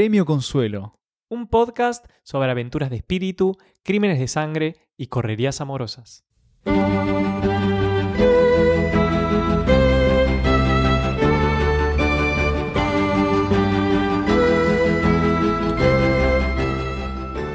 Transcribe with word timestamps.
Premio 0.00 0.24
Consuelo. 0.24 0.98
Un 1.28 1.46
podcast 1.46 2.06
sobre 2.22 2.50
aventuras 2.50 2.88
de 2.88 2.96
espíritu, 2.96 3.58
crímenes 3.82 4.18
de 4.18 4.28
sangre 4.28 4.76
y 4.96 5.08
correrías 5.08 5.60
amorosas. 5.60 6.24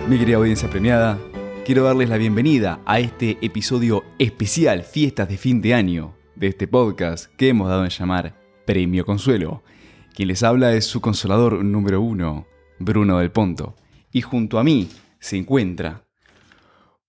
Mi 0.07 0.20
querida 0.20 0.38
audiencia 0.38 0.70
premiada, 0.70 1.18
quiero 1.66 1.86
darles 1.86 2.09
la 2.09 2.18
bienvenida 2.18 2.80
a 2.86 3.00
este 3.00 3.39
episodio 3.41 4.04
especial 4.20 4.84
Fiestas 4.84 5.30
de 5.30 5.38
fin 5.38 5.64
de 5.64 5.73
año 5.73 6.16
de 6.36 6.50
este 6.50 6.68
podcast 6.68 7.25
que 7.38 7.50
hemos 7.50 7.70
dado 7.70 7.86
en 7.86 7.89
llamar 7.89 8.36
Premio 8.68 9.04
Consuelo. 9.04 9.64
Quien 10.16 10.29
les 10.29 10.43
habla 10.43 10.73
es 10.73 10.86
su 10.86 11.02
consolador 11.02 11.66
número 11.66 12.00
uno, 12.00 12.47
Bruno 12.79 13.20
del 13.20 13.32
Ponto. 13.32 13.75
Y 14.14 14.21
junto 14.21 14.60
a 14.60 14.64
mí 14.64 14.88
se 15.19 15.36
encuentra 15.36 16.05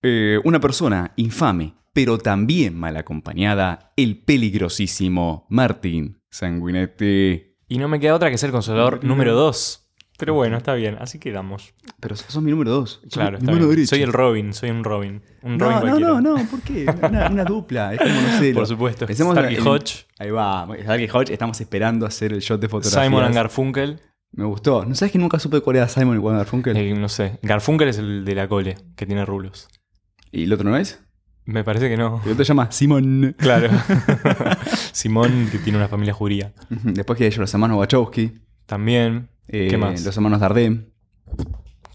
eh, 0.01 0.41
una 0.43 0.59
persona 0.59 1.13
infame, 1.15 1.73
pero 1.93 2.17
también 2.17 2.77
mal 2.77 2.97
acompañada, 2.97 3.93
el 3.95 4.17
peligrosísimo 4.17 5.47
Martín 5.49 6.21
Sanguinetti. 6.29 7.55
Y 7.69 7.77
no 7.77 7.87
me 7.87 8.01
queda 8.01 8.13
otra 8.13 8.29
que 8.29 8.37
ser 8.37 8.51
consolador 8.51 9.01
número 9.05 9.35
2. 9.35 9.86
Pero 10.17 10.33
bueno, 10.33 10.57
está 10.57 10.73
bien, 10.73 10.97
así 10.99 11.19
quedamos. 11.19 11.73
Pero 11.99 12.15
sos 12.15 12.41
mi 12.41 12.49
número 12.49 12.71
dos. 12.71 13.01
Claro, 13.11 13.37
está 13.37 13.51
mano 13.51 13.67
bien. 13.67 13.85
Soy 13.85 14.01
el 14.01 14.11
Robin, 14.11 14.51
soy 14.53 14.71
un 14.71 14.83
Robin. 14.83 15.21
Un 15.43 15.59
Robin 15.59 15.75
No, 15.77 15.79
no, 15.79 15.81
cualquiera. 15.81 16.21
no, 16.21 16.21
no, 16.21 16.49
¿por 16.49 16.61
qué? 16.61 16.85
Una, 17.07 17.29
una 17.29 17.43
dupla, 17.43 17.93
es 17.93 17.99
como 17.99 18.13
no 18.21 18.39
sé. 18.39 18.53
Por 18.55 18.65
supuesto. 18.67 19.05
Pensemos 19.05 19.33
Starkey 19.35 19.57
en- 19.57 19.67
Hodge. 19.67 20.07
Ahí 20.17 20.31
va, 20.31 20.67
Starkey 20.81 21.07
Hodge, 21.13 21.31
estamos 21.33 21.61
esperando 21.61 22.05
hacer 22.07 22.33
el 22.33 22.39
shot 22.39 22.59
de 22.59 22.67
fotografías. 22.67 23.05
Simon 23.05 23.23
and 23.25 23.35
Garfunkel. 23.35 23.99
Me 24.31 24.45
gustó. 24.45 24.85
¿No 24.85 24.95
sabes 24.95 25.11
que 25.11 25.19
nunca 25.19 25.37
supe 25.39 25.61
cuál 25.61 25.75
era 25.77 25.87
Simon 25.87 26.17
y 26.17 26.19
cuál 26.19 26.33
era 26.33 26.39
Garfunkel? 26.43 26.75
Eh, 26.75 26.93
no 26.95 27.09
sé. 27.09 27.37
Garfunkel 27.43 27.87
es 27.89 27.97
el 27.99 28.25
de 28.25 28.35
la 28.35 28.47
cole, 28.47 28.75
que 28.95 29.05
tiene 29.05 29.23
rulos. 29.23 29.67
¿Y 30.31 30.43
el 30.45 30.53
otro 30.53 30.67
no 30.69 30.75
es? 30.77 30.99
Me 31.45 31.63
parece 31.63 31.87
que 31.89 31.95
no. 31.95 32.21
El 32.25 32.31
otro 32.33 32.43
se 32.43 32.49
llama 32.49 32.71
Simon. 32.71 33.35
Claro. 33.39 33.69
Simón, 34.91 35.47
que 35.51 35.59
tiene 35.59 35.77
una 35.77 35.87
familia 35.87 36.13
judía. 36.13 36.53
Después 36.69 37.17
que 37.17 37.25
ellos 37.27 37.37
los 37.39 37.53
hermanos 37.53 37.77
Wachowski. 37.77 38.33
También. 38.65 39.29
Eh, 39.49 39.67
¿Qué 39.69 39.77
más? 39.77 40.03
Los 40.05 40.15
hermanos 40.15 40.39
Dardenne. 40.39 40.87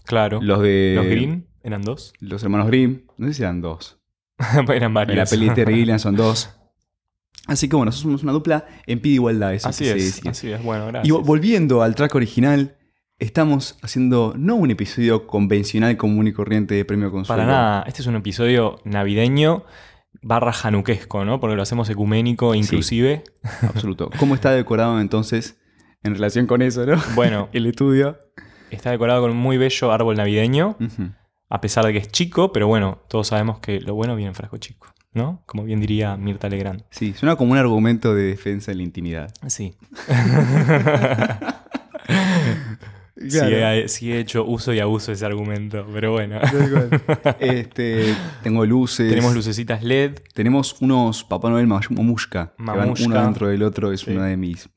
Claro. 0.05 0.39
Los 0.41 0.61
de... 0.61 0.93
¿Los 0.95 1.05
Green 1.05 1.47
eran 1.63 1.81
dos. 1.81 2.13
Los 2.19 2.43
hermanos 2.43 2.67
Grimm. 2.67 3.01
No 3.17 3.27
sé 3.27 3.33
si 3.35 3.41
eran 3.43 3.61
dos. 3.61 3.99
eran 4.73 4.93
varios. 4.93 5.13
En 5.13 5.17
la 5.19 5.25
peli 5.25 5.49
de 5.49 5.55
Terry 5.55 5.75
Gilliam 5.75 5.99
son 5.99 6.15
dos. 6.15 6.49
Así 7.47 7.67
que 7.67 7.75
bueno, 7.75 7.91
somos 7.91 8.23
una 8.23 8.31
dupla 8.31 8.65
en 8.85 8.99
pie 9.01 9.11
de 9.11 9.15
igualdad. 9.15 9.53
Eso 9.53 9.69
Así 9.69 9.83
que 9.83 9.91
es, 9.91 10.25
así 10.25 10.49
es. 10.51 10.63
Bueno, 10.63 10.87
Y 10.87 10.91
gracias. 10.91 11.13
vo- 11.17 11.25
volviendo 11.25 11.81
al 11.83 11.93
track 11.93 12.15
original, 12.15 12.77
estamos 13.19 13.77
haciendo 13.81 14.33
no 14.37 14.55
un 14.55 14.71
episodio 14.71 15.27
convencional, 15.27 15.97
común 15.97 16.27
y 16.27 16.31
corriente 16.33 16.73
de 16.75 16.85
Premio 16.85 17.11
Consuelo. 17.11 17.41
Para 17.41 17.51
nada, 17.51 17.83
este 17.85 18.01
es 18.01 18.07
un 18.07 18.15
episodio 18.15 18.79
navideño 18.85 19.65
barra 20.21 20.53
januquesco, 20.53 21.25
¿no? 21.25 21.41
Porque 21.41 21.57
lo 21.57 21.61
hacemos 21.63 21.89
ecuménico 21.89 22.55
inclusive. 22.55 23.23
Absoluto. 23.61 24.09
¿Cómo 24.19 24.35
está 24.35 24.51
decorado 24.51 25.01
entonces 25.01 25.59
en 26.03 26.13
relación 26.15 26.47
con 26.47 26.61
eso, 26.61 26.85
no? 26.85 27.01
Bueno, 27.15 27.49
El 27.53 27.65
estudio. 27.65 28.17
está 28.71 28.91
decorado 28.91 29.21
con 29.21 29.31
un 29.31 29.37
muy 29.37 29.57
bello 29.57 29.91
árbol 29.91 30.15
navideño, 30.17 30.77
a 31.49 31.61
pesar 31.61 31.85
de 31.85 31.93
que 31.93 31.99
es 31.99 32.11
chico, 32.11 32.51
pero 32.51 32.67
bueno, 32.67 32.99
todos 33.07 33.27
sabemos 33.27 33.59
que 33.59 33.79
lo 33.81 33.93
bueno 33.95 34.15
viene 34.15 34.29
en 34.29 34.35
frasco 34.35 34.57
chico, 34.57 34.87
¿no? 35.13 35.43
Como 35.45 35.63
bien 35.63 35.79
diría 35.79 36.17
Mirta 36.17 36.49
Legrand. 36.49 36.83
Sí, 36.89 37.13
suena 37.13 37.35
como 37.35 37.51
un 37.53 37.57
argumento 37.57 38.15
de 38.15 38.23
defensa 38.23 38.71
de 38.71 38.75
la 38.77 38.83
intimidad. 38.83 39.31
Sí. 39.47 39.75
Claro. 43.15 43.47
Sí, 43.47 43.53
he, 43.55 43.87
sí 43.87 44.11
he 44.11 44.19
hecho 44.19 44.43
uso 44.43 44.73
y 44.73 44.79
abuso 44.79 45.11
de 45.11 45.13
ese 45.13 45.25
argumento, 45.25 45.85
pero 45.93 46.11
bueno. 46.11 46.39
Este, 47.39 48.13
tengo 48.41 48.65
luces. 48.65 49.07
Tenemos 49.07 49.33
lucecitas 49.35 49.83
LED. 49.83 50.15
Tenemos 50.33 50.81
unos 50.81 51.23
Papá 51.23 51.49
Noel 51.49 51.67
mamushka. 51.67 52.53
Mamushka. 52.57 53.05
uno 53.05 53.21
dentro 53.23 53.47
del 53.47 53.63
otro. 53.63 53.91
Es 53.93 54.01
Sí. 54.01 54.11
uno 54.11 54.23
de 54.23 54.35
mis, 54.35 54.67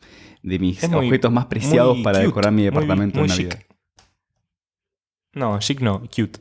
de 0.46 0.58
mis 0.58 0.82
Es 0.82 0.88
muy- 0.90 1.06
objetos 1.06 1.30
más 1.32 1.46
preciados 1.46 1.96
muy 1.96 2.04
para 2.04 2.18
cute, 2.18 2.26
decorar 2.28 2.52
mi 2.52 2.62
muy- 2.62 2.64
departamento 2.66 3.18
muy 3.18 3.28
en 3.28 3.34
chic. 3.36 3.48
Navidad. 3.48 3.66
No, 5.34 5.58
chic 5.58 5.80
no, 5.80 6.00
cute. 6.00 6.40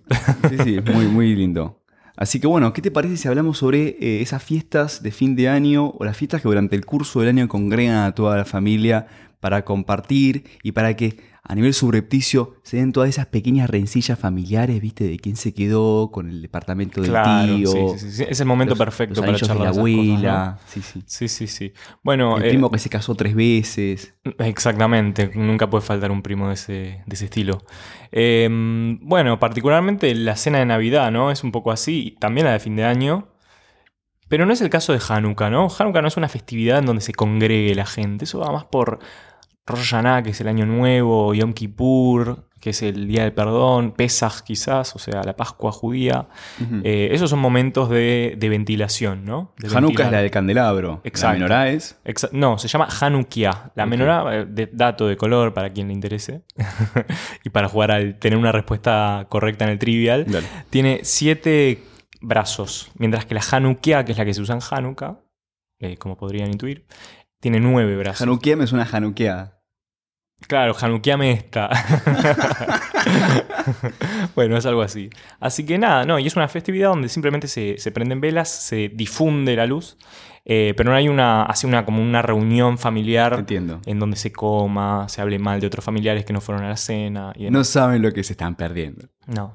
Sí, 0.49 0.57
sí, 0.63 0.75
es 0.77 0.85
muy, 0.85 1.05
muy 1.07 1.35
lindo. 1.35 1.81
Así 2.15 2.39
que 2.39 2.47
bueno, 2.47 2.71
¿qué 2.71 2.81
te 2.81 2.91
parece 2.91 3.17
si 3.17 3.27
hablamos 3.27 3.57
sobre 3.57 3.97
eh, 3.99 4.21
esas 4.21 4.41
fiestas 4.41 5.03
de 5.03 5.11
fin 5.11 5.35
de 5.35 5.49
año 5.49 5.89
o 5.89 6.05
las 6.05 6.15
fiestas 6.15 6.41
que 6.41 6.47
durante 6.47 6.75
el 6.77 6.85
curso 6.85 7.19
del 7.19 7.29
año 7.29 7.47
congregan 7.49 7.97
a 8.05 8.15
toda 8.15 8.37
la 8.37 8.45
familia 8.45 9.07
para 9.41 9.65
compartir 9.65 10.45
y 10.63 10.71
para 10.71 10.95
que 10.95 11.17
a 11.47 11.53
nivel 11.55 11.73
subrepticio 11.75 12.55
se 12.63 12.77
den 12.77 12.91
todas 12.91 13.09
esas 13.09 13.27
pequeñas 13.27 13.69
rencillas 13.69 14.17
familiares, 14.17 14.81
¿viste? 14.81 15.03
De 15.07 15.19
quién 15.19 15.35
se 15.35 15.53
quedó 15.53 16.09
con 16.11 16.27
el 16.29 16.41
departamento 16.41 17.01
del 17.01 17.11
claro, 17.11 17.57
tío. 17.57 17.67
sí, 17.71 17.99
sí, 17.99 18.11
sí. 18.11 18.25
Es 18.27 18.39
el 18.39 18.47
momento 18.47 18.71
los- 18.71 18.79
perfecto 18.79 19.11
los 19.11 19.19
para 19.19 19.29
anillos 19.29 19.41
de 19.41 19.47
charlar 19.47 19.65
la 19.65 19.71
esas 19.71 19.83
cosas, 19.83 19.99
abuela. 20.09 20.59
¿no? 20.63 20.67
Sí, 20.67 20.81
sí. 20.81 21.03
Sí, 21.05 21.27
sí, 21.27 21.47
sí. 21.47 21.73
Bueno, 22.03 22.37
El 22.37 22.43
eh, 22.45 22.49
primo 22.49 22.71
que 22.71 22.79
se 22.79 22.89
casó 22.89 23.13
tres 23.15 23.35
veces. 23.35 24.15
Exactamente, 24.39 25.31
nunca 25.35 25.69
puede 25.69 25.83
faltar 25.83 26.09
un 26.11 26.21
primo 26.23 26.47
de 26.47 26.55
ese, 26.55 26.73
de 27.05 27.13
ese 27.13 27.25
estilo. 27.25 27.63
Eh, 28.11 28.47
bueno, 29.01 29.37
particularmente 29.39 30.13
la 30.15 30.35
cena 30.35 30.59
de 30.59 30.65
Navidad, 30.65 31.11
¿no? 31.11 31.29
Es 31.31 31.43
un 31.43 31.51
poco 31.51 31.71
así, 31.71 32.17
también 32.19 32.45
la 32.47 32.53
de 32.53 32.59
fin 32.59 32.75
de 32.75 32.85
año. 32.85 33.27
Pero 34.27 34.47
no 34.47 34.53
es 34.53 34.61
el 34.61 34.71
caso 34.71 34.91
de 34.91 34.99
Hanukkah, 35.07 35.51
¿no? 35.51 35.67
Hanukkah 35.77 36.01
no 36.01 36.07
es 36.07 36.17
una 36.17 36.27
festividad 36.27 36.79
en 36.79 36.85
donde 36.87 37.01
se 37.03 37.13
congregue 37.13 37.75
la 37.75 37.85
gente. 37.85 38.25
Eso 38.25 38.39
va 38.39 38.51
más 38.51 38.65
por 38.65 38.97
Rosh 39.67 39.79
Hashanah, 39.91 40.23
que 40.23 40.29
es 40.31 40.41
el 40.41 40.47
año 40.47 40.65
nuevo, 40.65 41.33
Yom 41.33 41.53
Kippur, 41.53 42.47
que 42.61 42.69
es 42.71 42.81
el 42.83 43.07
día 43.07 43.23
del 43.23 43.33
perdón, 43.33 43.91
Pesach 43.91 44.41
quizás, 44.43 44.95
o 44.95 44.99
sea, 44.99 45.23
la 45.23 45.35
Pascua 45.35 45.71
judía. 45.71 46.27
Eh, 46.83 47.09
esos 47.11 47.29
son 47.29 47.39
momentos 47.39 47.89
de, 47.89 48.35
de 48.37 48.49
ventilación, 48.49 49.25
¿no? 49.25 49.53
De 49.57 49.75
Hanukkah 49.75 50.05
es 50.05 50.11
la 50.11 50.21
del 50.21 50.31
candelabro. 50.31 51.01
Exacto. 51.03 51.27
La 51.27 51.33
menorá 51.33 51.69
es. 51.69 51.99
Exa- 52.05 52.29
no, 52.31 52.57
se 52.57 52.67
llama 52.67 52.87
Hanukkah. 52.99 53.71
La 53.75 53.83
Ok. 53.83 53.89
menorá, 53.89 54.35
eh, 54.41 54.45
de 54.47 54.67
dato 54.71 55.07
de 55.07 55.17
color 55.17 55.53
para 55.53 55.71
quien 55.73 55.87
le 55.87 55.93
interese. 55.93 56.43
y 57.43 57.49
para 57.49 57.67
jugar 57.67 57.91
al 57.91 58.17
tener 58.19 58.37
una 58.37 58.51
respuesta 58.51 59.25
correcta 59.29 59.65
en 59.65 59.71
el 59.71 59.79
trivial. 59.79 60.25
Dale. 60.27 60.47
Tiene 60.69 60.99
siete 61.03 61.83
brazos. 62.21 62.91
Mientras 62.97 63.25
que 63.25 63.35
la 63.35 63.41
Hanukkah, 63.51 64.05
que 64.05 64.11
es 64.11 64.17
la 64.17 64.25
que 64.25 64.33
se 64.33 64.41
usa 64.41 64.55
en 64.55 64.61
Hanukkah, 64.69 65.19
eh, 65.79 65.97
como 65.97 66.17
podrían 66.17 66.49
intuir, 66.51 66.85
tiene 67.39 67.59
nueve 67.59 67.95
brazos. 67.95 68.21
Hanukkah 68.23 68.55
me 68.55 68.65
suena 68.65 68.87
Hanukkah. 68.91 69.54
Claro, 70.47 70.75
Hanukkah 70.79 71.25
esta. 71.25 71.69
bueno, 74.35 74.57
es 74.57 74.65
algo 74.65 74.81
así. 74.81 75.09
Así 75.39 75.65
que 75.65 75.77
nada, 75.77 76.05
no, 76.05 76.19
y 76.19 76.27
es 76.27 76.35
una 76.35 76.47
festividad 76.47 76.89
donde 76.89 77.09
simplemente 77.09 77.47
se, 77.47 77.77
se 77.77 77.91
prenden 77.91 78.21
velas, 78.21 78.49
se 78.49 78.89
difunde 78.89 79.55
la 79.55 79.65
luz, 79.65 79.97
eh, 80.43 80.73
pero 80.77 80.91
no 80.91 80.95
hay 80.95 81.07
una, 81.07 81.43
así 81.43 81.65
una 81.65 81.85
como 81.85 82.01
una 82.01 82.21
reunión 82.21 82.77
familiar 82.77 83.33
Entiendo. 83.39 83.81
en 83.85 83.99
donde 83.99 84.17
se 84.17 84.31
coma, 84.31 85.07
se 85.09 85.21
hable 85.21 85.39
mal 85.39 85.59
de 85.59 85.67
otros 85.67 85.83
familiares 85.83 86.25
que 86.25 86.33
no 86.33 86.41
fueron 86.41 86.63
a 86.63 86.69
la 86.69 86.77
cena. 86.77 87.33
Y 87.35 87.49
No 87.49 87.63
saben 87.63 88.01
lo 88.01 88.11
que 88.13 88.23
se 88.23 88.33
están 88.33 88.55
perdiendo. 88.55 89.07
no, 89.27 89.53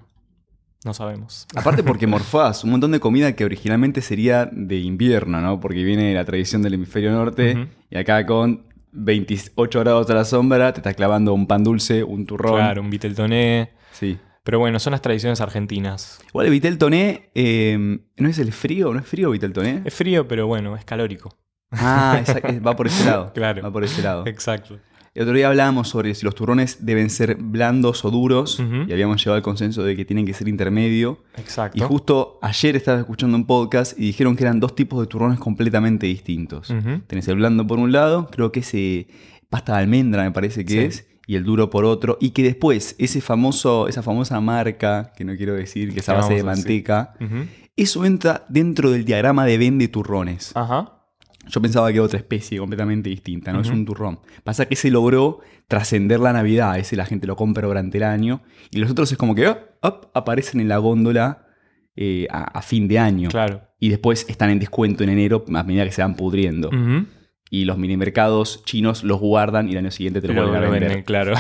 no 0.85 0.95
sabemos. 0.95 1.47
Aparte 1.55 1.85
porque 1.85 2.07
morfás 2.07 2.65
un 2.65 2.71
montón 2.71 2.91
de 2.91 3.01
comida 3.01 3.37
que 3.37 3.45
originalmente 3.45 4.01
sería 4.01 4.49
de 4.51 4.79
invierno, 4.79 5.41
¿no? 5.41 5.61
Porque 5.61 5.85
viene 5.85 6.09
de 6.09 6.15
la 6.15 6.25
tradición 6.25 6.63
del 6.63 6.75
hemisferio 6.75 7.13
norte 7.13 7.69
y 7.91 7.97
acá 7.99 8.25
con 8.25 8.65
28 8.93 9.81
grados 9.81 10.11
a 10.11 10.15
la 10.15 10.25
sombra 10.25 10.73
te 10.73 10.81
estás 10.81 10.95
clavando 10.95 11.35
un 11.35 11.47
pan 11.47 11.65
dulce, 11.65 12.05
un 12.05 12.27
turrón. 12.27 12.57
Claro, 12.57 12.83
un 12.83 12.91
Viteltoné. 12.91 13.73
Sí. 13.93 14.19
Pero 14.43 14.59
bueno, 14.59 14.79
son 14.79 14.93
las 14.93 15.03
tradiciones 15.03 15.41
argentinas. 15.41 16.21
Igual 16.29 16.47
el 16.47 16.53
vitel 16.53 16.79
toné, 16.79 17.31
eh, 17.35 17.99
¿no 18.17 18.29
es 18.29 18.39
el 18.39 18.53
frío? 18.53 18.93
¿No 18.93 19.01
es 19.01 19.07
frío 19.07 19.31
vitel 19.31 19.53
toné? 19.53 19.83
Es 19.85 19.95
frío, 19.95 20.27
pero 20.27 20.47
bueno, 20.47 20.77
es 20.77 20.85
calórico. 20.85 21.37
Ah, 21.71 22.23
va 22.67 22.75
por 22.75 22.87
ese 22.87 23.05
lado. 23.05 23.33
Claro. 23.33 23.63
Va 23.63 23.71
por 23.71 23.85
ese 23.85 24.03
lado. 24.03 24.27
Exacto. 24.27 24.79
El 25.13 25.23
otro 25.23 25.35
día 25.35 25.49
hablábamos 25.49 25.89
sobre 25.89 26.15
si 26.15 26.25
los 26.25 26.37
turrones 26.37 26.87
deben 26.87 27.11
ser 27.11 27.35
blandos 27.35 28.05
o 28.05 28.11
duros 28.13 28.63
y 28.87 28.93
habíamos 28.93 29.19
llegado 29.21 29.37
al 29.37 29.43
consenso 29.43 29.83
de 29.83 29.97
que 29.97 30.05
tienen 30.05 30.25
que 30.25 30.33
ser 30.35 30.47
intermedio. 30.47 31.25
Exacto. 31.37 31.77
Y 31.77 31.81
justo 31.81 32.39
ayer 32.43 32.77
estaba 32.77 33.01
escuchando 33.01 33.37
un 33.37 33.45
podcast 33.45 33.99
y 33.99 34.03
dijeron 34.03 34.37
que 34.37 34.45
eran 34.45 34.61
dos 34.61 34.77
tipos 34.77 35.01
de 35.01 35.09
turrones 35.09 35.41
completamente 35.41 36.07
distintos. 36.07 36.73
Tenés 37.09 37.27
el 37.27 37.37
blando 37.37 37.67
por 37.67 37.79
un 37.81 37.91
lado, 37.91 38.29
creo 38.31 38.53
que 38.53 38.61
ese 38.61 39.09
pasta 39.49 39.73
de 39.75 39.79
almendra 39.81 40.23
me 40.23 40.31
parece 40.31 40.65
que 40.65 40.73
Sí. 40.73 40.79
es, 40.79 41.07
y 41.27 41.35
el 41.35 41.43
duro 41.45 41.71
por 41.71 41.85
otro, 41.85 42.17
y 42.21 42.31
que 42.31 42.43
después 42.45 42.95
ese 42.99 43.21
famoso, 43.21 43.89
esa 43.89 44.03
famosa 44.05 44.41
marca, 44.41 45.13
que 45.17 45.25
no 45.25 45.35
quiero 45.37 45.55
decir, 45.55 45.93
que 45.93 46.01
es 46.01 46.09
a 46.09 46.15
base 46.15 46.35
de 46.35 46.45
manteca, 46.45 47.15
eso 47.77 48.05
entra 48.05 48.47
dentro 48.49 48.91
del 48.93 49.05
diagrama 49.05 49.45
de 49.45 49.59
vende 49.59 49.89
turrones. 49.89 50.53
Ajá. 50.55 51.00
Yo 51.49 51.61
pensaba 51.61 51.89
que 51.89 51.95
era 51.95 52.05
otra 52.05 52.19
especie 52.19 52.59
completamente 52.59 53.09
distinta, 53.11 53.53
no 53.53 53.61
es 53.61 53.71
un 53.71 53.85
turrón. 53.85 54.21
Pasa 54.45 54.67
que 54.67 54.77
se 54.77 54.91
logró 54.91 55.41
trascender 55.69 56.21
la 56.21 56.33
Navidad, 56.33 56.79
ese 56.79 56.97
la 56.97 57.07
gente 57.07 57.27
lo 57.27 57.37
compra 57.37 57.67
durante 57.67 57.99
el 57.99 58.05
año, 58.05 58.43
y 58.71 58.79
los 58.79 58.91
otros 58.91 59.11
es 59.11 59.19
como 59.19 59.35
que 59.35 59.49
oh, 59.49 60.11
aparecen 60.15 60.61
en 60.61 60.69
la 60.69 60.79
góndola 60.79 61.47
eh, 61.97 62.27
a, 62.31 62.45
a 62.59 62.63
fin 62.63 62.89
de 62.89 62.99
año. 62.99 63.31
Claro. 63.31 63.63
Y 63.79 63.89
después 63.89 64.27
están 64.29 64.51
en 64.51 64.59
descuento 64.59 65.03
en 65.03 65.11
enero 65.11 65.45
a 65.53 65.63
medida 65.63 65.85
que 65.85 65.93
se 65.93 66.03
van 66.03 66.15
pudriendo. 66.15 66.71
Y 67.53 67.65
los 67.65 67.79
minimercados 67.79 68.63
chinos 68.65 69.03
los 69.03 69.19
guardan 69.19 69.69
y 69.69 69.73
el 69.73 69.79
año 69.79 69.91
siguiente 69.91 70.21
te 70.21 70.29
lo 70.29 70.35
Lo, 70.35 70.49
vuelven 70.51 70.65
a 70.65 70.71
vender. 70.71 71.05
claro. 71.05 71.35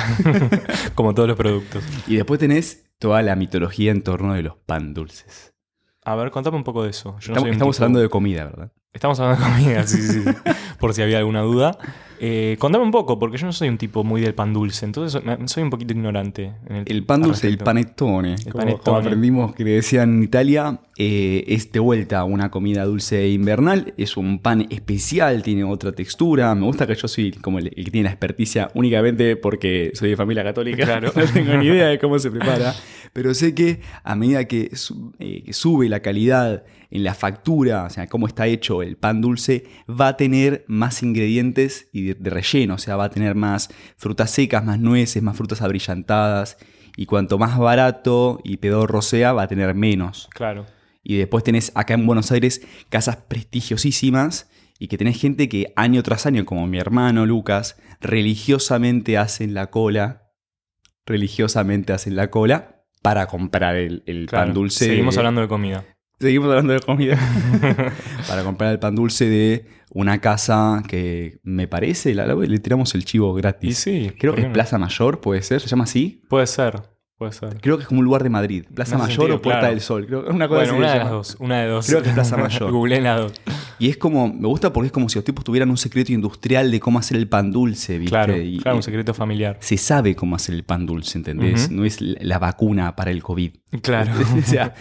Como 0.96 1.14
todos 1.14 1.28
los 1.28 1.36
productos. 1.36 1.84
Y 2.08 2.16
después 2.16 2.40
tenés 2.40 2.90
toda 2.98 3.22
la 3.22 3.36
mitología 3.36 3.92
en 3.92 4.02
torno 4.02 4.34
de 4.34 4.42
los 4.42 4.56
pan 4.56 4.92
dulces. 4.92 5.54
A 6.02 6.16
ver, 6.16 6.30
contame 6.30 6.56
un 6.56 6.64
poco 6.64 6.82
de 6.82 6.90
eso. 6.90 7.16
Yo 7.20 7.34
estamos 7.34 7.78
hablando 7.78 8.00
de 8.00 8.08
comida, 8.08 8.44
¿verdad? 8.44 8.72
Estamos 8.92 9.20
hablando 9.20 9.44
de 9.44 9.52
comida, 9.52 9.86
sí, 9.86 10.02
sí, 10.02 10.22
sí. 10.24 10.30
Por 10.78 10.94
si 10.94 11.02
había 11.02 11.18
alguna 11.18 11.42
duda. 11.42 11.78
Eh, 12.22 12.56
contame 12.58 12.84
un 12.84 12.90
poco, 12.90 13.18
porque 13.18 13.38
yo 13.38 13.46
no 13.46 13.52
soy 13.54 13.68
un 13.70 13.78
tipo 13.78 14.04
muy 14.04 14.20
del 14.20 14.34
pan 14.34 14.52
dulce, 14.52 14.84
entonces 14.84 15.22
soy- 15.46 15.62
un 15.62 15.70
poquito 15.70 15.94
ignorante. 15.94 16.52
en 16.68 16.76
el, 16.76 16.84
El 16.86 17.04
pan 17.04 17.22
dulce, 17.22 17.48
el 17.48 17.56
panettone, 17.56 18.36
como, 18.44 18.58
panettone. 18.58 18.82
como 18.84 18.96
aprendimos 18.98 19.54
que 19.54 19.64
le 19.64 19.70
decían 19.70 20.16
en 20.16 20.22
Italia, 20.22 20.80
eh, 20.98 21.44
es 21.48 21.72
de 21.72 21.80
vuelta 21.80 22.22
una 22.24 22.50
comida 22.50 22.84
dulce 22.84 23.26
invernal, 23.30 23.94
es 23.96 24.18
un 24.18 24.38
pan 24.38 24.66
especial, 24.68 25.42
tiene 25.42 25.64
otra 25.64 25.92
textura, 25.92 26.54
me 26.54 26.66
gusta 26.66 26.86
que 26.86 26.94
yo 26.94 27.08
soy 27.08 27.32
como 27.32 27.58
el, 27.58 27.68
el 27.74 27.84
que 27.86 27.90
tiene 27.90 28.04
la 28.04 28.10
experticia 28.10 28.70
únicamente 28.74 29.36
porque 29.36 29.92
soy 29.94 30.10
de 30.10 30.16
familia 30.16 30.44
católica, 30.44 30.84
Claro. 30.84 31.12
no 31.16 31.24
tengo 31.24 31.54
ni 31.56 31.66
idea 31.68 31.86
de 31.86 31.98
cómo 31.98 32.18
se 32.18 32.30
prepara, 32.30 32.74
pero 33.14 33.32
sé 33.32 33.54
que 33.54 33.80
a 34.04 34.14
medida 34.14 34.44
que, 34.44 34.76
su- 34.76 35.14
eh, 35.18 35.42
que 35.44 35.52
sube 35.54 35.88
la 35.88 36.00
calidad 36.00 36.64
en 36.92 37.04
la 37.04 37.14
factura, 37.14 37.84
o 37.84 37.90
sea, 37.90 38.08
cómo 38.08 38.26
está 38.26 38.48
hecho 38.48 38.82
el 38.82 38.96
pan 38.96 39.20
dulce, 39.20 39.62
va 39.88 40.08
a 40.08 40.16
tener 40.16 40.64
más 40.66 41.04
ingredientes 41.04 41.88
y 41.92 42.02
de, 42.14 42.20
de 42.20 42.30
relleno, 42.30 42.74
o 42.74 42.78
sea, 42.78 42.96
va 42.96 43.04
a 43.04 43.10
tener 43.10 43.34
más 43.34 43.70
frutas 43.96 44.30
secas, 44.30 44.64
más 44.64 44.78
nueces, 44.78 45.22
más 45.22 45.36
frutas 45.36 45.62
abrillantadas. 45.62 46.56
Y 46.96 47.06
cuanto 47.06 47.38
más 47.38 47.56
barato 47.58 48.40
y 48.44 48.58
pedorro 48.58 49.00
sea, 49.00 49.32
va 49.32 49.42
a 49.42 49.48
tener 49.48 49.74
menos. 49.74 50.28
Claro. 50.34 50.66
Y 51.02 51.16
después 51.16 51.44
tenés 51.44 51.72
acá 51.74 51.94
en 51.94 52.06
Buenos 52.06 52.30
Aires 52.30 52.66
casas 52.88 53.16
prestigiosísimas 53.16 54.50
y 54.78 54.88
que 54.88 54.98
tenés 54.98 55.20
gente 55.20 55.48
que 55.48 55.72
año 55.76 56.02
tras 56.02 56.26
año, 56.26 56.44
como 56.44 56.66
mi 56.66 56.78
hermano 56.78 57.26
Lucas, 57.26 57.80
religiosamente 58.00 59.18
hacen 59.18 59.54
la 59.54 59.68
cola, 59.68 60.30
religiosamente 61.06 61.92
hacen 61.92 62.16
la 62.16 62.30
cola 62.30 62.84
para 63.02 63.26
comprar 63.26 63.76
el, 63.76 64.02
el 64.06 64.26
claro. 64.26 64.46
pan 64.46 64.54
dulce. 64.54 64.86
Seguimos 64.86 65.16
hablando 65.16 65.40
de 65.40 65.48
comida. 65.48 65.84
Seguimos 66.20 66.48
hablando 66.50 66.72
de 66.74 66.80
comida. 66.80 67.18
para 68.28 68.42
comprar 68.44 68.72
el 68.72 68.78
pan 68.78 68.94
dulce 68.94 69.26
de 69.28 69.66
una 69.92 70.20
casa 70.20 70.82
que 70.86 71.38
me 71.42 71.66
parece, 71.66 72.14
la- 72.14 72.26
la- 72.26 72.34
le 72.34 72.58
tiramos 72.58 72.94
el 72.94 73.04
chivo 73.04 73.36
Y 73.38 73.40
gratis. 73.40 73.78
sí. 73.78 74.12
Creo 74.18 74.32
¿por 74.32 74.36
que 74.36 74.42
es 74.42 74.48
no? 74.48 74.52
Plaza 74.52 74.78
Mayor, 74.78 75.20
puede 75.20 75.42
ser, 75.42 75.60
se 75.60 75.68
llama 75.68 75.84
así. 75.84 76.22
Puede 76.28 76.46
ser, 76.46 76.82
puede 77.16 77.32
ser. 77.32 77.58
Creo 77.60 77.76
que 77.76 77.82
es 77.82 77.88
como 77.88 78.00
un 78.00 78.04
lugar 78.04 78.22
de 78.22 78.28
Madrid. 78.30 78.64
Plaza 78.74 78.96
Mayor 78.98 79.16
sentido, 79.16 79.36
o 79.36 79.42
Puerta 79.42 79.60
claro. 79.60 79.74
del 79.74 79.80
Sol. 79.82 80.06
Creo 80.06 80.28
una 80.30 80.46
cosa 80.46 80.60
Bueno, 80.60 80.76
una 80.78 80.92
de 80.92 80.98
las 80.98 81.10
dos. 81.10 81.36
Una 81.40 81.60
de 81.62 81.68
dos. 81.68 81.86
Creo 81.86 82.02
que 82.02 82.08
es 82.10 82.14
Plaza 82.14 82.36
Mayor. 82.36 82.70
Googleé 82.72 83.00
las 83.00 83.20
dos. 83.20 83.32
Y 83.78 83.88
es 83.88 83.96
como, 83.96 84.28
me 84.28 84.46
gusta 84.46 84.72
porque 84.74 84.88
es 84.88 84.92
como 84.92 85.08
si 85.08 85.16
los 85.18 85.24
tipos 85.24 85.42
tuvieran 85.42 85.70
un 85.70 85.78
secreto 85.78 86.12
industrial 86.12 86.70
de 86.70 86.78
cómo 86.80 86.98
hacer 86.98 87.16
el 87.16 87.28
pan 87.28 87.50
dulce, 87.50 87.96
¿viste? 87.96 88.10
Claro, 88.10 88.36
Y- 88.36 88.58
claro, 88.58 88.76
y 88.76 88.78
un 88.78 88.82
secreto 88.82 89.14
familiar. 89.14 89.56
se 89.60 89.78
sabe 89.78 90.14
cómo 90.14 90.36
hacer 90.36 90.54
el 90.54 90.64
pan 90.64 90.84
dulce, 90.84 91.16
¿entendés? 91.16 91.70
No 91.70 91.86
es 91.86 91.98
la 92.02 92.38
vacuna 92.38 92.94
para 92.94 93.10
el 93.10 93.22
COVID. 93.22 93.52
Claro. 93.80 94.12
o 94.38 94.42
sea, 94.42 94.74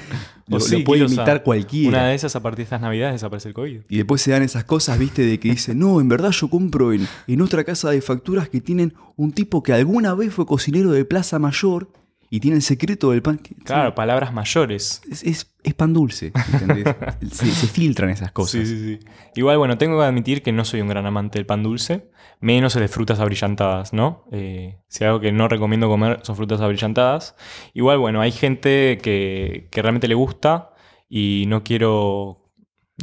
lo, 0.50 0.60
sí, 0.60 0.80
lo 0.80 0.84
puede 0.84 1.06
imitar 1.06 1.44
cualquiera. 1.44 2.00
Una 2.00 2.08
de 2.08 2.16
esas, 2.16 2.36
a 2.36 2.42
partir 2.42 2.58
de 2.58 2.64
estas 2.64 2.82
navidades, 2.82 3.16
desaparece 3.16 3.50
el 3.50 3.54
COVID. 3.54 3.80
Y 3.90 3.98
después 3.98 4.22
se 4.22 4.32
dan 4.32 4.44
esas 4.44 4.64
cosas, 4.64 4.98
viste, 4.98 5.26
de 5.26 5.40
que 5.40 5.50
dicen, 5.50 5.80
no, 5.80 6.02
en 6.02 6.10
verdad 6.10 6.32
yo 6.32 6.50
compro 6.50 6.94
en, 6.94 7.08
en 7.28 7.42
otra 7.42 7.64
casa 7.64 7.92
de 7.92 8.02
facturas 8.02 8.50
que 8.50 8.62
tienen 8.62 8.94
un 9.16 9.32
tipo 9.32 9.64
que 9.64 9.74
alguna 9.74 10.14
vez 10.14 10.34
fue 10.34 10.46
cocinero 10.46 10.92
de 10.92 11.06
Plaza 11.06 11.40
Mayor 11.40 11.90
y 12.30 12.40
tiene 12.40 12.58
el 12.58 12.64
secreto 12.64 13.12
del 13.12 13.22
pan. 13.22 13.38
que- 13.40 13.56
Claro, 13.56 13.96
palabras 13.96 14.34
mayores. 14.34 15.02
Es, 15.10 15.24
es- 15.24 15.56
es 15.64 15.74
pan 15.74 15.94
dulce, 15.94 16.32
¿entendés? 16.54 16.86
se, 17.32 17.46
se 17.52 17.68
filtran 17.68 18.10
esas 18.10 18.32
cosas. 18.32 18.62
Sí, 18.62 18.66
sí, 18.66 18.98
sí. 19.00 19.08
Igual, 19.36 19.58
bueno, 19.58 19.78
tengo 19.78 19.98
que 20.00 20.06
admitir 20.06 20.42
que 20.42 20.52
no 20.52 20.64
soy 20.66 20.82
un 20.82 20.88
gran 20.88 21.06
amante 21.06 21.38
del 21.40 21.46
pan 21.46 21.64
dulce, 21.64 22.10
menos 22.40 22.76
el 22.76 22.84
de 22.84 22.88
frutas 22.88 23.20
abrillantadas, 23.20 23.92
¿no? 23.94 24.24
Eh, 24.32 24.78
si 24.88 25.04
algo 25.04 25.20
que 25.20 25.32
no 25.32 25.48
recomiendo 25.48 25.88
comer 25.90 26.20
son 26.24 26.36
frutas 26.36 26.62
abrillantadas. 26.62 27.36
Igual, 27.74 27.98
bueno, 27.98 28.22
hay 28.22 28.32
gente 28.32 28.98
que, 29.02 29.68
que 29.72 29.82
realmente 29.82 30.08
le 30.08 30.16
gusta 30.16 30.72
y 31.10 31.44
no 31.48 31.64
quiero, 31.64 32.44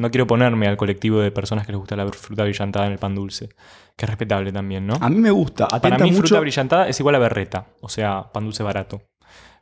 no 0.00 0.10
quiero 0.10 0.26
ponerme 0.26 0.66
al 0.68 0.76
colectivo 0.78 1.18
de 1.20 1.30
personas 1.30 1.66
que 1.66 1.72
les 1.72 1.78
gusta 1.78 1.96
la 1.96 2.06
fruta 2.10 2.42
abrillantada 2.42 2.86
en 2.86 2.92
el 2.92 2.98
pan 2.98 3.14
dulce, 3.14 3.50
que 3.96 4.04
es 4.04 4.08
respetable 4.08 4.50
también, 4.52 4.86
¿no? 4.86 4.94
A 5.00 5.10
mí 5.10 5.16
me 5.16 5.30
gusta, 5.30 5.66
Para 5.68 5.76
atenta 5.78 6.04
mí, 6.04 6.10
mucho. 6.12 6.20
fruta 6.22 6.38
abrillantada 6.38 6.88
es 6.88 6.98
igual 7.00 7.16
a 7.16 7.18
berreta, 7.18 7.66
o 7.82 7.88
sea, 7.90 8.30
pan 8.32 8.44
dulce 8.44 8.62
barato. 8.62 9.02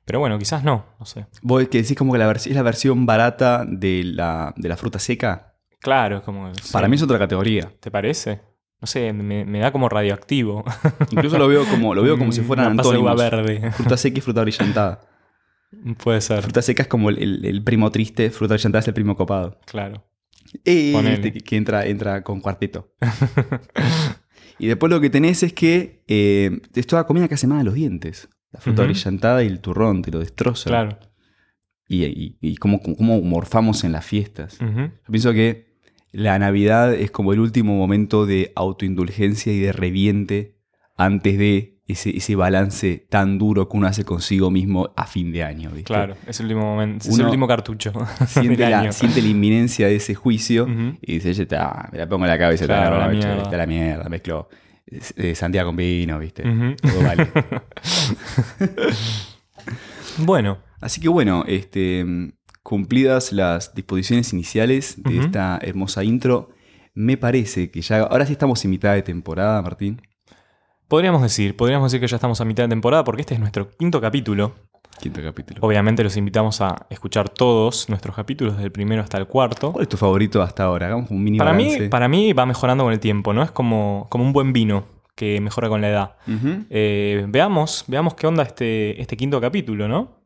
Pero 0.05 0.19
bueno, 0.21 0.39
quizás 0.39 0.63
no, 0.65 0.85
no 1.01 1.07
sé. 1.07 1.27
Vos 1.43 1.67
que 1.69 1.81
decís 1.83 1.97
como 1.97 2.13
que 2.13 2.19
la 2.19 2.31
es 2.31 2.47
la 2.49 2.63
versión 2.63 3.07
barata 3.07 3.65
de 3.67 4.03
la, 4.05 4.53
de 4.57 4.69
la 4.69 4.77
fruta 4.77 4.99
seca. 4.99 5.55
Claro, 5.81 6.19
es 6.19 6.23
como... 6.23 6.51
Para 6.73 6.87
sí. 6.87 6.91
mí 6.91 6.97
es 6.97 7.03
otra 7.03 7.19
categoría. 7.19 7.73
¿Te 7.81 7.91
parece? 7.91 8.41
No 8.81 8.87
sé, 8.87 9.13
me, 9.15 9.45
me 9.47 9.59
da 9.61 9.73
como 9.73 9.89
radioactivo. 9.89 10.63
Incluso 11.11 11.39
lo 11.39 11.49
veo 11.49 11.65
como, 11.67 11.95
lo 11.95 12.03
veo 12.03 12.19
como 12.19 12.33
si 12.33 12.41
fueran 12.43 12.73
antónimos. 12.73 13.17
verde. 13.17 13.71
Fruta 13.73 13.97
seca 13.97 14.19
y 14.19 14.21
fruta 14.21 14.43
brillantada. 14.43 15.01
Puede 16.03 16.21
ser, 16.21 16.43
Fruta 16.43 16.63
seca 16.63 16.83
es 16.83 16.89
como 16.89 17.09
el, 17.11 17.19
el- 17.23 17.45
el 17.47 17.65
primo 17.65 17.91
triste, 17.91 18.31
fruta 18.31 18.55
brillantada 18.55 18.81
es 18.81 18.89
el 18.89 18.95
primo 18.95 19.17
copado. 19.17 19.59
claro. 19.67 20.05
Eh, 20.65 20.93
este 21.15 21.33
que, 21.33 21.41
que 21.41 21.57
entra, 21.57 21.85
entra 21.85 22.23
con 22.23 22.41
cuarteto. 22.41 22.93
y 24.59 24.67
después 24.69 24.91
lo 24.91 25.01
que 25.01 25.11
tenés 25.11 25.43
es 25.43 25.53
que 25.53 26.05
eh, 26.07 26.61
es 26.75 26.87
toda 26.87 27.07
comida 27.07 27.27
que 27.29 27.35
hace 27.35 27.47
mal 27.47 27.61
a 27.61 27.65
los 27.65 27.75
dientes. 27.75 28.29
La 28.55 28.61
fruta 28.61 28.83
Ujú. 28.83 28.91
brillantada 28.93 29.43
y 29.45 29.49
el 29.49 29.59
turrón 29.61 30.01
te 30.01 30.11
lo 30.11 30.21
destroza. 30.21 30.71
Claro. 30.71 30.97
Y, 31.89 32.05
y, 32.05 32.39
y 32.41 32.57
cómo, 32.57 32.81
cómo 32.81 33.21
morfamos 33.21 33.85
en 33.85 33.93
las 33.93 34.07
fiestas. 34.07 34.59
Yo 34.59 34.89
pienso 35.11 35.33
que 35.35 35.75
la 36.13 36.39
Navidad 36.39 36.95
es 36.95 37.11
como 37.11 37.33
el 37.35 37.41
último 37.41 37.77
momento 37.77 38.25
de 38.25 38.53
autoindulgencia 38.55 39.53
y 39.53 39.59
de 39.59 39.73
reviente 39.73 40.55
antes 40.97 41.37
de 41.37 41.75
ese, 41.87 42.17
ese 42.17 42.35
balance 42.37 43.05
tan 43.11 43.37
duro 43.39 43.69
que 43.69 43.77
uno 43.77 43.87
hace 43.89 44.05
consigo 44.05 44.51
mismo 44.51 44.95
a 44.97 45.07
fin 45.07 45.33
de 45.33 45.43
año. 45.45 45.69
¿viste? 45.71 45.83
Claro, 45.93 46.15
es 46.27 46.39
el 46.41 46.47
último 46.47 46.63
momento, 46.63 47.07
es 47.09 47.19
el 47.19 47.25
último 47.27 47.47
cartucho. 47.47 47.93
Siente 48.29 48.71
la, 48.71 48.91
siente 48.93 49.21
la 49.21 49.29
inminencia 49.29 49.87
de 49.89 49.97
ese 49.97 50.15
juicio 50.15 50.67
y 51.03 51.15
dice, 51.15 51.35
ya 51.35 51.43
está, 51.43 51.89
me 51.93 51.99
la 51.99 52.09
pongo 52.09 52.25
en 52.25 52.31
la 52.31 52.39
cabeza, 52.39 52.65
está, 52.65 52.77
Claro, 52.77 52.99
la 52.99 53.07
no, 53.09 53.13
che, 53.21 53.27
mierda. 53.27 53.43
está 53.43 53.57
la 53.59 53.67
mierda, 53.67 54.09
mezclo 54.09 54.49
eh, 54.87 55.35
sandía 55.35 55.65
con 55.65 55.77
vino, 55.77 56.19
¿viste? 56.19 56.43
Todo 56.43 57.03
vale. 57.03 57.31
Bueno, 60.19 60.59
Así 60.85 61.01
que 61.01 61.09
bueno, 61.09 61.45
este, 61.47 62.05
cumplidas 62.63 63.33
las 63.33 63.75
disposiciones 63.75 64.35
iniciales 64.35 65.03
de 65.03 65.19
esta 65.19 65.59
hermosa 65.63 66.05
intro, 66.05 66.51
me 66.93 67.17
parece 67.17 67.71
que 67.71 67.81
ya, 67.81 68.01
ahora 68.01 68.27
sí 68.27 68.33
estamos 68.33 68.63
en 68.67 68.71
mitad 68.71 68.93
de 68.93 69.01
temporada, 69.01 69.63
Martín. 69.63 70.03
podríamos 70.87 71.23
decir, 71.23 71.57
podríamos 71.57 71.91
decir 71.91 72.03
que 72.03 72.07
ya 72.07 72.17
estamos 72.17 72.39
a 72.43 72.45
mitad 72.45 72.65
de 72.65 72.69
temporada 72.69 73.03
porque 73.03 73.23
este 73.23 73.33
es 73.33 73.41
nuestro 73.41 73.71
quinto 73.71 73.99
capítulo. 73.99 74.55
Quinto 75.01 75.21
capítulo. 75.23 75.61
Obviamente 75.63 76.03
los 76.03 76.17
invitamos 76.17 76.61
a 76.61 76.87
escuchar 76.91 77.29
todos 77.29 77.89
nuestros 77.89 78.15
capítulos, 78.17 78.55
desde 78.55 78.67
el 78.67 78.73
primero 78.73 79.03
hasta 79.03 79.19
el 79.19 79.27
cuarto. 79.27 79.73
¿Cuál 79.73 79.83
es 79.83 79.89
tu 79.89 79.97
favorito 79.97 80.43
hasta 80.43 80.65
ahora? 80.65 80.87
Hagamos 80.87 81.11
un 81.11 81.23
mini 81.23 81.39
Para 81.39 81.53
mí, 81.53 81.89
para 81.91 82.09
mí 82.09 82.33
va 82.33 82.47
mejorando 82.47 82.85
con 82.85 82.93
el 82.93 83.01
tiempo, 83.01 83.33
¿no? 83.33 83.43
Es 83.43 83.51
como, 83.51 84.07
como 84.11 84.25
un 84.25 84.33
buen 84.33 84.53
vino 84.53 84.85
que 85.15 85.41
mejora 85.41 85.69
con 85.69 85.81
la 85.81 85.89
edad. 85.89 86.17
Eh, 86.71 87.25
veamos, 87.29 87.85
veamos 87.87 88.15
qué 88.15 88.27
onda 88.27 88.43
este, 88.43 89.01
este 89.01 89.17
quinto 89.17 89.41
capítulo, 89.41 89.89
¿no? 89.89 90.24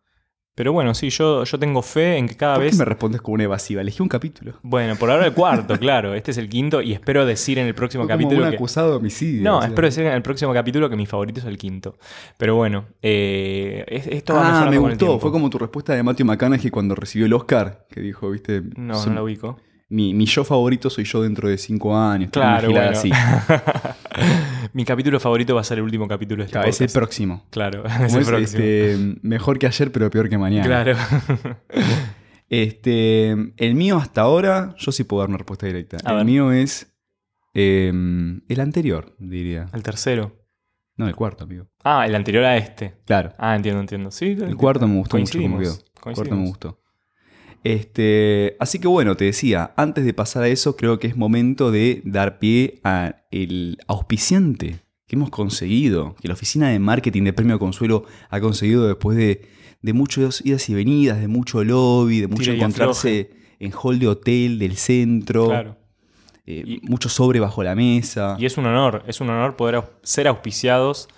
Pero 0.59 0.73
bueno, 0.73 0.93
sí, 0.93 1.09
yo, 1.11 1.45
yo 1.45 1.57
tengo 1.57 1.83
fe 1.83 2.17
en 2.17 2.27
que 2.27 2.37
cada 2.37 2.55
¿Por 2.57 2.65
vez. 2.65 2.73
qué 2.73 2.79
me 2.81 2.85
respondes 2.85 3.21
como 3.21 3.37
una 3.37 3.45
evasiva? 3.45 3.81
Elegí 3.81 4.03
un 4.03 4.09
capítulo. 4.09 4.55
Bueno, 4.63 4.97
por 4.97 5.09
ahora 5.09 5.25
el 5.27 5.33
cuarto, 5.33 5.79
claro. 5.79 6.15
Este 6.15 6.33
es 6.33 6.37
el 6.37 6.49
quinto 6.49 6.83
y 6.83 6.93
espero 6.93 7.25
decir 7.25 7.61
en 7.61 7.69
el 7.69 7.77
próximo 7.77 8.03
Fue 8.03 8.09
como 8.13 8.19
capítulo. 8.25 8.45
un 8.45 8.51
que- 8.51 8.57
acusado 8.57 8.91
de 8.91 8.97
homicidio. 8.97 9.45
No, 9.45 9.59
o 9.59 9.61
sea. 9.61 9.69
espero 9.69 9.87
decir 9.87 10.05
en 10.05 10.15
el 10.15 10.23
próximo 10.23 10.53
capítulo 10.53 10.91
que 10.91 10.97
mi 10.97 11.07
favorito 11.07 11.39
es 11.39 11.47
el 11.47 11.57
quinto. 11.59 11.97
Pero 12.39 12.57
bueno, 12.57 12.87
eh, 13.03 13.85
es- 13.87 14.09
esto 14.09 14.35
va 14.35 14.41
Ah, 14.41 14.45
mejorando 14.47 14.71
me 14.73 14.77
con 14.79 14.91
el 14.91 14.97
gustó. 14.99 15.19
Fue 15.21 15.31
como 15.31 15.49
tu 15.49 15.59
respuesta 15.59 15.95
de 15.95 16.03
Matthew 16.03 16.27
McConaughey 16.27 16.71
cuando 16.73 16.97
recibió 16.97 17.27
el 17.27 17.33
Oscar, 17.35 17.87
que 17.89 18.01
dijo, 18.01 18.29
viste, 18.29 18.61
No, 18.77 18.97
son- 18.97 19.11
no 19.15 19.21
lo 19.21 19.25
ubico. 19.27 19.59
mi, 19.91 20.13
mi 20.13 20.27
yo 20.27 20.43
favorito 20.43 20.91
soy 20.91 21.05
yo 21.05 21.23
dentro 21.23 21.49
de 21.49 21.57
cinco 21.57 21.97
años. 21.97 22.31
Claro, 22.33 22.71
bueno. 22.73 22.91
así. 22.91 23.13
mi 24.73 24.85
capítulo 24.85 25.21
favorito 25.21 25.55
va 25.55 25.61
a 25.61 25.65
ser 25.65 25.79
el 25.79 25.85
último 25.85 26.07
capítulo 26.09 26.43
de 26.43 26.47
este 26.47 26.53
Claro, 26.55 26.69
es 26.69 26.81
el 26.81 26.91
próximo. 26.91 27.45
Claro, 27.51 27.85
es 28.05 28.15
el 28.15 28.21
es, 28.23 28.29
próximo. 28.29 28.63
este, 28.63 29.17
mejor 29.23 29.59
que 29.59 29.67
ayer, 29.67 29.93
pero 29.93 30.11
peor 30.11 30.29
que 30.29 30.39
mañana. 30.39 30.65
Claro. 30.67 30.97
Este, 32.51 33.33
el 33.59 33.75
mío 33.75 33.99
hasta 33.99 34.23
ahora, 34.23 34.75
yo 34.79 34.91
sí 34.91 35.05
puedo 35.05 35.21
dar 35.21 35.29
una 35.29 35.37
respuesta 35.37 35.67
directa. 35.67 35.99
A 36.03 36.13
el 36.13 36.17
ver. 36.17 36.25
mío 36.25 36.51
es 36.51 36.91
eh, 37.53 37.89
el 38.49 38.61
anterior, 38.61 39.15
diría. 39.19 39.67
el 39.75 39.83
tercero. 39.83 40.35
No, 40.97 41.07
el 41.07 41.15
cuarto, 41.15 41.45
amigo. 41.45 41.69
Ah, 41.85 42.07
el 42.07 42.15
anterior 42.15 42.45
a 42.45 42.57
este. 42.57 42.95
Claro. 43.05 43.35
Ah, 43.39 43.55
entiendo, 43.55 43.81
entiendo. 43.81 44.11
Sí, 44.11 44.37
El 44.41 44.57
cuarto 44.57 44.89
me 44.89 44.97
gustó 44.97 45.19
mucho 45.19 45.39
como 45.41 45.59
quedó. 45.59 45.75
El 45.75 46.15
cuarto 46.15 46.35
me 46.37 46.47
gustó. 46.47 46.78
Este, 47.69 48.57
así 48.61 48.79
que 48.79 48.89
bueno, 48.89 49.15
te 49.17 49.27
decía, 49.27 49.73
antes 49.77 50.05
de 50.07 50.15
pasar 50.15 50.45
a 50.45 50.49
eso, 50.49 50.75
creo 50.75 50.99
que 50.99 51.07
es 51.07 51.17
momento 51.19 51.71
de 51.71 52.01
dar 52.05 52.39
pie 52.39 52.81
a 52.83 53.17
el 53.31 53.77
auspiciante 53.87 54.79
que 55.07 55.17
hemos 55.17 55.29
conseguido, 55.29 56.15
que 56.21 56.29
la 56.29 56.35
oficina 56.35 56.71
de 56.71 56.79
marketing 56.79 57.25
de 57.25 57.33
Premio 57.35 57.59
Consuelo 57.59 58.05
ha 58.31 58.41
conseguido 58.41 58.87
después 58.89 59.19
de, 59.19 59.43
de 59.83 59.93
muchas 59.93 60.45
idas 60.47 60.67
y 60.71 60.75
venidas, 60.75 61.21
de 61.21 61.29
mucho 61.29 61.63
lobby, 61.63 62.21
de 62.21 62.29
mucho 62.29 62.53
encontrarse 62.53 63.31
en 63.59 63.73
hall 63.73 63.99
de 63.99 64.09
hotel 64.09 64.59
del 64.59 64.77
centro. 64.77 65.49
Claro. 65.49 65.77
eh, 66.47 66.63
Y- 66.67 66.81
mucho 66.89 67.11
sobre 67.11 67.39
bajo 67.41 67.63
la 67.63 67.75
mesa. 67.75 68.37
Y 68.39 68.47
es 68.47 68.57
un 68.57 68.65
honor, 68.65 69.03
es 69.07 69.21
un 69.21 69.29
honor 69.29 69.57
poder 69.57 69.83
ser 70.03 70.27
auspiciados 70.29 71.09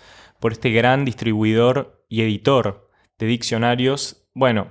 por 0.40 0.50
este 0.50 0.70
gran 0.70 1.04
distribuidor 1.04 2.04
y 2.08 2.22
editor 2.22 2.90
de 3.20 3.26
diccionarios. 3.26 4.24
Bueno, 4.34 4.68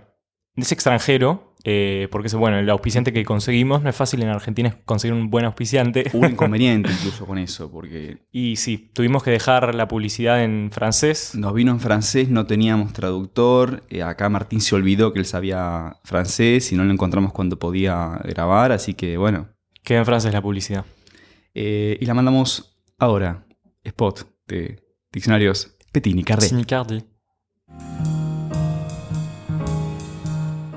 es 0.56 0.72
extranjero, 0.74 1.49
eh, 1.64 2.08
porque 2.12 2.28
es 2.28 2.36
bueno, 2.36 2.58
el 2.58 2.70
auspiciante 2.70 3.12
que 3.12 3.26
conseguimos 3.26 3.82
no 3.82 3.90
es 3.90 3.96
fácil 3.96 4.22
en 4.22 4.30
Argentina 4.30 4.78
conseguir 4.86 5.14
un 5.14 5.30
buen 5.30 5.46
auspiciante. 5.46 6.06
Hubo 6.14 6.26
un 6.26 6.32
inconveniente 6.32 6.90
incluso 6.92 7.26
con 7.26 7.38
eso, 7.38 7.70
porque 7.72 8.20
Y 8.32 8.56
sí, 8.56 8.90
tuvimos 8.94 9.24
que 9.24 9.32
dejar 9.32 9.76
la 9.76 9.88
publicidad 9.88 10.44
en 10.44 10.70
francés. 10.72 11.32
nos 11.36 11.54
vino 11.54 11.72
en 11.72 11.80
francés, 11.80 12.30
no 12.30 12.46
teníamos 12.46 12.94
traductor. 12.94 13.84
eh, 13.90 14.04
acá 14.04 14.30
Martín 14.30 14.62
se 14.62 14.76
olvidó 14.76 15.12
que 15.12 15.20
él 15.20 15.26
sabía 15.26 15.98
francés 16.04 16.72
y 16.72 16.76
no 16.76 16.84
lo 16.86 16.94
encontramos 16.94 17.34
cuando 17.34 17.60
podía 17.60 18.20
grabar, 18.24 18.72
así 18.72 18.94
que 18.94 19.18
bueno. 19.18 19.50
Queda 19.84 20.00
en 20.00 20.06
francés 20.06 20.34
la 20.34 20.42
publicidad. 20.42 20.86
Eh, 21.54 21.98
y 22.00 22.06
la 22.06 22.14
mandamos 22.14 22.80
ahora, 22.98 23.46
spot 23.84 24.28
de 24.48 24.82
diccionarios 25.12 25.76
Petini 25.92 26.24
Carré. 26.24 26.48
Sinicardi. 26.48 27.04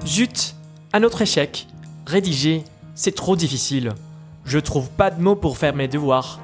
Zut, 0.05 0.55
un 0.93 1.03
autre 1.03 1.23
échec. 1.23 1.67
Rédiger, 2.07 2.65
c'est 2.95 3.15
trop 3.15 3.37
difficile. 3.37 3.93
Je 4.45 4.59
trouve 4.59 4.91
pas 4.91 5.11
de 5.11 5.23
mots 5.23 5.37
pour 5.37 5.57
faire 5.57 5.75
mes 5.75 5.89
devoirs. 5.89 6.41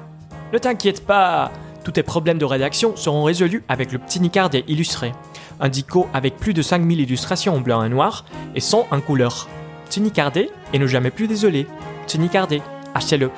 Ne 0.53 0.57
t'inquiète 0.57 1.05
pas, 1.05 1.51
tous 1.83 1.91
tes 1.91 2.03
problèmes 2.03 2.39
de 2.39 2.45
rédaction 2.45 2.95
seront 2.95 3.23
résolus 3.23 3.63
avec 3.67 3.91
le 3.91 3.99
petit 3.99 4.19
Nicardet 4.19 4.63
illustré. 4.67 5.11
Un 5.59 5.69
dico 5.69 6.07
avec 6.13 6.37
plus 6.37 6.53
de 6.53 6.61
5000 6.61 6.99
illustrations 6.99 7.55
en 7.55 7.61
blanc 7.61 7.83
et 7.83 7.89
noir 7.89 8.25
et 8.55 8.59
100 8.59 8.87
en 8.89 9.01
couleur. 9.01 9.47
Petit 9.85 10.01
Nicardet 10.01 10.49
et 10.73 10.79
ne 10.79 10.87
jamais 10.87 11.11
plus 11.11 11.27
désolé. 11.27 11.67
Petit 12.07 12.17
Nicardet, 12.17 12.61
achetez-le. 12.95 13.29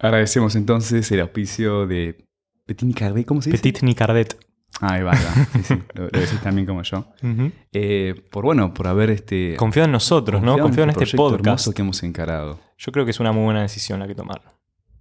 Agradecemos 0.00 0.54
entonces 0.54 1.10
el 1.10 1.20
auspicio 1.22 1.86
de 1.86 2.14
Carré, 2.94 3.24
¿cómo 3.24 3.42
se 3.42 3.50
dice? 3.50 3.62
Petit 3.62 3.84
Nicardet. 3.84 4.36
Ahí 4.80 5.02
va, 5.02 5.12
ahí 5.12 5.18
va. 5.24 5.34
Sí, 5.52 5.62
sí, 5.64 5.82
lo, 5.94 6.04
lo 6.04 6.20
decís 6.20 6.40
también 6.40 6.66
como 6.66 6.82
yo. 6.82 7.06
Eh, 7.72 8.14
por 8.30 8.44
bueno, 8.44 8.72
por 8.74 8.86
haber 8.86 9.10
este. 9.10 9.56
Confío 9.56 9.84
en 9.84 9.92
nosotros, 9.92 10.40
¿no? 10.42 10.58
Confío 10.58 10.84
en 10.84 10.90
este 10.90 11.00
proyecto 11.06 11.16
podcast. 11.36 11.72
que 11.74 11.82
hemos 11.82 12.02
encarado. 12.02 12.60
Yo 12.76 12.92
creo 12.92 13.04
que 13.04 13.10
es 13.10 13.18
una 13.20 13.32
muy 13.32 13.44
buena 13.44 13.62
decisión 13.62 13.98
la 13.98 14.06
que 14.06 14.14
tomar. 14.14 14.40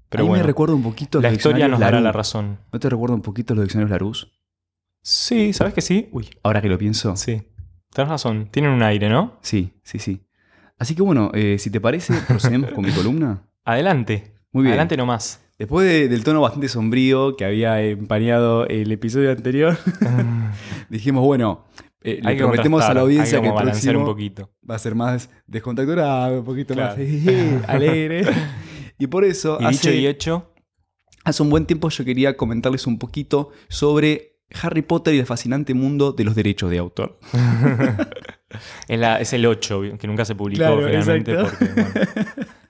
Pero 0.09 0.23
Ahí 0.23 0.27
bueno, 0.29 0.43
me 0.43 0.47
recuerda 0.47 0.73
un 0.73 0.83
poquito 0.83 1.19
la 1.21 1.31
historia 1.31 1.67
nos 1.67 1.79
dará 1.79 1.99
la 1.99 2.11
razón. 2.11 2.59
¿No 2.71 2.79
te 2.79 2.89
recuerda 2.89 3.13
un 3.15 3.21
poquito 3.21 3.53
los 3.53 3.65
diccionarios 3.65 3.91
Larousse? 3.91 4.27
Sí, 5.01 5.53
¿sabes 5.53 5.73
que 5.73 5.81
sí? 5.81 6.09
Uy, 6.11 6.29
Ahora 6.43 6.61
que 6.61 6.69
lo 6.69 6.77
pienso. 6.77 7.15
sí. 7.15 7.43
Tienes 7.93 8.09
razón. 8.11 8.49
Tienen 8.51 8.71
un 8.71 8.83
aire, 8.83 9.09
¿no? 9.09 9.39
Sí, 9.41 9.79
sí, 9.83 9.97
sí. 9.99 10.21
Así 10.77 10.93
que 10.93 11.01
bueno, 11.01 11.31
eh, 11.33 11.57
si 11.57 11.71
te 11.71 11.79
parece, 11.81 12.13
procedemos 12.27 12.71
con 12.71 12.85
mi 12.85 12.91
columna. 12.91 13.43
Adelante. 13.65 14.35
Muy 14.51 14.63
bien. 14.63 14.73
Adelante 14.73 14.97
nomás. 14.97 15.41
Después 15.57 15.87
de- 15.87 16.07
del 16.07 16.23
tono 16.23 16.41
bastante 16.41 16.67
sombrío 16.69 17.35
que 17.35 17.43
había 17.45 17.81
empañado 17.81 18.67
el 18.67 18.91
episodio 18.91 19.31
anterior, 19.31 19.77
dijimos, 20.89 21.23
bueno, 21.23 21.65
eh, 22.03 22.19
le 22.21 22.35
prometemos 22.35 22.83
a 22.83 22.93
la 22.93 23.01
audiencia 23.01 23.41
que 23.41 23.47
el 23.47 23.53
balancear 23.53 23.97
un 23.97 24.03
próximo 24.03 24.05
poquito. 24.45 24.51
va 24.69 24.75
a 24.75 24.79
ser 24.79 24.93
más 24.95 25.29
descontracturado, 25.47 26.39
un 26.39 26.45
poquito 26.45 26.73
Claro. 26.75 26.89
más 26.89 26.97
jejeje, 27.07 27.59
alegre. 27.67 28.23
Y 28.99 29.05
por 29.05 29.23
eso, 29.25 29.57
Y 29.59 29.65
dicho 29.67 29.89
hace, 29.89 29.95
y 29.95 30.07
hecho, 30.07 30.53
hace 31.23 31.43
un 31.43 31.51
buen 31.51 31.67
tiempo 31.67 31.87
yo 31.89 32.03
quería 32.03 32.35
comentarles 32.35 32.87
un 32.87 32.97
poquito 32.97 33.51
sobre 33.67 34.39
Harry 34.59 34.81
Potter 34.81 35.13
y 35.13 35.19
el 35.19 35.27
fascinante 35.27 35.75
mundo 35.75 36.13
de 36.13 36.23
los 36.23 36.33
derechos 36.33 36.71
de 36.71 36.79
autor. 36.79 37.19
es, 38.87 38.99
la- 38.99 39.19
es 39.21 39.33
el 39.33 39.45
8, 39.45 39.81
que 39.99 40.07
nunca 40.07 40.25
se 40.25 40.33
publicó 40.33 40.57
Claro, 40.63 40.77
finalmente 40.87 41.35
porque 41.35 41.65
bueno, 41.75 41.89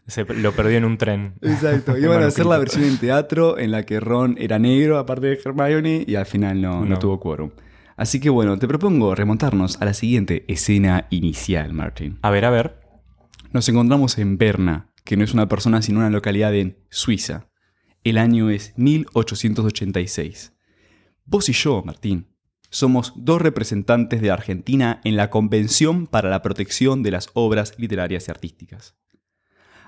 se 0.07 0.25
lo 0.25 0.51
perdió 0.53 0.77
en 0.77 0.85
un 0.85 0.97
tren. 0.97 1.33
Exacto. 1.41 1.97
Iban 1.99 2.23
a 2.23 2.27
hacer 2.27 2.45
la 2.45 2.57
versión 2.57 2.83
en 2.85 2.97
teatro 2.97 3.57
en 3.57 3.71
la 3.71 3.83
que 3.85 3.99
Ron 3.99 4.35
era 4.39 4.57
negro, 4.59 4.97
aparte 4.97 5.27
de 5.27 5.39
Hermione, 5.43 6.03
y 6.07 6.15
al 6.15 6.25
final 6.25 6.61
no, 6.61 6.81
no 6.81 6.85
No. 6.85 6.99
tuvo 6.99 7.19
quórum. 7.19 7.51
Así 7.95 8.19
que 8.19 8.29
bueno, 8.29 8.57
te 8.59 8.67
propongo 8.67 9.15
remontarnos 9.15 9.81
a 9.81 9.85
la 9.85 9.93
siguiente 9.93 10.45
escena 10.47 11.07
inicial, 11.09 11.73
Martin. 11.73 12.19
A 12.21 12.29
ver, 12.29 12.45
a 12.45 12.49
ver. 12.51 12.79
Nos 13.53 13.67
encontramos 13.69 14.17
en 14.17 14.37
Berna, 14.37 14.91
que 15.03 15.17
no 15.17 15.23
es 15.23 15.33
una 15.33 15.47
persona 15.47 15.81
sino 15.81 15.99
una 15.99 16.09
localidad 16.09 16.53
en 16.53 16.77
Suiza. 16.89 17.47
El 18.03 18.17
año 18.17 18.49
es 18.49 18.73
1886. 18.77 20.53
Vos 21.25 21.49
y 21.49 21.53
yo, 21.53 21.81
Martín, 21.83 22.27
somos 22.69 23.13
dos 23.15 23.41
representantes 23.41 24.21
de 24.21 24.31
Argentina 24.31 25.01
en 25.03 25.15
la 25.15 25.29
Convención 25.29 26.07
para 26.07 26.29
la 26.29 26.41
Protección 26.41 27.03
de 27.03 27.11
las 27.11 27.29
Obras 27.33 27.73
Literarias 27.77 28.27
y 28.27 28.31
Artísticas. 28.31 28.95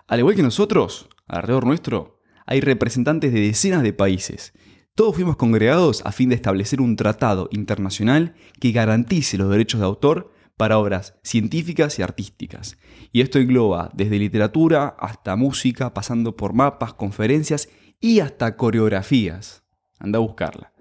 Al 0.10 0.18
igual 0.18 0.36
que 0.36 0.42
nosotros, 0.42 1.08
alrededor 1.28 1.68
nuestro, 1.68 2.20
hay 2.48 2.62
representantes 2.62 3.32
de 3.32 3.42
decenas 3.42 3.84
de 3.84 3.94
países. 3.94 4.54
Todos 4.96 5.14
fuimos 5.14 5.38
congregados 5.38 6.02
a 6.04 6.12
fin 6.12 6.30
de 6.30 6.36
establecer 6.36 6.82
un 6.82 6.96
tratado 6.96 7.48
internacional 7.52 8.34
que 8.60 8.72
garantice 8.72 9.38
los 9.38 9.52
derechos 9.52 9.82
de 9.82 9.86
autor 9.86 10.34
para 10.58 10.80
obras 10.80 11.14
científicas 11.22 12.00
y 12.00 12.02
artísticas. 12.02 12.76
Y 13.12 13.22
esto 13.22 13.38
engloba 13.38 13.92
desde 13.94 14.18
literatura 14.18 14.96
hasta 15.00 15.36
música, 15.36 15.94
pasando 15.94 16.36
por 16.36 16.54
mapas, 16.54 16.96
conferencias 16.96 17.70
y 18.02 18.20
hasta 18.20 18.58
coreografías. 18.58 19.64
Anda 20.00 20.18
a 20.18 20.22
buscarla. 20.22 20.74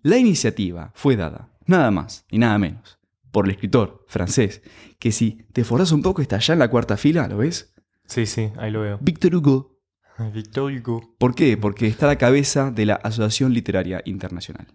La 0.00 0.16
iniciativa 0.16 0.92
fue 0.94 1.14
dada, 1.16 1.50
nada 1.66 1.90
más 1.90 2.24
y 2.30 2.38
nada 2.38 2.56
menos, 2.56 2.98
por 3.32 3.44
el 3.44 3.50
escritor 3.50 4.06
francés, 4.08 4.62
que 4.98 5.12
si 5.12 5.44
te 5.52 5.62
forzas 5.62 5.92
un 5.92 6.00
poco 6.00 6.22
está 6.22 6.36
allá 6.36 6.54
en 6.54 6.60
la 6.60 6.70
cuarta 6.70 6.96
fila, 6.96 7.28
¿lo 7.28 7.36
ves? 7.36 7.75
Sí, 8.06 8.26
sí, 8.26 8.50
ahí 8.56 8.70
lo 8.70 8.82
veo. 8.82 8.98
Victor 9.00 9.34
Hugo. 9.34 9.78
Victor 10.32 10.72
Hugo. 10.72 11.14
¿Por 11.18 11.34
qué? 11.34 11.56
Porque 11.56 11.86
está 11.86 12.06
a 12.06 12.10
la 12.10 12.18
cabeza 12.18 12.70
de 12.70 12.86
la 12.86 12.94
Asociación 12.94 13.52
Literaria 13.52 14.02
Internacional. 14.04 14.66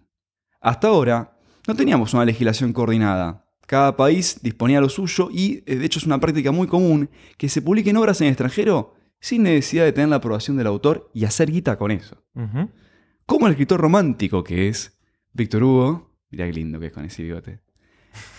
Hasta 0.60 0.88
ahora 0.88 1.36
no 1.66 1.74
teníamos 1.74 2.14
una 2.14 2.24
legislación 2.24 2.72
coordinada. 2.72 3.46
Cada 3.66 3.96
país 3.96 4.40
disponía 4.42 4.80
lo 4.80 4.88
suyo 4.88 5.28
y, 5.32 5.62
eh, 5.66 5.76
de 5.76 5.86
hecho, 5.86 5.98
es 5.98 6.06
una 6.06 6.20
práctica 6.20 6.52
muy 6.52 6.66
común 6.66 7.08
que 7.36 7.48
se 7.48 7.62
publiquen 7.62 7.96
obras 7.96 8.20
en 8.20 8.26
el 8.26 8.32
extranjero 8.32 8.94
sin 9.22 9.44
necesidad 9.44 9.84
de 9.84 9.92
tener 9.92 10.08
la 10.08 10.16
aprobación 10.16 10.56
del 10.56 10.66
autor 10.66 11.08
y 11.14 11.24
hacer 11.24 11.50
guita 11.50 11.78
con 11.78 11.92
eso. 11.92 12.22
Como 13.24 13.46
el 13.46 13.52
escritor 13.52 13.80
romántico 13.80 14.42
que 14.42 14.68
es 14.68 14.98
Víctor 15.32 15.62
Hugo, 15.62 16.18
mirá 16.30 16.46
qué 16.46 16.52
lindo 16.52 16.80
que 16.80 16.86
es 16.86 16.92
con 16.92 17.04
ese 17.04 17.22
bigote, 17.22 17.60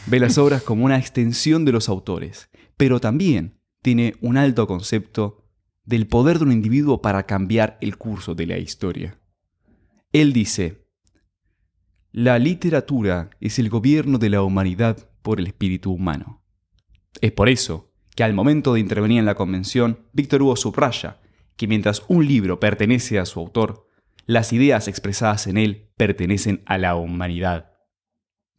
ve 0.07 0.19
las 0.19 0.38
obras 0.38 0.62
como 0.62 0.83
una 0.83 0.97
extensión 0.97 1.63
de 1.63 1.71
los 1.71 1.88
autores, 1.88 2.50
pero 2.75 3.00
también 3.00 3.57
tiene 3.83 4.15
un 4.21 4.37
alto 4.37 4.65
concepto 4.65 5.45
del 5.85 6.07
poder 6.07 6.39
de 6.39 6.45
un 6.45 6.51
individuo 6.51 7.01
para 7.01 7.27
cambiar 7.27 7.77
el 7.81 7.97
curso 7.97 8.33
de 8.33 8.47
la 8.47 8.57
historia. 8.57 9.19
Él 10.13 10.33
dice, 10.33 10.87
la 12.11 12.39
literatura 12.39 13.29
es 13.41 13.59
el 13.59 13.69
gobierno 13.69 14.17
de 14.17 14.29
la 14.29 14.41
humanidad 14.41 15.09
por 15.21 15.39
el 15.39 15.47
espíritu 15.47 15.91
humano. 15.91 16.41
Es 17.21 17.31
por 17.33 17.49
eso 17.49 17.91
que 18.15 18.23
al 18.23 18.33
momento 18.33 18.73
de 18.73 18.79
intervenir 18.79 19.19
en 19.19 19.25
la 19.25 19.35
convención, 19.35 19.99
Víctor 20.13 20.41
Hugo 20.41 20.55
subraya 20.55 21.19
que 21.57 21.67
mientras 21.67 22.03
un 22.07 22.25
libro 22.25 22.59
pertenece 22.59 23.19
a 23.19 23.25
su 23.25 23.39
autor, 23.39 23.87
las 24.25 24.53
ideas 24.53 24.87
expresadas 24.87 25.47
en 25.47 25.57
él 25.57 25.89
pertenecen 25.97 26.63
a 26.65 26.77
la 26.77 26.95
humanidad. 26.95 27.72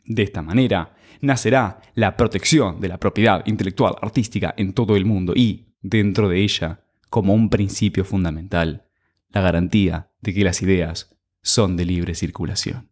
De 0.05 0.23
esta 0.23 0.43
manera, 0.43 0.95
nacerá 1.21 1.81
la 1.95 2.17
protección 2.17 2.81
de 2.81 2.89
la 2.89 2.99
propiedad 2.99 3.45
intelectual 3.47 3.97
artística 4.01 4.55
en 4.57 4.73
todo 4.73 4.97
el 4.97 5.05
mundo 5.05 5.33
y, 5.35 5.67
dentro 5.81 6.29
de 6.29 6.43
ella, 6.43 6.81
como 7.09 7.35
un 7.35 7.49
principio 7.49 8.05
fundamental, 8.05 8.87
la 9.31 9.41
garantía 9.41 10.11
de 10.21 10.35
que 10.35 10.45
las 10.45 10.63
ideas 10.63 11.17
son 11.43 11.77
de 11.77 11.85
libre 11.85 12.15
circulación. 12.15 12.91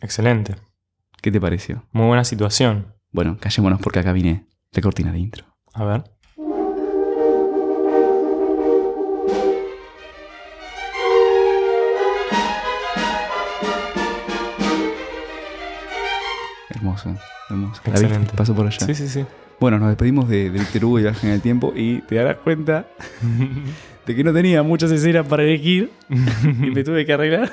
Excelente. 0.00 0.56
¿Qué 1.20 1.30
te 1.30 1.40
pareció? 1.40 1.86
Muy 1.92 2.06
buena 2.06 2.24
situación. 2.24 2.94
Bueno, 3.12 3.36
callémonos 3.38 3.80
porque 3.80 3.98
acá 3.98 4.12
viene 4.12 4.46
la 4.72 4.82
cortina 4.82 5.12
de 5.12 5.18
intro. 5.18 5.44
A 5.74 5.84
ver. 5.84 6.04
Hermoso, 16.80 17.14
hermoso. 17.48 17.80
Excelente. 17.84 18.32
Pasó 18.36 18.54
por 18.54 18.66
allá. 18.66 18.78
Sí, 18.86 18.94
sí, 18.94 19.08
sí. 19.08 19.24
Bueno, 19.60 19.78
nos 19.78 19.88
despedimos 19.88 20.28
de, 20.28 20.50
de 20.50 20.58
Víctor 20.58 20.84
Hugo 20.86 20.98
y 20.98 21.02
Viaje 21.02 21.26
en 21.26 21.34
el 21.34 21.40
Tiempo 21.42 21.72
y 21.76 22.00
te 22.02 22.14
darás 22.14 22.36
cuenta 22.36 22.86
de 24.06 24.16
que 24.16 24.24
no 24.24 24.32
tenía 24.32 24.62
muchas 24.62 24.90
escenas 24.90 25.26
para 25.26 25.42
elegir 25.42 25.90
y 26.08 26.70
me 26.70 26.82
tuve 26.82 27.04
que 27.04 27.12
arreglar. 27.12 27.52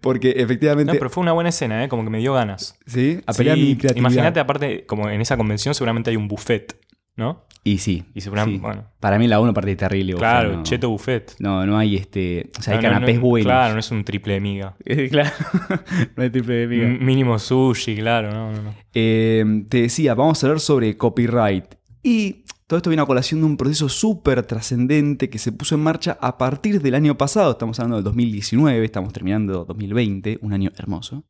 Porque 0.00 0.34
efectivamente, 0.36 0.92
No, 0.92 0.98
pero 0.98 1.10
fue 1.10 1.22
una 1.22 1.32
buena 1.32 1.48
escena, 1.50 1.84
¿eh? 1.84 1.88
Como 1.88 2.04
que 2.04 2.10
me 2.10 2.18
dio 2.18 2.34
ganas. 2.34 2.76
sí, 2.86 3.20
apelé 3.26 3.50
a 3.50 3.54
Sí, 3.54 3.60
mi 3.60 3.76
creatividad. 3.76 3.96
Imagínate, 4.10 4.40
aparte, 4.40 4.84
como 4.86 5.08
en 5.08 5.20
esa 5.20 5.36
convención 5.36 5.74
seguramente 5.74 6.10
hay 6.10 6.16
un 6.16 6.28
buffet. 6.28 6.76
¿No? 7.16 7.44
Y 7.62 7.78
sí. 7.78 8.04
Y 8.14 8.22
seguramente, 8.22 8.58
sí. 8.58 8.62
bueno. 8.62 8.84
Para 9.00 9.18
mí 9.18 9.28
la 9.28 9.38
1 9.40 9.52
parte 9.52 9.76
terrible. 9.76 10.14
Claro, 10.14 10.56
no. 10.56 10.62
cheto 10.62 10.88
buffet. 10.88 11.34
No, 11.40 11.66
no 11.66 11.76
hay 11.76 11.96
este. 11.96 12.50
O 12.58 12.62
sea, 12.62 12.72
hay 12.74 12.78
No, 12.78 12.82
canapés 12.90 13.16
no, 13.16 13.20
buenos. 13.22 13.46
Claro, 13.46 13.74
no 13.74 13.80
es 13.80 13.90
un 13.90 14.02
triple 14.04 14.34
de 14.34 14.40
miga. 14.40 14.76
claro. 15.10 15.30
no 16.16 16.22
hay 16.22 16.30
triple 16.30 16.54
de 16.54 16.66
miga. 16.66 16.84
M- 16.86 16.98
Mínimo 17.00 17.38
sushi, 17.38 17.96
claro, 17.96 18.32
no. 18.52 18.74
Eh, 18.94 19.64
te 19.68 19.82
decía, 19.82 20.14
vamos 20.14 20.42
a 20.42 20.46
hablar 20.46 20.60
sobre 20.60 20.96
copyright. 20.96 21.66
Y 22.02 22.44
todo 22.66 22.78
esto 22.78 22.88
viene 22.88 23.02
a 23.02 23.06
colación 23.06 23.40
de 23.40 23.46
un 23.46 23.56
proceso 23.58 23.90
súper 23.90 24.42
trascendente 24.44 25.28
que 25.28 25.38
se 25.38 25.52
puso 25.52 25.74
en 25.74 25.82
marcha 25.82 26.16
a 26.18 26.38
partir 26.38 26.80
del 26.80 26.94
año 26.94 27.18
pasado. 27.18 27.50
Estamos 27.52 27.78
hablando 27.78 27.96
del 27.96 28.04
2019, 28.04 28.82
estamos 28.84 29.12
terminando 29.12 29.66
2020, 29.66 30.38
un 30.40 30.54
año 30.54 30.70
hermoso. 30.78 31.24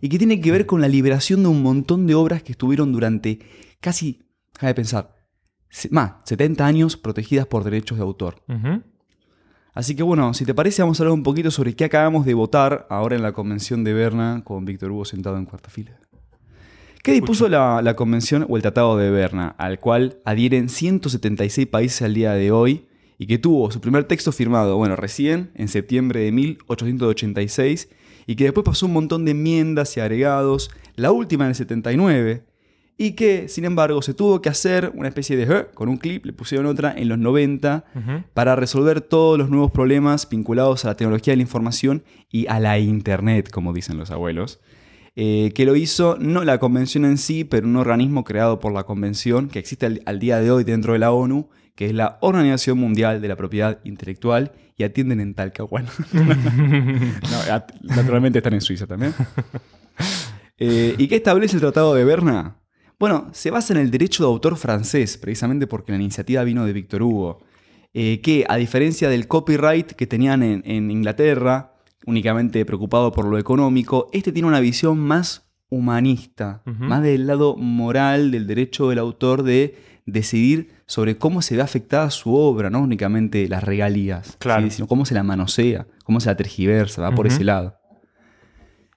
Y 0.00 0.08
que 0.08 0.16
tiene 0.18 0.40
que 0.40 0.50
ver 0.50 0.64
con 0.64 0.80
la 0.80 0.88
liberación 0.88 1.42
de 1.42 1.48
un 1.50 1.62
montón 1.62 2.06
de 2.06 2.14
obras 2.14 2.42
que 2.42 2.52
estuvieron 2.52 2.90
durante 2.92 3.40
casi, 3.80 4.22
déjame 4.54 4.70
de 4.70 4.74
pensar, 4.74 5.14
más, 5.90 6.12
70 6.24 6.66
años 6.66 6.96
protegidas 6.96 7.46
por 7.46 7.64
derechos 7.64 7.98
de 7.98 8.04
autor. 8.04 8.42
Así 9.72 9.96
que 9.96 10.02
bueno, 10.02 10.32
si 10.34 10.44
te 10.44 10.54
parece, 10.54 10.82
vamos 10.82 11.00
a 11.00 11.02
hablar 11.02 11.14
un 11.14 11.24
poquito 11.24 11.50
sobre 11.50 11.74
qué 11.74 11.84
acabamos 11.84 12.24
de 12.24 12.34
votar 12.34 12.86
ahora 12.90 13.16
en 13.16 13.22
la 13.22 13.32
convención 13.32 13.82
de 13.82 13.92
Berna 13.92 14.42
con 14.44 14.64
Víctor 14.64 14.92
Hugo 14.92 15.04
sentado 15.04 15.36
en 15.36 15.46
cuarta 15.46 15.68
fila. 15.68 15.98
¿Qué 17.02 17.12
dispuso 17.12 17.48
la, 17.48 17.82
la 17.82 17.96
convención 17.96 18.46
o 18.48 18.56
el 18.56 18.62
tratado 18.62 18.96
de 18.96 19.10
Berna, 19.10 19.54
al 19.58 19.78
cual 19.78 20.20
adhieren 20.24 20.68
176 20.68 21.66
países 21.66 22.02
al 22.02 22.14
día 22.14 22.32
de 22.32 22.50
hoy 22.50 22.86
y 23.18 23.26
que 23.26 23.38
tuvo 23.38 23.70
su 23.70 23.80
primer 23.80 24.04
texto 24.04 24.32
firmado, 24.32 24.76
bueno, 24.76 24.96
recién, 24.96 25.50
en 25.54 25.68
septiembre 25.68 26.20
de 26.20 26.32
1886, 26.32 27.88
y 28.26 28.36
que 28.36 28.44
después 28.44 28.64
pasó 28.64 28.86
un 28.86 28.92
montón 28.92 29.24
de 29.24 29.32
enmiendas 29.32 29.96
y 29.96 30.00
agregados, 30.00 30.70
la 30.96 31.12
última 31.12 31.44
en 31.44 31.50
el 31.50 31.54
79, 31.54 32.44
y 32.96 33.12
que, 33.12 33.48
sin 33.48 33.64
embargo, 33.64 34.00
se 34.02 34.14
tuvo 34.14 34.40
que 34.40 34.48
hacer 34.48 34.92
una 34.94 35.08
especie 35.08 35.36
de... 35.36 35.42
"Eh", 35.52 35.66
con 35.74 35.88
un 35.88 35.96
clip, 35.96 36.24
le 36.26 36.32
pusieron 36.32 36.66
otra 36.66 36.94
en 36.96 37.08
los 37.08 37.18
90, 37.18 37.84
Ujú. 37.94 38.24
para 38.34 38.54
resolver 38.56 39.00
todos 39.00 39.36
los 39.38 39.50
nuevos 39.50 39.72
problemas 39.72 40.28
vinculados 40.28 40.84
a 40.84 40.88
la 40.88 40.96
tecnología 40.96 41.32
de 41.32 41.36
la 41.38 41.42
información 41.42 42.04
y 42.30 42.46
a 42.46 42.60
la 42.60 42.78
Internet, 42.78 43.50
como 43.50 43.72
dicen 43.72 43.96
los 43.98 44.10
abuelos. 44.10 44.60
Eh, 45.16 45.52
que 45.54 45.64
lo 45.64 45.76
hizo 45.76 46.16
no 46.20 46.42
la 46.44 46.58
convención 46.58 47.04
en 47.04 47.18
sí, 47.18 47.44
pero 47.44 47.66
un 47.68 47.76
organismo 47.76 48.24
creado 48.24 48.58
por 48.58 48.72
la 48.72 48.82
convención 48.84 49.48
que 49.48 49.60
existe 49.60 49.86
al, 49.86 50.02
al 50.06 50.18
día 50.18 50.40
de 50.40 50.50
hoy 50.50 50.64
dentro 50.64 50.92
de 50.92 50.98
la 50.98 51.12
ONU, 51.12 51.48
que 51.76 51.86
es 51.86 51.94
la 51.94 52.18
Organización 52.20 52.78
Mundial 52.78 53.20
de 53.20 53.28
la 53.28 53.36
Propiedad 53.36 53.78
Intelectual, 53.84 54.52
y 54.76 54.82
atienden 54.84 55.20
en 55.20 55.34
Talcahuano. 55.34 55.88
No, 56.12 57.52
at- 57.52 57.72
naturalmente 57.82 58.38
están 58.38 58.54
en 58.54 58.60
Suiza 58.60 58.86
también. 58.86 59.12
Eh, 60.58 60.94
¿Y 60.98 61.08
qué 61.08 61.16
establece 61.16 61.56
el 61.56 61.60
Tratado 61.60 61.94
de 61.94 62.04
Berna? 62.04 62.56
Bueno, 63.04 63.28
se 63.32 63.50
basa 63.50 63.74
en 63.74 63.80
el 63.80 63.90
derecho 63.90 64.22
de 64.22 64.30
autor 64.30 64.56
francés, 64.56 65.18
precisamente 65.18 65.66
porque 65.66 65.92
la 65.92 65.98
iniciativa 65.98 66.42
vino 66.42 66.64
de 66.64 66.72
Víctor 66.72 67.02
Hugo, 67.02 67.38
eh, 67.92 68.22
que 68.22 68.46
a 68.48 68.56
diferencia 68.56 69.10
del 69.10 69.28
copyright 69.28 69.92
que 69.92 70.06
tenían 70.06 70.42
en, 70.42 70.62
en 70.64 70.90
Inglaterra, 70.90 71.74
únicamente 72.06 72.64
preocupado 72.64 73.12
por 73.12 73.26
lo 73.26 73.36
económico, 73.36 74.08
este 74.14 74.32
tiene 74.32 74.48
una 74.48 74.60
visión 74.60 74.98
más 74.98 75.52
humanista, 75.68 76.62
más 76.64 77.02
del 77.02 77.26
lado 77.26 77.56
moral 77.56 78.30
del 78.30 78.46
derecho 78.46 78.88
del 78.88 79.00
autor 79.00 79.42
de 79.42 79.76
decidir 80.06 80.70
sobre 80.86 81.18
cómo 81.18 81.42
se 81.42 81.56
ve 81.56 81.60
afectada 81.60 82.08
su 82.08 82.34
obra, 82.34 82.70
no 82.70 82.80
únicamente 82.80 83.46
las 83.50 83.64
regalías, 83.64 84.38
Claro. 84.38 84.62
¿sí? 84.64 84.70
sino 84.70 84.88
cómo 84.88 85.04
se 85.04 85.12
la 85.12 85.22
manosea, 85.22 85.86
cómo 86.04 86.20
se 86.20 86.30
la 86.30 86.38
tergiversa, 86.38 87.02
va 87.02 87.14
por 87.14 87.26
ese 87.26 87.44
lado. 87.44 87.76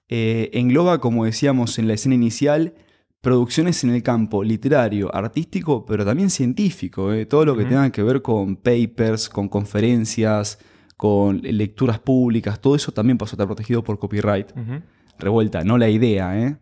Eh, 0.08 0.48
engloba, 0.54 0.98
como 0.98 1.26
decíamos 1.26 1.78
en 1.78 1.88
la 1.88 1.92
escena 1.92 2.14
inicial, 2.14 2.72
producciones 3.20 3.82
en 3.84 3.90
el 3.90 4.02
campo 4.02 4.44
literario, 4.44 5.14
artístico, 5.14 5.84
pero 5.84 6.04
también 6.04 6.30
científico. 6.30 7.12
eh, 7.12 7.26
Todo 7.26 7.44
lo 7.44 7.56
que 7.56 7.64
tenga 7.64 7.90
que 7.90 8.02
ver 8.02 8.22
con 8.22 8.56
papers, 8.56 9.28
con 9.28 9.48
conferencias, 9.48 10.58
con 10.96 11.40
lecturas 11.42 11.98
públicas, 11.98 12.60
todo 12.60 12.74
eso 12.74 12.92
también 12.92 13.18
pasó 13.18 13.32
a 13.32 13.36
estar 13.36 13.46
protegido 13.46 13.84
por 13.84 13.98
copyright. 13.98 14.50
Revuelta, 15.18 15.64
no 15.64 15.78
la 15.78 15.88
idea, 15.88 16.38
¿eh? 16.38 16.58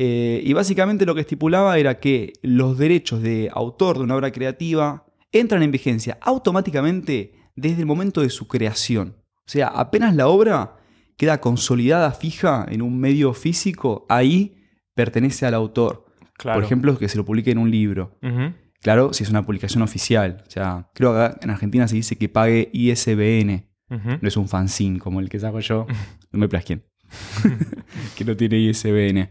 Eh, 0.00 0.42
y 0.44 0.52
básicamente 0.52 1.04
lo 1.04 1.14
que 1.14 1.22
estipulaba 1.22 1.76
era 1.76 1.98
que 1.98 2.32
los 2.42 2.78
derechos 2.78 3.20
de 3.20 3.50
autor 3.52 3.98
de 3.98 4.04
una 4.04 4.14
obra 4.14 4.30
creativa 4.30 5.06
entran 5.32 5.64
en 5.64 5.72
vigencia 5.72 6.18
automáticamente 6.20 7.32
desde 7.56 7.80
el 7.80 7.86
momento 7.86 8.20
de 8.20 8.30
su 8.30 8.46
creación. 8.46 9.16
O 9.38 9.50
sea, 9.50 9.66
apenas 9.66 10.14
la 10.14 10.28
obra 10.28 10.76
queda 11.16 11.40
consolidada, 11.40 12.12
fija 12.12 12.64
en 12.68 12.80
un 12.80 13.00
medio 13.00 13.34
físico, 13.34 14.06
ahí 14.08 14.57
pertenece 14.98 15.46
al 15.46 15.54
autor. 15.54 16.04
Claro. 16.36 16.56
Por 16.58 16.64
ejemplo, 16.64 16.98
que 16.98 17.08
se 17.08 17.16
lo 17.16 17.24
publique 17.24 17.50
en 17.52 17.58
un 17.58 17.70
libro. 17.70 18.18
Claro, 18.82 19.12
si 19.12 19.22
es 19.24 19.30
una 19.30 19.44
publicación 19.46 19.82
oficial. 19.82 20.42
O 20.46 20.50
sea, 20.50 20.88
creo 20.94 21.14
que 21.14 21.44
en 21.44 21.50
Argentina 21.50 21.86
se 21.88 21.94
dice 21.96 22.16
que 22.18 22.28
pague 22.28 22.68
ISBN. 22.72 23.64
No 23.88 24.28
es 24.28 24.36
un 24.36 24.48
fanzine 24.48 24.98
como 24.98 25.20
el 25.20 25.28
que 25.28 25.38
saco 25.38 25.60
yo. 25.60 25.86
No 26.32 26.38
me 26.40 26.48
plagien. 26.48 26.84
que 28.16 28.24
no 28.24 28.36
tiene 28.36 28.58
ISBN. 28.58 29.30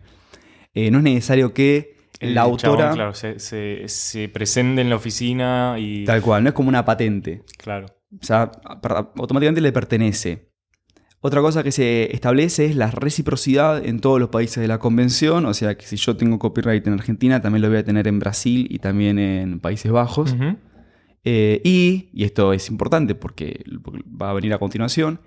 Eh, 0.74 0.90
no 0.92 0.98
es 1.00 1.04
necesario 1.04 1.54
que 1.54 1.96
El 2.20 2.34
la 2.36 2.42
autora. 2.42 2.78
chabón, 2.78 2.96
claro, 2.96 3.14
se, 3.14 3.40
se- 3.40 3.84
se 3.88 4.30
presente 4.30 4.82
en 4.82 4.90
la 4.90 4.96
oficina 4.96 5.76
y. 5.80 6.06
Tal 6.06 6.22
cual, 6.22 6.44
no 6.44 6.50
es 6.50 6.56
como 6.56 6.70
una 6.70 6.84
patente. 6.86 7.44
Claro. 7.58 7.88
O 8.20 8.24
sea, 8.26 8.52
automáticamente 9.16 9.62
le 9.62 9.72
pertenece. 9.72 10.50
Otra 11.28 11.42
cosa 11.42 11.62
que 11.62 11.74
se 11.74 12.16
establece 12.16 12.68
es 12.68 12.78
la 12.78 12.90
reciprocidad 12.90 13.86
en 13.86 14.00
todos 14.00 14.18
los 14.18 14.30
países 14.30 14.62
de 14.62 14.68
la 14.70 14.80
convención. 14.80 15.46
O 15.46 15.54
sea, 15.54 15.76
que 15.76 15.86
si 15.86 15.98
yo 15.98 16.16
tengo 16.16 16.40
copyright 16.40 16.88
en 16.88 16.94
Argentina, 16.94 17.42
también 17.42 17.64
lo 17.64 17.68
voy 17.68 17.80
a 17.80 17.84
tener 17.84 18.08
en 18.08 18.18
Brasil 18.18 18.66
y 18.70 18.80
también 18.80 19.20
en 19.20 19.60
Países 19.60 19.92
Bajos. 19.92 20.38
Eh, 21.26 21.60
y, 21.66 22.08
y 22.14 22.24
esto 22.24 22.54
es 22.54 22.70
importante 22.70 23.14
porque 23.14 23.62
porque 23.84 24.06
va 24.10 24.30
a 24.30 24.34
venir 24.36 24.54
a 24.54 24.58
continuación, 24.58 25.20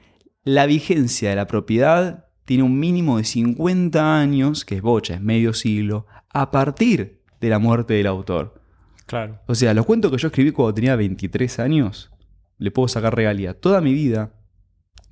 la 0.42 0.64
vigencia 0.64 1.28
de 1.28 1.36
la 1.36 1.46
propiedad 1.46 2.28
tiene 2.46 2.62
un 2.62 2.80
mínimo 2.80 3.18
de 3.18 3.24
50 3.24 4.18
años, 4.18 4.64
que 4.64 4.76
es 4.76 4.80
bocha, 4.80 5.16
es 5.16 5.20
medio 5.20 5.52
siglo, 5.52 6.06
a 6.30 6.50
partir 6.50 7.20
de 7.42 7.50
la 7.50 7.58
muerte 7.58 7.92
del 7.92 8.06
autor. 8.06 8.62
Claro. 9.04 9.38
O 9.46 9.54
sea, 9.54 9.74
los 9.74 9.84
cuentos 9.84 10.10
que 10.10 10.16
yo 10.16 10.28
escribí 10.28 10.52
cuando 10.52 10.72
tenía 10.72 10.96
23 10.96 11.58
años, 11.58 12.10
le 12.56 12.70
puedo 12.70 12.88
sacar 12.88 13.14
regalía 13.14 13.52
toda 13.52 13.82
mi 13.82 13.92
vida 13.92 14.39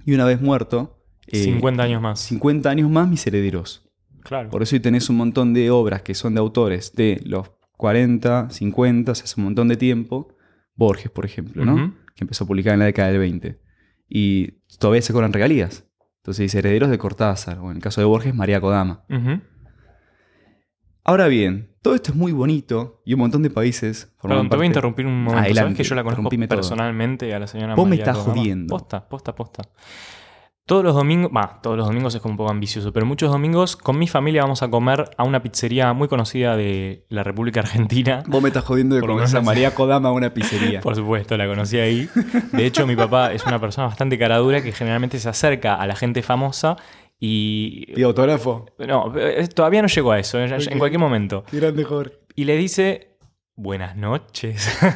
y 0.05 0.15
una 0.15 0.25
vez 0.25 0.41
muerto, 0.41 0.99
eh, 1.27 1.45
50 1.45 1.83
años 1.83 2.03
más. 2.03 2.21
50 2.21 2.71
años 2.71 2.91
más 2.91 3.09
mis 3.09 3.27
herederos. 3.27 3.89
Claro. 4.23 4.51
Por 4.51 4.63
eso 4.63 4.77
hoy 4.77 4.81
tenés 4.81 5.09
un 5.11 5.17
montón 5.17 5.55
de 5.55 5.71
obras 5.71 6.03
que 6.03 6.15
son 6.15 6.35
de 6.35 6.41
autores 6.41 6.93
de 6.95 7.21
los 7.25 7.51
40, 7.77 8.51
50, 8.51 9.13
o 9.13 9.15
sea, 9.15 9.25
hace 9.25 9.35
un 9.39 9.45
montón 9.45 9.69
de 9.69 9.77
tiempo. 9.77 10.35
Borges, 10.75 11.11
por 11.11 11.25
ejemplo, 11.25 11.65
¿no? 11.65 11.95
Que 12.15 12.25
empezó 12.25 12.45
a 12.45 12.47
publicar 12.47 12.75
en 12.75 12.81
la 12.81 12.85
década 12.87 13.09
del 13.09 13.19
20. 13.19 13.61
Y 14.09 14.53
todavía 14.79 15.03
se 15.03 15.13
cobran 15.13 15.33
regalías. 15.33 15.87
Entonces 16.19 16.45
dice 16.45 16.59
herederos 16.59 16.91
de 16.91 16.99
Cortázar, 16.99 17.59
o 17.59 17.71
en 17.71 17.79
el 17.79 17.83
caso 17.83 18.01
de 18.01 18.05
Borges, 18.05 18.35
María 18.35 18.61
Kodama. 18.61 19.05
Ahora 21.09 21.27
bien, 21.27 21.71
todo 21.81 21.95
esto 21.95 22.11
es 22.11 22.19
muy 22.19 22.33
bonito 22.33 23.01
y 23.07 23.15
un 23.15 23.21
montón 23.21 23.43
de 23.43 23.49
países 23.49 24.13
forman 24.19 24.41
Perdón, 24.41 24.51
te 24.51 24.57
voy 24.57 24.65
a 24.65 24.67
interrumpir 24.67 25.07
un 25.07 25.15
momento. 25.15 25.39
¿Sabes 25.39 25.57
Adelante, 25.57 25.83
que 25.83 25.89
yo 25.89 25.95
la 25.95 26.05
conozco 26.05 26.29
personalmente 26.47 27.35
a 27.35 27.39
la 27.39 27.47
señora 27.47 27.75
Vos 27.75 27.87
me 27.87 27.97
María 27.97 28.03
estás 28.03 28.19
Kodama? 28.19 28.35
jodiendo. 28.35 28.77
Posta, 28.77 29.09
posta, 29.09 29.35
posta. 29.35 29.63
Todos 30.67 30.85
los 30.85 30.95
domingos, 30.95 31.31
va, 31.35 31.61
todos 31.63 31.79
los 31.79 31.87
domingos 31.87 32.15
es 32.15 32.21
como 32.21 32.33
un 32.33 32.37
poco 32.37 32.51
ambicioso, 32.51 32.93
pero 32.93 33.07
muchos 33.07 33.33
domingos 33.33 33.75
con 33.75 33.99
mi 33.99 34.07
familia 34.07 34.43
vamos 34.43 34.63
a 34.63 34.69
comer 34.69 35.09
a 35.17 35.25
una 35.25 35.43
pizzería 35.43 35.95
muy 35.95 36.09
conocida 36.09 36.59
de 36.59 37.07
la 37.09 37.25
República 37.25 37.61
Argentina. 37.61 38.23
Vos 38.27 38.43
me 38.43 38.49
estás 38.49 38.65
jodiendo 38.65 38.95
de 38.95 39.01
conocer 39.01 39.39
a 39.39 39.41
María 39.41 39.75
Kodama 39.75 40.11
a 40.11 40.13
una 40.13 40.35
pizzería. 40.35 40.81
Por 40.83 40.95
supuesto, 40.95 41.39
la 41.39 41.47
conocí 41.47 41.79
ahí. 41.79 42.07
De 42.53 42.67
hecho, 42.67 42.87
mi 42.87 42.97
papá 42.97 43.33
es 43.33 43.47
una 43.47 43.59
persona 43.59 43.87
bastante 43.87 44.19
caradura 44.19 44.61
que 44.61 44.73
generalmente 44.73 45.19
se 45.19 45.31
acerca 45.31 45.77
a 45.77 45.87
la 45.87 45.97
gente 45.97 46.21
famosa 46.21 46.77
y... 47.21 47.85
¿Y 47.97 48.03
autógrafo? 48.03 48.67
No, 48.79 49.13
eh, 49.17 49.49
todavía 49.49 49.83
no 49.83 49.89
llegó 49.89 50.13
a 50.13 50.19
eso, 50.19 50.39
en 50.41 50.79
cualquier 50.79 51.01
momento. 51.01 51.45
Grande, 51.53 51.85
Jorge. 51.85 52.15
Y 52.35 52.45
le 52.45 52.57
dice, 52.57 53.17
buenas 53.57 53.97
noches. 53.97 54.79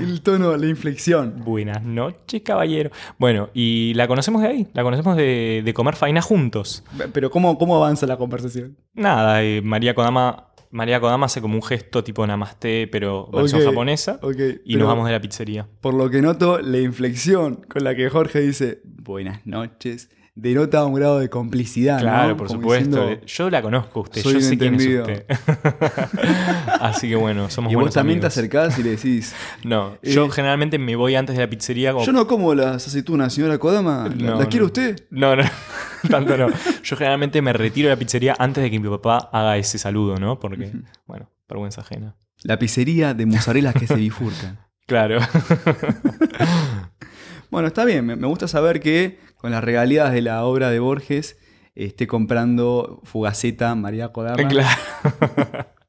El 0.00 0.22
tono, 0.22 0.56
la 0.56 0.66
inflexión. 0.66 1.42
buenas 1.44 1.82
noches, 1.82 2.42
caballero. 2.42 2.90
Bueno, 3.18 3.50
y 3.54 3.94
la 3.94 4.08
conocemos 4.08 4.42
de 4.42 4.48
ahí, 4.48 4.66
la 4.72 4.82
conocemos 4.82 5.16
de, 5.16 5.62
de 5.64 5.74
comer 5.74 5.94
faina 5.94 6.20
juntos. 6.20 6.82
Pero 7.12 7.30
¿cómo, 7.30 7.56
cómo 7.56 7.76
avanza 7.76 8.06
la 8.06 8.16
conversación? 8.16 8.76
Nada, 8.94 9.42
eh, 9.42 9.62
María 9.62 9.94
Kodama... 9.94 10.45
María 10.70 11.00
Kodama 11.00 11.26
hace 11.26 11.40
como 11.40 11.54
un 11.54 11.62
gesto 11.62 12.02
tipo 12.04 12.26
namaste, 12.26 12.88
pero 12.88 13.28
versión 13.32 13.62
japonesa. 13.64 14.18
y 14.64 14.76
nos 14.76 14.86
vamos 14.88 15.06
de 15.06 15.12
la 15.12 15.20
pizzería. 15.20 15.66
Por 15.80 15.94
lo 15.94 16.10
que 16.10 16.20
noto, 16.22 16.60
la 16.60 16.78
inflexión 16.78 17.64
con 17.68 17.84
la 17.84 17.94
que 17.94 18.08
Jorge 18.10 18.40
dice 18.40 18.80
buenas 18.84 19.46
noches 19.46 20.10
denota 20.38 20.84
un 20.84 20.92
grado 20.92 21.18
de 21.18 21.30
complicidad. 21.30 21.98
Claro, 21.98 22.28
¿no? 22.32 22.36
por 22.36 22.46
Como 22.48 22.60
supuesto. 22.60 23.00
diciendo, 23.00 23.26
Yo 23.26 23.48
la 23.48 23.62
conozco 23.62 24.00
a 24.00 24.02
usted, 24.02 24.20
soy 24.20 24.34
yo 24.34 24.40
sé 24.42 24.58
quién 24.58 24.74
es 24.74 24.86
usted. 24.86 25.24
Así 26.80 27.08
que 27.08 27.16
bueno, 27.16 27.48
somos 27.50 27.72
y 27.72 27.74
vos 27.74 27.80
buenos 27.84 27.94
también 27.94 28.20
te 28.20 28.26
acercás 28.26 28.78
y 28.78 28.82
le 28.82 28.90
decís: 28.90 29.34
No, 29.64 29.96
Eh, 30.02 30.12
yo 30.12 30.28
generalmente 30.28 30.78
me 30.78 30.94
voy 30.96 31.14
antes 31.14 31.36
de 31.36 31.42
la 31.42 31.48
pizzería 31.48 31.92
como... 31.92 32.04
Yo 32.04 32.12
no 32.12 32.26
como 32.26 32.54
las 32.54 32.86
aceitunas, 32.86 33.32
señora 33.32 33.58
Kodama. 33.58 34.08
¿La- 34.16 34.32
No, 34.32 34.38
¿Las 34.38 34.48
quiere 34.48 34.66
usted? 34.66 35.06
No, 35.10 35.36
no, 35.36 35.42
tanto 36.10 36.36
no. 36.36 36.48
Yo 36.82 36.96
generalmente 36.96 37.42
me 37.42 37.52
retiro 37.52 37.88
de 37.88 37.94
la 37.94 37.98
pizzería 37.98 38.34
antes 38.38 38.62
de 38.62 38.70
que 38.70 38.78
mi 38.78 38.88
papá 38.88 39.28
haga 39.32 39.56
ese 39.56 39.78
saludo, 39.78 40.16
¿no? 40.16 40.38
Porque, 40.38 40.72
bueno, 41.06 41.30
vergüenza 41.48 41.80
ajena. 41.82 42.16
La 42.42 42.58
pizzería 42.58 43.14
de 43.14 43.26
mozzarellas 43.26 43.74
que 43.74 43.86
se 43.86 43.96
bifurcan. 43.96 44.58
Claro. 44.86 45.18
Bueno, 47.50 47.68
está 47.68 47.84
bien, 47.84 48.04
me 48.04 48.16
me 48.16 48.26
gusta 48.26 48.48
saber 48.48 48.80
que 48.80 49.18
con 49.36 49.50
las 49.52 49.62
regalías 49.62 50.12
de 50.12 50.20
la 50.20 50.44
obra 50.44 50.70
de 50.70 50.80
Borges 50.80 51.38
esté 51.74 52.06
comprando 52.06 53.00
Fugaceta, 53.04 53.74
María 53.74 54.08
Codarra. 54.12 54.48
claro. 54.48 54.80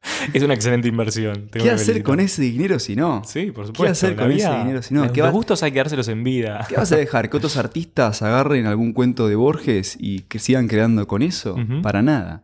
es 0.34 0.44
una 0.44 0.54
excelente 0.54 0.88
inversión. 0.88 1.48
tengo 1.50 1.66
¿Qué 1.66 1.72
hacer 1.72 2.04
con 2.04 2.20
ese 2.20 2.42
dinero 2.42 2.80
si 2.80 2.96
no? 2.96 3.22
Sí, 3.26 3.52
por 3.52 3.64
¿Qué 3.64 3.68
supuesto. 3.68 3.92
hacer 3.92 4.10
la 4.16 4.24
con 4.24 4.30
vida- 4.36 4.50
ese 4.50 4.58
dinero 4.60 4.82
si 4.82 4.94
no? 4.94 5.04
los 5.04 5.12
¿Qué 5.12 5.22
va- 5.22 5.30
gustos 5.32 5.64
hay 5.64 5.72
que 5.72 5.78
dárselos 5.80 6.08
en 6.08 6.24
vida. 6.24 6.66
¿Qué 6.70 6.76
vas 6.76 6.92
a 6.92 6.96
dejar? 6.98 7.30
¿Que 7.30 7.38
otros 7.38 7.58
artistas 7.58 8.22
agarren 8.22 8.66
algún 8.66 8.94
cuento 8.94 9.28
de 9.28 9.36
Borges 9.36 9.98
y 10.00 10.22
que 10.22 10.40
sigan 10.40 10.68
creando 10.68 11.08
con 11.08 11.22
eso? 11.22 11.56
Para 11.82 12.02
nada. 12.02 12.44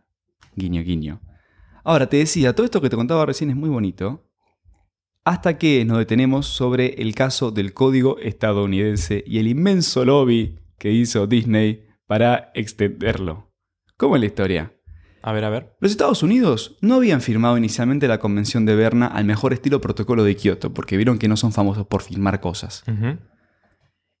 Guiño, 0.56 0.82
guiño. 0.82 1.20
Ahora, 1.84 2.08
te 2.08 2.16
decía, 2.18 2.54
todo 2.54 2.64
esto 2.64 2.80
que 2.80 2.88
te 2.90 2.96
contaba 2.96 3.26
recién 3.26 3.50
es 3.50 3.56
muy 3.56 3.68
bonito. 3.68 4.24
Hasta 5.24 5.56
que 5.58 5.84
nos 5.84 5.98
detenemos 5.98 6.46
sobre 6.46 7.00
el 7.02 7.14
caso 7.14 7.50
del 7.50 7.72
código 7.72 8.18
estadounidense 8.18 9.24
y 9.26 9.38
el 9.38 9.48
inmenso 9.48 10.04
lobby 10.04 10.58
que 10.78 10.92
hizo 10.92 11.26
Disney 11.26 11.86
para 12.06 12.50
extenderlo. 12.54 13.50
¿Cómo 13.96 14.16
es 14.16 14.20
la 14.20 14.26
historia? 14.26 14.72
A 15.26 15.32
ver, 15.32 15.44
a 15.44 15.48
ver. 15.48 15.74
Los 15.80 15.90
Estados 15.90 16.22
Unidos 16.22 16.76
no 16.82 16.96
habían 16.96 17.22
firmado 17.22 17.56
inicialmente 17.56 18.08
la 18.08 18.18
Convención 18.18 18.66
de 18.66 18.74
Berna 18.74 19.06
al 19.06 19.24
mejor 19.24 19.54
estilo 19.54 19.80
protocolo 19.80 20.22
de 20.22 20.36
Kioto, 20.36 20.74
porque 20.74 20.98
vieron 20.98 21.18
que 21.18 21.28
no 21.28 21.38
son 21.38 21.50
famosos 21.50 21.86
por 21.86 22.02
firmar 22.02 22.42
cosas. 22.42 22.84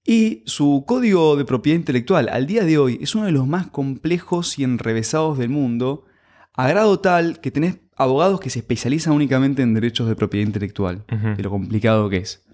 Y 0.02 0.42
su 0.46 0.84
código 0.86 1.36
de 1.36 1.44
propiedad 1.44 1.78
intelectual 1.78 2.30
al 2.30 2.46
día 2.46 2.64
de 2.64 2.78
hoy 2.78 2.98
es 3.02 3.14
uno 3.14 3.26
de 3.26 3.32
los 3.32 3.46
más 3.46 3.66
complejos 3.66 4.58
y 4.58 4.64
enrevesados 4.64 5.36
del 5.36 5.50
mundo, 5.50 6.06
a 6.54 6.68
grado 6.68 6.98
tal 7.00 7.38
que 7.42 7.50
tenés 7.50 7.80
abogados 7.96 8.40
que 8.40 8.48
se 8.48 8.60
especializan 8.60 9.12
únicamente 9.12 9.60
en 9.60 9.74
derechos 9.74 10.08
de 10.08 10.16
propiedad 10.16 10.46
intelectual, 10.46 11.04
de 11.36 11.42
lo 11.42 11.50
complicado 11.50 12.08
que 12.08 12.16
es. 12.16 12.46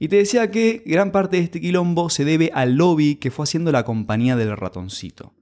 Y 0.00 0.08
te 0.08 0.16
decía 0.16 0.50
que 0.50 0.82
gran 0.84 1.12
parte 1.12 1.36
de 1.36 1.44
este 1.44 1.60
quilombo 1.60 2.10
se 2.10 2.24
debe 2.24 2.50
al 2.52 2.74
lobby 2.74 3.14
que 3.14 3.30
fue 3.30 3.44
haciendo 3.44 3.70
la 3.70 3.84
compañía 3.84 4.34
del 4.34 4.56
ratoncito. 4.56 5.34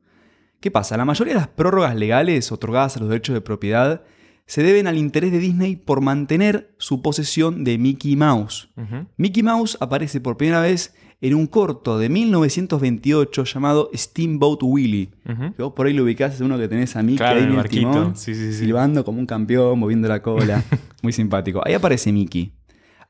¿Qué 0.63 0.71
pasa? 0.71 0.97
La 0.97 1.05
mayoría 1.05 1.35
de 1.35 1.41
las 1.41 1.49
prórrogas 1.49 1.97
legales 1.97 2.53
otorgadas 2.53 2.97
a 2.97 3.01
los 3.01 3.09
derechos 3.09 3.35
de 3.35 3.41
propiedad 3.41 4.03
se 4.47 4.63
deben 4.63 4.87
al 4.87 4.97
interés 4.97 5.33
de 5.33 5.41
Disney 5.41 5.75
por 5.75 6.01
mantener 6.01 6.73
su 6.79 7.03
posesión 7.03 7.65
de 7.65 7.79
Mickey 7.79 8.15
Mouse. 8.15 8.69
Mickey 9.17 9.43
Mouse 9.43 9.77
aparece 9.81 10.21
por 10.21 10.37
primera 10.37 10.61
vez 10.61 10.95
en 11.21 11.35
un 11.35 11.49
corto 11.49 11.99
de 11.99 12.09
1928 12.09 13.43
llamado 13.45 13.91
Steamboat 13.93 14.61
Willie. 14.63 15.11
Vos 15.59 15.73
por 15.75 15.87
ahí 15.89 15.95
lo 15.95 16.05
ubicás, 16.05 16.35
es 16.37 16.41
uno 16.41 16.57
que 16.57 16.69
tenés 16.69 16.95
a 16.95 17.03
Mickey 17.03 17.17
Claro, 17.19 17.39
ahí 17.39 17.43
en 17.43 17.45
el 17.45 17.49
en 17.49 17.51
el 17.51 17.57
barquito. 17.57 17.91
timón, 17.91 18.17
Sí, 18.17 18.33
sí, 18.37 18.53
sí. 18.53 18.59
silbando 18.61 19.05
como 19.05 19.19
un 19.19 19.27
campeón, 19.27 19.81
moviendo 19.81 20.07
la 20.07 20.23
cola. 20.23 20.63
Muy 21.03 21.13
simpático. 21.13 21.61
Ahí 21.67 21.75
aparece 21.75 22.13
Mickey. 22.13 22.53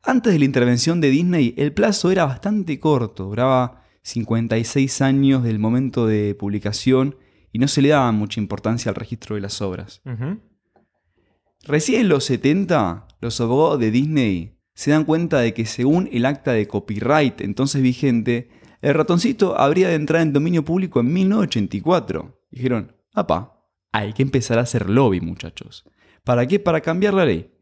Antes 0.03 0.33
de 0.33 0.39
la 0.39 0.47
intervención 0.47 1.03
de 1.03 1.11
Disney, 1.11 1.55
el 1.59 1.73
plazo 1.75 2.11
era 2.11 2.25
bastante 2.25 2.81
corto, 2.81 3.25
duraba 3.25 3.83
56 4.05 5.03
años 5.03 5.43
del 5.45 5.59
momento 5.59 6.07
de 6.07 6.35
publicación 6.35 7.17
y 7.53 7.59
no 7.59 7.69
se 7.69 7.83
le 7.83 7.91
daba 7.91 8.11
mucha 8.13 8.41
importancia 8.41 8.89
al 8.89 8.97
registro 8.97 9.37
de 9.37 9.43
las 9.43 9.61
obras. 9.61 10.01
Recién 11.65 12.01
en 12.01 12.09
los 12.09 12.25
70, 12.25 13.07
los 13.21 13.41
abogados 13.41 13.79
de 13.79 13.91
Disney 13.91 14.59
se 14.75 14.91
dan 14.91 15.05
cuenta 15.05 15.39
de 15.41 15.55
que 15.55 15.67
según 15.67 16.09
el 16.13 16.27
acta 16.27 16.53
de 16.53 16.67
copyright 16.67 17.41
entonces 17.41 17.83
vigente, 17.83 18.49
el 18.81 18.95
ratoncito 18.95 19.59
habría 19.59 19.89
de 19.89 19.95
entrar 19.95 20.23
en 20.23 20.33
dominio 20.33 20.65
público 20.65 21.01
en 21.01 21.13
1984. 21.13 22.41
Dijeron, 22.51 22.97
apa, 23.15 23.61
hay 23.93 24.13
que 24.13 24.23
empezar 24.23 24.59
a 24.59 24.63
hacer 24.63 24.91
lobby, 24.91 25.21
muchachos. 25.21 25.85
¿Para 26.25 26.47
qué? 26.47 26.59
Para 26.59 26.81
cambiar 26.81 27.15
la 27.15 27.27
ley. 27.27 27.53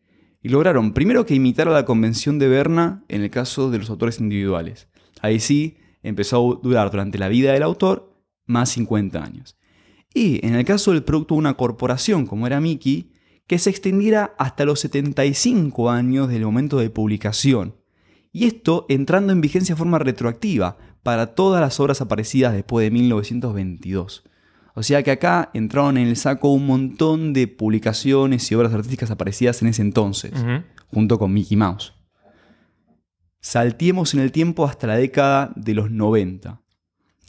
Y 0.40 0.48
lograron 0.48 0.94
primero 0.94 1.26
que 1.26 1.35
imitara 1.35 1.72
la 1.72 1.85
convención 1.85 2.38
de 2.38 2.48
Berna 2.48 3.05
en 3.09 3.22
el 3.22 3.31
caso 3.31 3.70
de 3.70 3.79
los 3.79 3.90
autores 3.90 4.20
individuales. 4.20 4.88
Ahí 5.20 5.40
sí, 5.40 5.76
empezó 6.03 6.37
a 6.37 6.61
durar 6.62 6.90
durante 6.90 7.18
la 7.18 7.29
vida 7.29 7.53
del 7.53 7.62
autor 7.62 8.16
más 8.46 8.70
50 8.70 9.22
años. 9.22 9.59
Y 10.12 10.44
en 10.44 10.55
el 10.55 10.64
caso 10.64 10.92
del 10.92 11.05
producto 11.05 11.35
de 11.35 11.38
una 11.38 11.55
corporación 11.55 12.27
como 12.27 12.46
era 12.46 12.61
Mickey, 12.61 13.12
que 13.46 13.59
se 13.59 13.70
extendiera 13.70 14.35
hasta 14.38 14.64
los 14.64 14.81
75 14.81 15.90
años 15.90 16.29
del 16.29 16.44
momento 16.44 16.79
de 16.79 16.90
publicación. 16.90 17.77
Y 18.33 18.46
esto 18.46 18.87
entrando 18.88 19.33
en 19.33 19.40
vigencia 19.40 19.75
de 19.75 19.79
forma 19.79 19.99
retroactiva 19.99 20.79
para 21.03 21.35
todas 21.35 21.61
las 21.61 21.81
obras 21.81 22.01
aparecidas 22.01 22.53
después 22.53 22.85
de 22.85 22.90
1922. 22.90 24.25
O 24.75 24.83
sea 24.83 25.03
que 25.03 25.11
acá 25.11 25.51
entraron 25.53 25.99
en 25.99 26.09
el 26.09 26.16
saco 26.16 26.53
un 26.53 26.66
montón 26.66 27.33
de 27.33 27.49
publicaciones 27.49 28.51
y 28.51 28.55
obras 28.55 28.73
artísticas 28.73 29.11
aparecidas 29.11 29.61
en 29.62 29.68
ese 29.68 29.83
entonces, 29.83 30.33
junto 30.87 31.18
con 31.18 31.33
Mickey 31.33 31.57
Mouse. 31.57 31.94
Saltiemos 33.40 34.14
en 34.14 34.20
el 34.20 34.33
tiempo 34.33 34.64
hasta 34.64 34.87
la 34.87 34.96
década 34.96 35.53
de 35.57 35.75
los 35.75 35.90
90. 35.90 36.61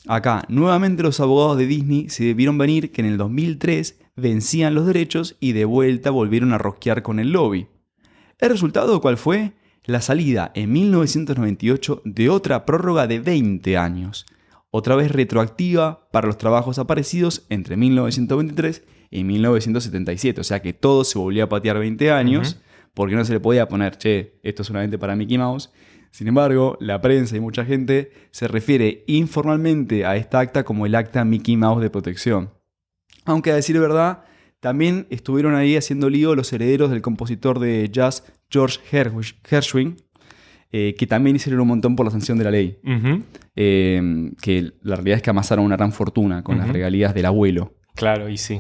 Acá, 0.07 0.43
nuevamente 0.47 1.03
los 1.03 1.19
abogados 1.19 1.57
de 1.57 1.67
Disney 1.67 2.09
se 2.09 2.33
vieron 2.33 2.57
venir 2.57 2.91
que 2.91 3.01
en 3.01 3.07
el 3.07 3.17
2003 3.17 3.99
vencían 4.15 4.73
los 4.73 4.87
derechos 4.87 5.37
y 5.39 5.51
de 5.51 5.65
vuelta 5.65 6.09
volvieron 6.09 6.53
a 6.53 6.57
rosquear 6.57 7.03
con 7.03 7.19
el 7.19 7.31
lobby. 7.31 7.67
¿El 8.39 8.49
resultado 8.49 8.99
cuál 8.99 9.17
fue? 9.17 9.53
La 9.85 10.01
salida 10.01 10.51
en 10.55 10.71
1998 10.71 12.01
de 12.05 12.29
otra 12.29 12.65
prórroga 12.65 13.07
de 13.07 13.19
20 13.19 13.77
años, 13.77 14.25
otra 14.71 14.95
vez 14.95 15.11
retroactiva 15.11 16.07
para 16.11 16.27
los 16.27 16.37
trabajos 16.37 16.79
aparecidos 16.79 17.45
entre 17.49 17.77
1923 17.77 18.83
y 19.11 19.23
1977, 19.23 20.41
o 20.41 20.43
sea 20.43 20.61
que 20.61 20.73
todo 20.73 21.03
se 21.03 21.19
volvió 21.19 21.43
a 21.43 21.49
patear 21.49 21.77
20 21.77 22.11
años, 22.11 22.61
porque 22.93 23.15
no 23.15 23.25
se 23.25 23.33
le 23.33 23.39
podía 23.39 23.67
poner, 23.67 23.97
che, 23.97 24.39
esto 24.43 24.61
es 24.63 24.67
solamente 24.67 24.97
para 24.97 25.15
Mickey 25.15 25.37
Mouse. 25.37 25.71
Sin 26.11 26.27
embargo, 26.27 26.77
la 26.79 27.01
prensa 27.01 27.37
y 27.37 27.39
mucha 27.39 27.65
gente 27.65 28.11
se 28.31 28.47
refiere 28.47 29.03
informalmente 29.07 30.05
a 30.05 30.17
esta 30.17 30.39
acta 30.39 30.63
como 30.63 30.85
el 30.85 30.95
acta 30.95 31.25
Mickey 31.25 31.57
Mouse 31.57 31.81
de 31.81 31.89
protección. 31.89 32.51
Aunque 33.25 33.51
a 33.51 33.55
decir 33.55 33.79
verdad, 33.79 34.25
también 34.59 35.07
estuvieron 35.09 35.55
ahí 35.55 35.75
haciendo 35.75 36.09
lío 36.09 36.35
los 36.35 36.51
herederos 36.53 36.91
del 36.91 37.01
compositor 37.01 37.59
de 37.59 37.89
jazz 37.89 38.23
George 38.49 38.79
Gershwin, 39.43 39.97
eh, 40.71 40.95
que 40.97 41.07
también 41.07 41.35
hicieron 41.35 41.61
un 41.61 41.67
montón 41.69 41.95
por 41.95 42.05
la 42.05 42.11
sanción 42.11 42.37
de 42.37 42.43
la 42.43 42.51
ley. 42.51 42.77
Eh, 43.55 44.31
que 44.41 44.71
la 44.81 44.95
realidad 44.95 45.17
es 45.17 45.23
que 45.23 45.29
amasaron 45.29 45.65
una 45.65 45.77
gran 45.77 45.91
fortuna 45.93 46.43
con 46.43 46.57
las 46.57 46.69
regalías 46.69 47.13
del 47.13 47.25
abuelo. 47.25 47.73
Claro, 47.95 48.29
y 48.29 48.37
sí. 48.37 48.59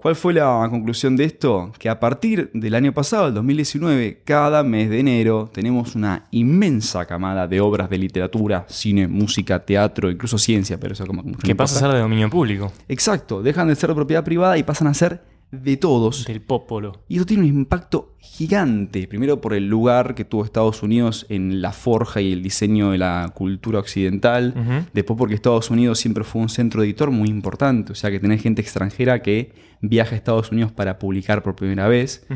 ¿Cuál 0.00 0.14
fue 0.14 0.32
la 0.32 0.64
conclusión 0.70 1.16
de 1.16 1.24
esto? 1.24 1.72
Que 1.76 1.88
a 1.88 1.98
partir 1.98 2.52
del 2.54 2.76
año 2.76 2.94
pasado, 2.94 3.26
el 3.26 3.34
2019, 3.34 4.22
cada 4.24 4.62
mes 4.62 4.90
de 4.90 5.00
enero 5.00 5.50
tenemos 5.52 5.96
una 5.96 6.28
inmensa 6.30 7.04
camada 7.04 7.48
de 7.48 7.60
obras 7.60 7.90
de 7.90 7.98
literatura, 7.98 8.64
cine, 8.68 9.08
música, 9.08 9.64
teatro, 9.64 10.08
incluso 10.08 10.38
ciencia, 10.38 10.78
pero 10.78 10.92
eso 10.92 11.04
como 11.04 11.24
Que 11.38 11.48
no 11.48 11.56
pasa 11.56 11.78
a 11.78 11.80
ser 11.80 11.90
de 11.90 11.98
dominio 11.98 12.30
público. 12.30 12.70
Exacto, 12.86 13.42
dejan 13.42 13.66
de 13.66 13.74
ser 13.74 13.88
de 13.88 13.96
propiedad 13.96 14.22
privada 14.22 14.56
y 14.56 14.62
pasan 14.62 14.86
a 14.86 14.94
ser 14.94 15.20
de 15.50 15.76
todos. 15.76 16.26
Del 16.26 16.42
popolo. 16.42 17.04
Y 17.08 17.16
eso 17.16 17.26
tiene 17.26 17.44
un 17.44 17.48
impacto 17.48 18.14
gigante. 18.18 19.08
Primero 19.08 19.40
por 19.40 19.54
el 19.54 19.66
lugar 19.66 20.14
que 20.14 20.24
tuvo 20.24 20.44
Estados 20.44 20.82
Unidos 20.82 21.26
en 21.28 21.62
la 21.62 21.72
forja 21.72 22.20
y 22.20 22.32
el 22.32 22.42
diseño 22.42 22.90
de 22.90 22.98
la 22.98 23.32
cultura 23.34 23.78
occidental. 23.78 24.86
Después 24.92 25.16
porque 25.16 25.34
Estados 25.34 25.70
Unidos 25.70 25.98
siempre 25.98 26.24
fue 26.24 26.42
un 26.42 26.48
centro 26.48 26.82
editor 26.82 27.10
muy 27.10 27.28
importante. 27.28 27.92
O 27.92 27.94
sea 27.94 28.10
que 28.10 28.20
tenés 28.20 28.42
gente 28.42 28.60
extranjera 28.60 29.22
que 29.22 29.52
viaja 29.80 30.14
a 30.14 30.18
Estados 30.18 30.52
Unidos 30.52 30.72
para 30.72 30.98
publicar 30.98 31.42
por 31.42 31.56
primera 31.56 31.88
vez. 31.88 32.26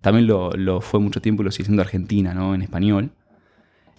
También 0.00 0.26
lo, 0.26 0.50
lo 0.52 0.80
fue 0.80 1.00
mucho 1.00 1.22
tiempo 1.22 1.42
y 1.42 1.46
lo 1.46 1.50
sigue 1.50 1.64
siendo 1.64 1.82
Argentina, 1.82 2.34
¿no? 2.34 2.54
En 2.54 2.62
español. 2.62 3.12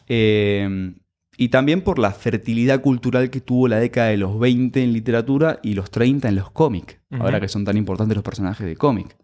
Eh, 0.07 0.93
y 1.41 1.47
también 1.47 1.83
por 1.83 1.99
la 1.99 2.11
fertilidad 2.11 2.81
cultural 2.81 3.29
que 3.29 3.39
tuvo 3.39 3.69
la 3.69 3.79
década 3.79 4.09
de 4.09 4.17
los 4.17 4.37
20 4.37 4.83
en 4.83 4.91
literatura 4.91 5.61
y 5.63 5.73
los 5.73 5.89
30 5.89 6.27
en 6.27 6.35
los 6.35 6.51
cómics. 6.51 6.97
Ahora 7.17 7.39
que 7.39 7.47
son 7.47 7.63
tan 7.63 7.77
importantes 7.77 8.13
los 8.13 8.25
personajes 8.25 8.67
de 8.67 8.75
cómic. 8.75 9.15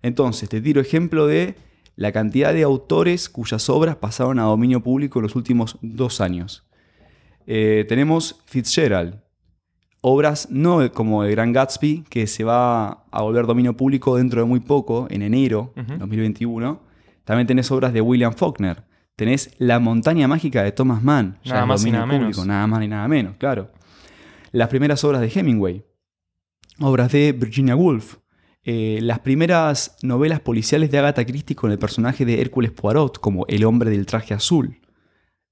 Entonces, 0.00 0.48
te 0.48 0.62
tiro 0.62 0.80
ejemplo 0.80 1.26
de 1.26 1.54
la 1.94 2.10
cantidad 2.10 2.54
de 2.54 2.62
autores 2.62 3.28
cuyas 3.28 3.68
obras 3.68 3.96
pasaron 3.96 4.38
a 4.38 4.44
dominio 4.44 4.82
público 4.82 5.18
en 5.18 5.24
los 5.24 5.36
últimos 5.36 5.76
dos 5.82 6.22
años. 6.22 6.64
Eh, 7.46 7.84
tenemos 7.86 8.40
Fitzgerald. 8.46 9.20
Obras 10.00 10.48
no 10.50 10.90
como 10.92 11.22
de 11.22 11.32
Gran 11.32 11.52
Gatsby, 11.52 12.04
que 12.08 12.26
se 12.28 12.44
va 12.44 13.04
a 13.10 13.20
volver 13.20 13.44
dominio 13.44 13.76
público 13.76 14.16
dentro 14.16 14.40
de 14.40 14.46
muy 14.46 14.60
poco, 14.60 15.06
en 15.10 15.20
enero 15.20 15.74
Ujú. 15.76 15.98
2021. 15.98 16.80
También 17.24 17.46
tenés 17.46 17.70
obras 17.70 17.92
de 17.92 18.00
William 18.00 18.32
Faulkner. 18.32 18.90
Tenés 19.22 19.54
La 19.58 19.78
montaña 19.78 20.26
mágica 20.26 20.64
de 20.64 20.72
Thomas 20.72 21.00
Mann. 21.00 21.38
ya 21.44 21.54
Nada 21.54 21.66
más 21.66 21.86
y 21.86 21.92
nada 21.92 22.06
menos. 22.06 22.22
público, 22.22 22.44
Nada 22.44 22.66
más 22.66 22.80
ni 22.80 22.88
nada 22.88 23.06
menos, 23.06 23.36
claro. 23.36 23.70
Las 24.50 24.66
primeras 24.66 25.04
obras 25.04 25.20
de 25.20 25.28
Hemingway. 25.28 25.84
Obras 26.80 27.12
de 27.12 27.30
Virginia 27.30 27.76
Woolf. 27.76 28.16
Eh, 28.64 28.98
las 29.00 29.20
primeras 29.20 29.96
novelas 30.02 30.40
policiales 30.40 30.90
de 30.90 30.98
Agatha 30.98 31.24
Christie 31.24 31.54
con 31.54 31.70
el 31.70 31.78
personaje 31.78 32.24
de 32.24 32.40
Hércules 32.40 32.72
Poirot, 32.72 33.20
como 33.20 33.46
El 33.46 33.64
hombre 33.64 33.90
del 33.90 34.06
traje 34.06 34.34
azul. 34.34 34.80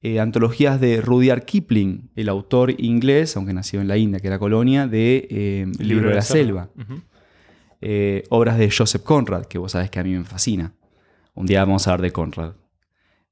Eh, 0.03 0.19
antologías 0.19 0.81
de 0.81 1.01
Rudyard 1.01 1.45
Kipling, 1.45 2.11
el 2.17 2.29
autor 2.29 2.75
inglés, 2.77 3.37
aunque 3.37 3.53
nació 3.53 3.81
en 3.81 3.87
la 3.87 3.99
India, 3.99 4.19
que 4.19 4.27
era 4.27 4.41
colonia, 4.41 4.89
de 4.89 5.29
eh, 5.31 5.67
El 5.79 5.87
libro 5.87 6.09
de 6.09 6.17
la 6.17 6.23
selva. 6.23 6.71
Eh, 7.81 8.25
obras 8.31 8.59
de 8.59 8.69
Joseph 8.69 9.05
Conrad, 9.05 9.45
que 9.45 9.59
vos 9.59 9.71
sabés 9.71 9.91
que 9.91 10.01
a 10.01 10.03
mí 10.03 10.11
me 10.11 10.25
fascina. 10.25 10.75
Un 11.35 11.47
día 11.47 11.65
vamos 11.65 11.87
a 11.87 11.93
hablar 11.93 12.03
de 12.03 12.11
Conrad. 12.11 12.55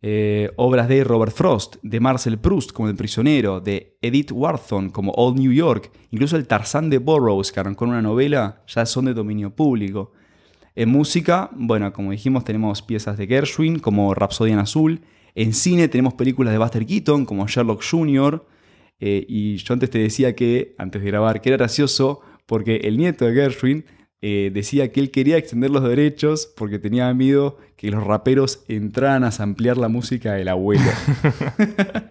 Eh, 0.00 0.52
obras 0.54 0.88
de 0.88 1.02
Robert 1.02 1.32
Frost, 1.32 1.76
de 1.82 1.98
Marcel 1.98 2.38
Proust 2.38 2.70
como 2.70 2.88
El 2.88 2.94
prisionero, 2.94 3.60
de 3.60 3.98
Edith 4.00 4.30
Wharton 4.32 4.90
como 4.90 5.12
Old 5.12 5.40
New 5.40 5.52
York, 5.52 5.90
incluso 6.10 6.36
el 6.36 6.46
Tarzán 6.46 6.88
de 6.88 6.98
Burroughs, 6.98 7.50
que 7.50 7.58
arrancó 7.58 7.84
una 7.84 8.00
novela, 8.00 8.62
ya 8.68 8.86
son 8.86 9.06
de 9.06 9.14
dominio 9.14 9.50
público. 9.56 10.12
En 10.76 10.90
música, 10.90 11.50
bueno, 11.52 11.92
como 11.92 12.12
dijimos, 12.12 12.44
tenemos 12.44 12.82
piezas 12.82 13.16
de 13.16 13.26
Gershwin 13.26 13.80
como 13.80 14.14
Rhapsody 14.14 14.52
en 14.52 14.60
Azul. 14.60 15.00
En 15.34 15.52
cine 15.52 15.88
tenemos 15.88 16.14
películas 16.14 16.52
de 16.52 16.58
Buster 16.58 16.86
Keaton 16.86 17.24
como 17.24 17.48
Sherlock 17.48 17.82
Jr. 17.84 18.46
Eh, 19.00 19.26
y 19.28 19.56
yo 19.56 19.74
antes 19.74 19.90
te 19.90 19.98
decía 19.98 20.36
que, 20.36 20.76
antes 20.78 21.02
de 21.02 21.08
grabar, 21.08 21.40
que 21.40 21.48
era 21.48 21.56
gracioso 21.56 22.20
porque 22.46 22.76
el 22.84 22.96
nieto 22.96 23.24
de 23.24 23.34
Gershwin 23.34 23.84
eh, 24.20 24.50
decía 24.52 24.90
que 24.92 25.00
él 25.00 25.10
quería 25.10 25.36
extender 25.36 25.70
los 25.70 25.82
derechos 25.82 26.52
porque 26.56 26.78
tenía 26.78 27.12
miedo 27.14 27.58
que 27.76 27.90
los 27.90 28.04
raperos 28.04 28.64
entraran 28.68 29.24
a 29.24 29.30
ampliar 29.38 29.76
la 29.76 29.88
música 29.88 30.32
del 30.34 30.48
abuelo. 30.48 30.82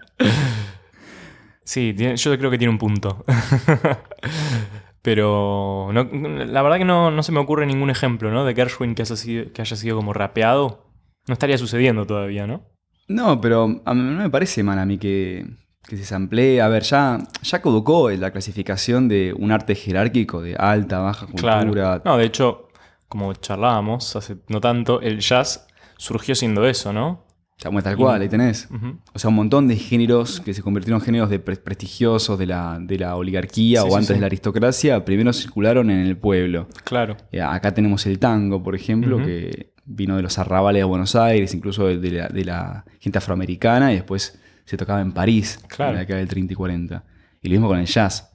Sí, 1.64 1.94
yo 2.16 2.38
creo 2.38 2.50
que 2.50 2.58
tiene 2.58 2.72
un 2.72 2.78
punto. 2.78 3.26
Pero 5.02 5.90
no- 5.94 6.04
la 6.46 6.62
verdad 6.62 6.78
que 6.78 6.86
no, 6.86 7.12
no 7.12 7.24
se 7.24 7.32
me 7.34 7.40
ocurre 7.40 7.66
ningún 7.66 7.90
ejemplo, 7.90 8.32
¿no? 8.32 8.46
De 8.46 8.56
Gershwin 8.56 8.96
que 8.96 9.02
haya, 9.02 9.16
sido, 9.18 9.52
que 9.52 9.62
haya 9.62 9.76
sido 9.76 9.98
como 9.98 10.14
rapeado. 10.14 10.86
No 11.28 11.34
estaría 11.34 11.58
sucediendo 11.58 12.06
todavía, 12.06 12.48
¿no? 12.48 12.64
No, 13.10 13.40
pero 13.42 13.82
a 13.86 13.94
mí 13.94 14.02
no 14.02 14.22
me 14.24 14.30
parece 14.30 14.64
mal 14.64 14.80
a 14.80 14.86
mí 14.86 14.98
que, 14.98 15.46
que 15.88 15.98
se 15.98 16.04
samplee. 16.06 16.62
A 16.62 16.68
ver, 16.68 16.84
ya, 16.84 17.18
ya 17.42 17.62
caducó 17.62 18.10
la 18.12 18.32
clasificación 18.32 19.08
de 19.08 19.34
un 19.38 19.52
arte 19.52 19.74
jerárquico 19.76 20.42
de 20.42 20.56
alta, 20.56 21.00
baja 21.00 21.26
cultura. 21.26 21.60
Claro. 21.72 22.02
No, 22.06 22.18
de 22.18 22.26
hecho, 22.26 22.68
como 23.08 23.34
charlábamos 23.34 24.16
hace 24.16 24.38
no 24.50 24.60
tanto, 24.62 25.02
el 25.02 25.20
jazz 25.20 25.66
surgió 25.98 26.36
siendo 26.36 26.66
eso, 26.68 26.92
¿no? 26.94 27.26
Ya, 27.60 27.70
bueno, 27.70 27.82
tal 27.82 27.98
cual, 27.98 28.22
ahí 28.22 28.30
tenés. 28.30 28.68
O 29.14 29.18
sea, 29.18 29.30
un 29.30 29.36
montón 29.36 29.68
de 29.68 29.76
géneros 29.78 30.42
que 30.42 30.54
se 30.54 30.62
convirtieron 30.62 31.00
en 31.02 31.06
géneros 31.06 31.30
de 31.32 31.40
pre- 31.40 31.56
prestigiosos 31.56 32.38
de 32.38 32.46
la, 32.46 32.78
de 32.80 33.00
la 33.00 33.16
oligarquía 33.16 33.82
Sí, 33.82 33.88
o 33.88 33.90
sí, 33.90 33.96
antes 33.96 34.08
sí. 34.10 34.14
de 34.14 34.20
la 34.20 34.26
aristocracia, 34.28 35.04
primero 35.04 35.34
circularon 35.34 35.90
en 35.90 36.06
el 36.06 36.18
pueblo. 36.18 36.68
Claro. 36.84 37.18
Eh, 37.32 37.42
Acá 37.42 37.74
tenemos 37.74 38.06
el 38.06 38.20
tango, 38.20 38.62
por 38.62 38.76
ejemplo, 38.76 39.18
que 39.18 39.74
vino 39.86 40.18
de 40.18 40.22
los 40.22 40.38
arrabales 40.38 40.82
de 40.82 40.84
Buenos 40.84 41.16
Aires, 41.16 41.52
incluso 41.56 41.88
de, 41.88 41.98
de 41.98 42.12
la, 42.12 42.28
de 42.28 42.46
la 42.46 42.86
gente 43.00 43.18
afroamericana, 43.18 43.92
y 43.92 43.96
después 43.96 44.40
se 44.68 44.78
tocaba 44.78 45.02
en 45.02 45.14
París, 45.14 45.60
Claro. 45.68 45.92
en 45.92 45.96
la 45.96 46.00
década 46.02 46.20
del 46.20 46.28
30 46.28 46.54
y 46.54 46.56
40. 46.56 47.04
Y 47.42 47.48
lo 47.48 47.52
mismo 47.54 47.68
con 47.70 47.80
el 47.80 47.86
jazz. 47.88 48.30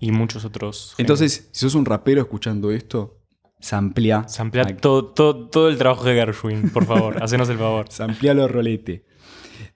Y 0.00 0.12
muchos 0.12 0.44
otros. 0.44 0.94
Entonces, 0.98 1.48
si 1.52 1.60
sos 1.60 1.74
un 1.74 1.84
rapero 1.84 2.20
escuchando 2.22 2.70
esto, 2.70 3.18
samplea. 3.58 4.28
Samplea 4.28 4.64
todo, 4.76 5.06
todo, 5.06 5.48
todo 5.48 5.68
el 5.68 5.76
trabajo 5.76 6.04
de 6.04 6.14
Gershwin, 6.14 6.70
por 6.70 6.84
favor. 6.86 7.16
hacenos 7.22 7.48
el 7.48 7.58
favor. 7.58 7.86
Samplealo 7.90 8.46
rolete. 8.46 9.04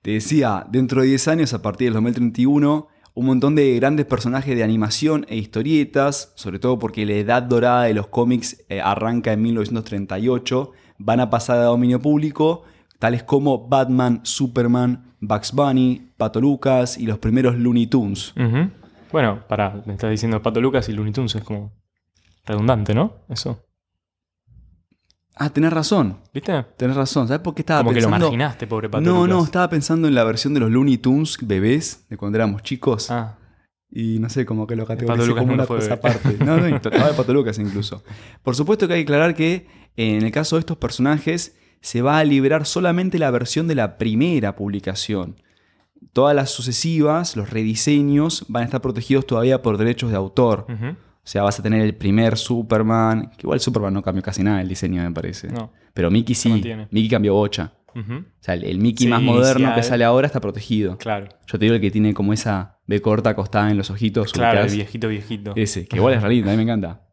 Te 0.01 0.13
decía, 0.13 0.65
dentro 0.71 1.01
de 1.03 1.09
10 1.09 1.29
años, 1.29 1.53
a 1.55 1.63
partir 1.63 1.87
del 1.89 1.95
2031, 1.95 2.87
un 3.15 3.27
montón 3.27 3.55
de 3.57 3.75
grandes 3.77 4.07
personajes 4.07 4.57
de 4.57 4.63
animación 4.63 5.27
e 5.29 5.37
historietas, 5.37 6.33
sobre 6.37 6.61
todo 6.61 6.79
porque 6.79 7.05
la 7.05 7.15
edad 7.15 7.43
dorada 7.43 7.85
de 7.85 7.95
los 7.95 8.07
cómics 8.07 8.65
eh, 8.69 8.81
arranca 8.81 9.33
en 9.33 9.43
1938, 9.43 10.71
van 10.99 11.21
a 11.21 11.31
pasar 11.31 11.59
a 11.59 11.65
dominio 11.65 12.01
público, 12.01 12.63
tales 13.03 13.25
como 13.25 13.67
Batman, 13.67 14.21
Superman, 14.23 15.17
Bugs 15.21 15.51
Bunny, 15.51 16.13
Pato 16.17 16.41
Lucas 16.41 16.97
y 16.97 17.05
los 17.07 17.19
primeros 17.19 17.57
Looney 17.57 17.89
Tunes. 17.89 18.33
Bueno, 19.11 19.41
pará, 19.49 19.83
me 19.87 19.95
estás 19.95 20.09
diciendo 20.09 20.41
Pato 20.41 20.61
Lucas 20.61 20.89
y 20.89 20.93
Looney 20.93 21.13
Tunes, 21.13 21.35
es 21.35 21.43
como 21.43 21.73
redundante, 22.47 22.95
¿no? 22.95 23.15
Eso. 23.29 23.59
Ah, 25.35 25.51
tenés 25.51 25.73
razón, 25.73 26.19
¿Viste? 26.33 26.65
tenés 26.77 26.95
razón. 26.95 27.27
¿Sabes 27.27 27.41
por 27.43 27.57
qué 27.57 27.63
estaba 27.63 27.81
como 27.81 27.93
que 27.93 28.01
lo 28.01 28.07
pensando? 28.07 28.27
marginaste, 28.27 28.69
pobre 28.69 28.89
Pato 28.89 29.03
no, 29.05 29.23
Lucas. 29.23 29.31
no, 29.31 29.45
estaba 29.45 29.69
pensando 29.69 30.07
en 30.07 30.15
la 30.15 30.23
versión 30.23 30.55
de 30.55 30.61
los 30.61 30.71
Looney 30.71 30.99
Tunes 30.99 31.39
bebés, 31.43 32.07
de 32.09 32.17
cuando 32.17 32.39
éramos 32.39 32.63
chicos. 32.63 33.11
Ah, 33.11 33.37
Y 33.91 34.21
no 34.21 34.29
sé, 34.29 34.47
como 34.47 34.69
que 34.69 34.77
lo 34.77 34.87
categoricé 34.87 35.31
como 35.31 35.41
nunca 35.41 35.55
una 35.55 35.65
fue 35.67 35.79
cosa 35.79 35.95
aparte. 35.95 36.37
No, 36.45 36.57
no, 36.57 36.65
de 36.67 36.79
Pato 37.17 37.35
Lucas 37.35 37.59
incluso. 37.59 38.05
Por 38.45 38.55
supuesto 38.55 38.87
que 38.87 38.95
hay 38.95 39.01
que 39.05 39.13
aclarar 39.13 39.35
que 39.35 39.67
eh, 39.97 40.17
en 40.19 40.23
el 40.23 40.31
caso 40.31 40.55
de 40.55 40.61
estos 40.61 40.77
personajes 40.77 41.57
se 41.83 42.01
va 42.01 42.19
a 42.19 42.25
liberar 42.25 42.65
solamente 42.65 43.19
la 43.19 43.31
versión 43.31 43.69
de 43.69 43.75
la 43.75 43.99
primera 43.99 44.57
publicación. 44.57 45.37
Todas 46.13 46.35
las 46.35 46.51
sucesivas, 46.51 47.37
los 47.37 47.51
rediseños, 47.51 48.47
van 48.49 48.63
a 48.63 48.67
estar 48.67 48.81
protegidos 48.81 49.27
todavía 49.27 49.63
por 49.63 49.77
derechos 49.77 50.11
de 50.11 50.17
autor. 50.17 50.67
O 50.69 51.27
sea, 51.27 51.43
vas 51.43 51.59
a 51.59 51.63
tener 51.63 51.83
el 51.83 51.95
primer 51.95 52.39
Superman, 52.39 53.31
que 53.37 53.43
igual 53.43 53.61
Superman 53.61 53.95
no 53.95 54.03
cambió 54.03 54.23
casi 54.23 54.43
nada 54.43 54.61
el 54.61 54.69
diseño, 54.69 55.03
me 55.03 55.11
parece. 55.11 55.49
No. 55.49 55.73
Pero 55.93 56.11
Mickey 56.11 56.35
sí. 56.35 56.51
Mickey 56.91 57.09
cambió 57.09 57.35
bocha. 57.35 57.75
O 57.95 58.03
sea, 58.41 58.55
el, 58.55 58.65
el 58.65 58.79
Mickey 58.79 59.07
Sí, 59.07 59.11
más 59.11 59.21
moderno 59.21 59.75
que 59.75 59.83
sale 59.83 60.05
ahora 60.05 60.27
está 60.27 60.41
protegido. 60.41 60.97
Claro. 60.99 61.29
Yo 61.47 61.59
te 61.59 61.65
digo 61.65 61.75
el 61.75 61.81
que 61.81 61.91
tiene 61.91 62.15
como 62.15 62.33
esa 62.33 62.79
B 62.87 63.01
corta 63.01 63.31
acostada 63.31 63.71
en 63.71 63.77
los 63.77 63.91
ojitos. 63.91 64.33
Claro, 64.33 64.63
el 64.63 64.71
viejito, 64.71 65.09
viejito. 65.09 65.53
Ese, 65.57 65.87
que 65.87 65.97
igual 65.97 66.15
es 66.15 66.23
rarito, 66.23 66.49
a 66.49 66.53
mí 66.53 66.57
me 66.57 66.63
encanta. 66.63 67.09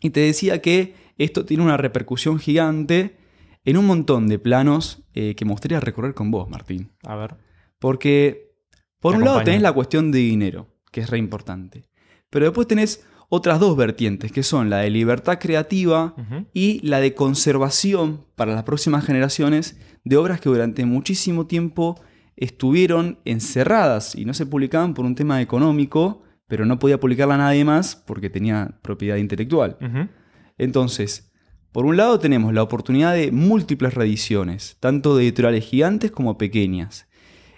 Y 0.00 0.10
te 0.10 0.20
decía 0.20 0.60
que 0.60 0.94
esto 1.16 1.44
tiene 1.44 1.62
una 1.62 1.76
repercusión 1.76 2.38
gigante 2.38 3.23
en 3.64 3.76
un 3.76 3.86
montón 3.86 4.28
de 4.28 4.38
planos 4.38 5.02
eh, 5.14 5.34
que 5.34 5.44
me 5.44 5.52
gustaría 5.52 5.80
recorrer 5.80 6.14
con 6.14 6.30
vos, 6.30 6.48
Martín. 6.48 6.92
A 7.02 7.16
ver. 7.16 7.36
Porque, 7.78 8.54
por 9.00 9.12
Te 9.12 9.18
un 9.18 9.24
lado, 9.24 9.42
tenés 9.42 9.62
la 9.62 9.72
cuestión 9.72 10.12
de 10.12 10.18
dinero, 10.18 10.68
que 10.90 11.00
es 11.00 11.10
re 11.10 11.18
importante. 11.18 11.88
Pero 12.30 12.46
después 12.46 12.66
tenés 12.66 13.06
otras 13.28 13.58
dos 13.58 13.76
vertientes, 13.76 14.32
que 14.32 14.42
son 14.42 14.70
la 14.70 14.78
de 14.78 14.90
libertad 14.90 15.38
creativa 15.40 16.14
y 16.52 16.86
la 16.86 17.00
de 17.00 17.14
conservación 17.14 18.26
para 18.36 18.54
las 18.54 18.64
próximas 18.64 19.04
generaciones 19.04 19.78
de 20.04 20.16
obras 20.16 20.40
que 20.40 20.48
durante 20.48 20.84
muchísimo 20.84 21.46
tiempo 21.46 22.00
estuvieron 22.36 23.18
encerradas 23.24 24.14
y 24.14 24.24
no 24.24 24.34
se 24.34 24.46
publicaban 24.46 24.94
por 24.94 25.04
un 25.04 25.14
tema 25.14 25.40
económico, 25.40 26.22
pero 26.46 26.66
no 26.66 26.78
podía 26.78 27.00
publicarla 27.00 27.36
nadie 27.36 27.64
más 27.64 27.96
porque 27.96 28.30
tenía 28.30 28.78
propiedad 28.82 29.16
intelectual. 29.16 29.78
Entonces, 30.58 31.32
por 31.74 31.86
un 31.86 31.96
lado 31.96 32.20
tenemos 32.20 32.54
la 32.54 32.62
oportunidad 32.62 33.14
de 33.14 33.32
múltiples 33.32 33.94
reediciones, 33.94 34.76
tanto 34.78 35.16
de 35.16 35.24
editoriales 35.24 35.64
gigantes 35.64 36.12
como 36.12 36.38
pequeñas. 36.38 37.08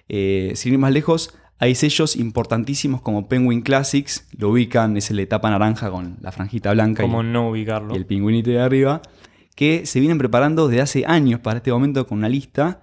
Eh, 0.08 0.52
sin 0.54 0.72
ir 0.72 0.78
más 0.78 0.90
lejos, 0.92 1.34
hay 1.58 1.74
sellos 1.74 2.16
importantísimos 2.16 3.02
como 3.02 3.28
Penguin 3.28 3.60
Classics, 3.60 4.26
lo 4.38 4.48
ubican, 4.52 4.96
es 4.96 5.10
el 5.10 5.18
de 5.18 5.26
tapa 5.26 5.50
naranja 5.50 5.90
con 5.90 6.16
la 6.22 6.32
franjita 6.32 6.72
blanca 6.72 7.02
y- 7.02 7.06
¿Cómo 7.06 7.22
no 7.22 7.50
ubicarlo? 7.50 7.92
y 7.92 7.98
el 7.98 8.06
pingüinito 8.06 8.48
de 8.48 8.58
arriba, 8.60 9.02
que 9.54 9.84
se 9.84 10.00
vienen 10.00 10.16
preparando 10.16 10.66
desde 10.66 10.80
hace 10.80 11.04
años 11.06 11.40
para 11.40 11.58
este 11.58 11.70
momento 11.70 12.06
con 12.06 12.16
una 12.16 12.30
lista 12.30 12.80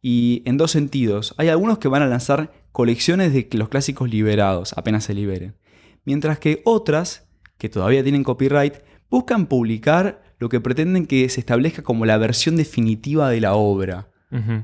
y 0.00 0.42
en 0.44 0.56
dos 0.56 0.70
sentidos. 0.70 1.34
Hay 1.36 1.48
algunos 1.48 1.78
que 1.78 1.88
van 1.88 2.02
a 2.02 2.06
lanzar 2.06 2.52
colecciones 2.70 3.32
de 3.32 3.48
los 3.54 3.68
clásicos 3.70 4.08
liberados 4.08 4.72
apenas 4.76 5.02
se 5.02 5.14
liberen, 5.14 5.56
mientras 6.04 6.38
que 6.38 6.62
otras, 6.64 7.26
que 7.58 7.68
todavía 7.68 8.04
tienen 8.04 8.22
copyright, 8.22 8.74
buscan 9.10 9.46
publicar 9.46 10.22
lo 10.38 10.48
que 10.48 10.60
pretenden 10.60 11.06
que 11.06 11.28
se 11.28 11.40
establezca 11.40 11.82
como 11.82 12.04
la 12.06 12.18
versión 12.18 12.56
definitiva 12.56 13.30
de 13.30 13.40
la 13.40 13.54
obra 13.54 14.08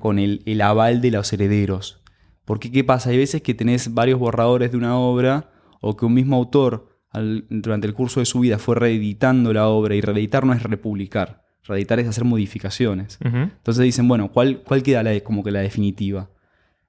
con 0.01 0.19
el, 0.19 0.43
el 0.45 0.61
aval 0.61 1.01
de 1.01 1.11
los 1.13 1.33
herederos. 1.33 2.03
Porque 2.45 2.71
¿qué 2.71 2.83
pasa? 2.85 3.11
Hay 3.11 3.17
veces 3.19 3.41
que 3.43 3.55
tenés 3.55 3.95
varios 3.95 4.19
borradores 4.19 4.71
de 4.73 4.77
una 4.77 4.99
obra 4.99 5.51
o 5.81 5.97
que 5.97 6.05
un 6.05 6.13
mismo 6.15 6.37
autor 6.37 6.99
al- 7.11 7.45
durante 7.49 7.87
el 7.87 7.95
curso 7.95 8.21
de 8.21 8.27
su 8.27 8.41
vida 8.41 8.59
fue 8.59 8.75
reeditando 8.75 9.53
la 9.53 9.69
obra 9.69 9.95
y 9.95 10.01
reeditar 10.01 10.45
no 10.45 10.53
es 10.53 10.63
republicar. 10.63 11.43
Reeditar 11.65 12.01
es 12.01 12.09
hacer 12.09 12.25
modificaciones. 12.25 13.19
Entonces 13.23 13.85
dicen, 13.85 14.09
bueno, 14.09 14.33
¿cuál, 14.33 14.63
cuál 14.67 14.83
queda 14.83 15.03
la 15.05 15.19
como 15.21 15.45
que 15.45 15.53
la 15.53 15.61
definitiva? 15.61 16.29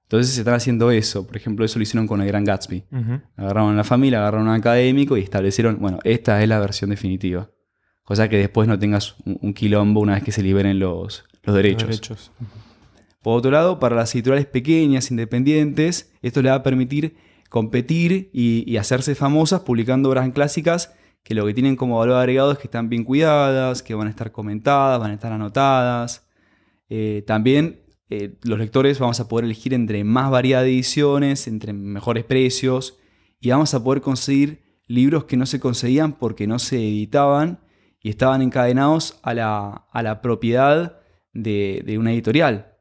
Entonces 0.03 0.33
se 0.33 0.41
están 0.41 0.55
haciendo 0.55 0.91
eso. 0.91 1.25
Por 1.27 1.37
ejemplo, 1.37 1.63
eso 1.63 1.77
lo 1.79 1.83
hicieron 1.83 2.07
con 2.07 2.21
el 2.21 2.27
Gran 2.27 2.43
Gatsby. 2.43 2.83
Agarraron 3.37 3.73
a 3.73 3.77
la 3.77 3.83
familia, 3.83 4.19
agarraron 4.19 4.47
a 4.47 4.51
un 4.51 4.57
académico 4.57 5.15
y 5.17 5.21
establecieron, 5.21 5.77
bueno, 5.79 5.99
esta 6.03 6.41
es 6.41 6.49
la 6.49 6.59
versión 6.59 6.89
definitiva. 6.89 7.49
Cosa 8.03 8.27
que 8.27 8.37
después 8.37 8.67
no 8.67 8.77
tengas 8.77 9.15
un, 9.25 9.53
quilombo 9.53 10.01
una 10.01 10.15
vez 10.15 10.23
que 10.23 10.31
se 10.31 10.43
liberen 10.43 10.79
los, 10.79 11.23
los 11.43 11.55
derechos. 11.55 11.87
Los 11.87 11.99
derechos. 11.99 12.31
Por 13.21 13.37
otro 13.37 13.51
lado, 13.51 13.79
para 13.79 13.95
las 13.95 14.13
editoriales 14.13 14.47
pequeñas, 14.47 15.09
independientes, 15.09 16.11
esto 16.21 16.41
le 16.41 16.49
va 16.49 16.55
a 16.55 16.63
permitir 16.63 17.15
competir 17.49 18.29
y, 18.33 18.69
y 18.69 18.77
hacerse 18.77 19.15
famosas 19.15 19.61
publicando 19.61 20.09
obras 20.09 20.29
clásicas 20.31 20.93
que 21.23 21.33
lo 21.33 21.45
que 21.45 21.53
tienen 21.53 21.75
como 21.75 21.99
valor 21.99 22.17
agregado 22.17 22.51
es 22.51 22.57
que 22.57 22.67
están 22.67 22.89
bien 22.89 23.03
cuidadas, 23.05 23.81
que 23.81 23.95
van 23.95 24.07
a 24.07 24.09
estar 24.09 24.31
comentadas, 24.31 24.99
van 24.99 25.11
a 25.11 25.13
estar 25.13 25.31
anotadas. 25.31 26.27
Eh, 26.89 27.23
también 27.25 27.81
eh, 28.09 28.37
los 28.43 28.59
lectores 28.59 28.99
vamos 28.99 29.19
a 29.19 29.27
poder 29.27 29.45
elegir 29.45 29.73
entre 29.73 30.03
más 30.03 30.29
variedad 30.29 30.61
de 30.63 30.69
ediciones, 30.69 31.47
entre 31.47 31.71
mejores 31.71 32.25
precios 32.25 32.97
y 33.39 33.49
vamos 33.49 33.73
a 33.73 33.83
poder 33.83 34.01
conseguir 34.01 34.61
libros 34.87 35.23
que 35.23 35.37
no 35.37 35.45
se 35.45 35.61
conseguían 35.61 36.13
porque 36.13 36.45
no 36.45 36.59
se 36.59 36.77
editaban 36.77 37.59
y 38.03 38.09
estaban 38.09 38.41
encadenados 38.41 39.17
a 39.23 39.33
la, 39.33 39.85
a 39.91 40.03
la 40.03 40.21
propiedad 40.21 40.99
de, 41.33 41.81
de 41.85 41.97
una 41.97 42.11
editorial. 42.11 42.75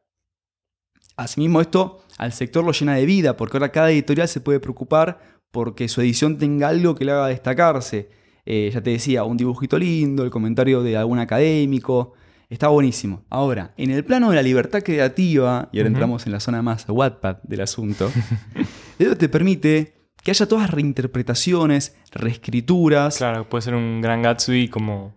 Asimismo, 1.17 1.61
esto 1.61 2.05
al 2.19 2.33
sector 2.33 2.65
lo 2.65 2.73
llena 2.73 2.97
de 2.97 3.07
vida, 3.07 3.37
porque 3.37 3.57
ahora 3.57 3.71
cada 3.71 3.91
editorial 3.91 4.29
se 4.29 4.41
puede 4.41 4.61
preocupar 4.61 5.21
porque 5.53 5.89
su 5.89 6.01
edición 6.01 6.39
tenga 6.39 6.69
algo 6.69 6.95
que 6.95 7.05
le 7.05 7.13
haga 7.13 7.29
destacarse. 7.29 8.11
eh, 8.45 8.71
ya 8.75 8.83
te 8.83 8.91
decía, 8.91 9.23
un 9.23 9.37
dibujito 9.37 9.79
lindo, 9.79 10.25
el 10.25 10.31
comentario 10.31 10.83
de 10.83 10.97
algún 10.97 11.21
académico. 11.21 12.15
Está 12.51 12.69
buenísimo. 12.69 13.25
Ahora, 13.31 13.73
en 13.77 13.91
el 13.93 14.05
plano 14.05 14.31
de 14.31 14.37
la 14.37 14.43
libertad 14.43 14.83
creativa, 14.83 15.69
y 15.73 15.79
ahora 15.79 15.89
entramos 15.89 16.27
en 16.27 16.33
la 16.33 16.41
zona 16.41 16.61
más 16.63 16.85
Wattpad 16.89 17.37
del 17.45 17.61
asunto, 17.61 18.11
eso 18.99 19.17
te 19.17 19.29
permite 19.29 20.02
que 20.23 20.31
haya 20.31 20.47
todas 20.47 20.71
reinterpretaciones, 20.71 21.97
reescrituras. 22.13 23.19
Claro, 23.19 23.49
puede 23.49 23.63
ser 23.63 23.75
un 23.75 24.01
gran 24.01 24.23
Gatsby 24.23 24.69
como 24.69 25.15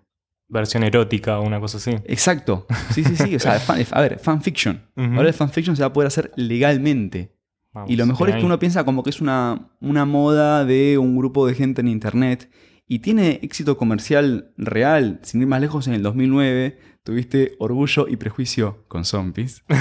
versión 0.47 0.83
erótica 0.83 1.39
o 1.39 1.43
una 1.43 1.59
cosa 1.59 1.77
así. 1.77 1.91
Exacto. 2.05 2.65
Sí, 2.93 3.03
sí, 3.03 3.15
sí. 3.15 3.35
O 3.35 3.39
sea, 3.39 3.53
fan- 3.59 3.83
a 3.91 4.01
ver, 4.01 4.19
fanfiction. 4.19 4.81
Ujú. 4.95 5.15
Ahora 5.15 5.27
el 5.29 5.33
fanfiction 5.33 5.75
se 5.75 5.81
va 5.83 5.87
a 5.87 5.93
poder 5.93 6.07
hacer 6.07 6.31
legalmente. 6.35 7.31
Vamos, 7.73 7.89
Y 7.89 7.95
lo 7.97 8.05
mejor 8.05 8.29
es 8.29 8.35
que 8.35 8.39
ahí. 8.39 8.45
uno 8.45 8.57
piensa 8.59 8.83
como 8.85 9.03
que 9.03 9.09
es 9.09 9.19
una, 9.21 9.69
una 9.81 10.05
moda 10.05 10.63
de 10.65 10.97
un 10.97 11.17
grupo 11.17 11.45
de 11.45 11.55
gente 11.55 11.81
en 11.81 11.87
internet 11.89 12.49
y 12.87 12.99
tiene 12.99 13.39
éxito 13.43 13.77
comercial 13.77 14.53
real. 14.57 15.19
Sin 15.23 15.41
ir 15.41 15.47
más 15.47 15.59
lejos, 15.61 15.87
en 15.87 15.93
el 15.95 16.03
2009 16.03 16.77
tuviste 17.05 17.55
Orgullo 17.59 18.07
y 18.09 18.17
Prejuicio 18.17 18.83
con 18.89 19.05
zombies. 19.05 19.63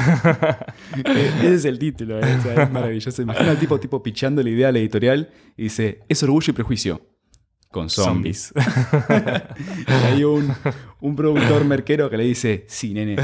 Eh, 0.97 1.33
Ese 1.39 1.55
es 1.55 1.65
el 1.65 1.79
título, 1.79 2.21
eh, 2.21 2.37
o 2.39 2.43
sea, 2.43 2.65
es 2.65 2.71
maravilloso. 2.71 3.23
Imagina 3.23 3.51
al 3.51 3.59
tipo, 3.59 3.81
tipo 3.81 4.03
pichando 4.03 4.43
la 4.43 4.51
idea 4.51 4.69
a 4.69 4.73
la 4.73 4.79
editorial 4.79 5.31
y 5.57 5.65
dice, 5.65 6.01
es 6.09 6.23
Orgullo 6.23 6.51
y 6.51 6.55
Prejuicio 6.55 7.01
con 7.71 7.91
zombies. 7.91 8.53
y 9.89 9.91
hay 9.91 10.25
un, 10.25 10.53
un 11.01 11.17
productor 11.17 11.65
merquero 11.65 12.09
que 12.11 12.17
le 12.17 12.25
dice, 12.25 12.65
sí, 12.69 12.95
nene, 12.95 13.17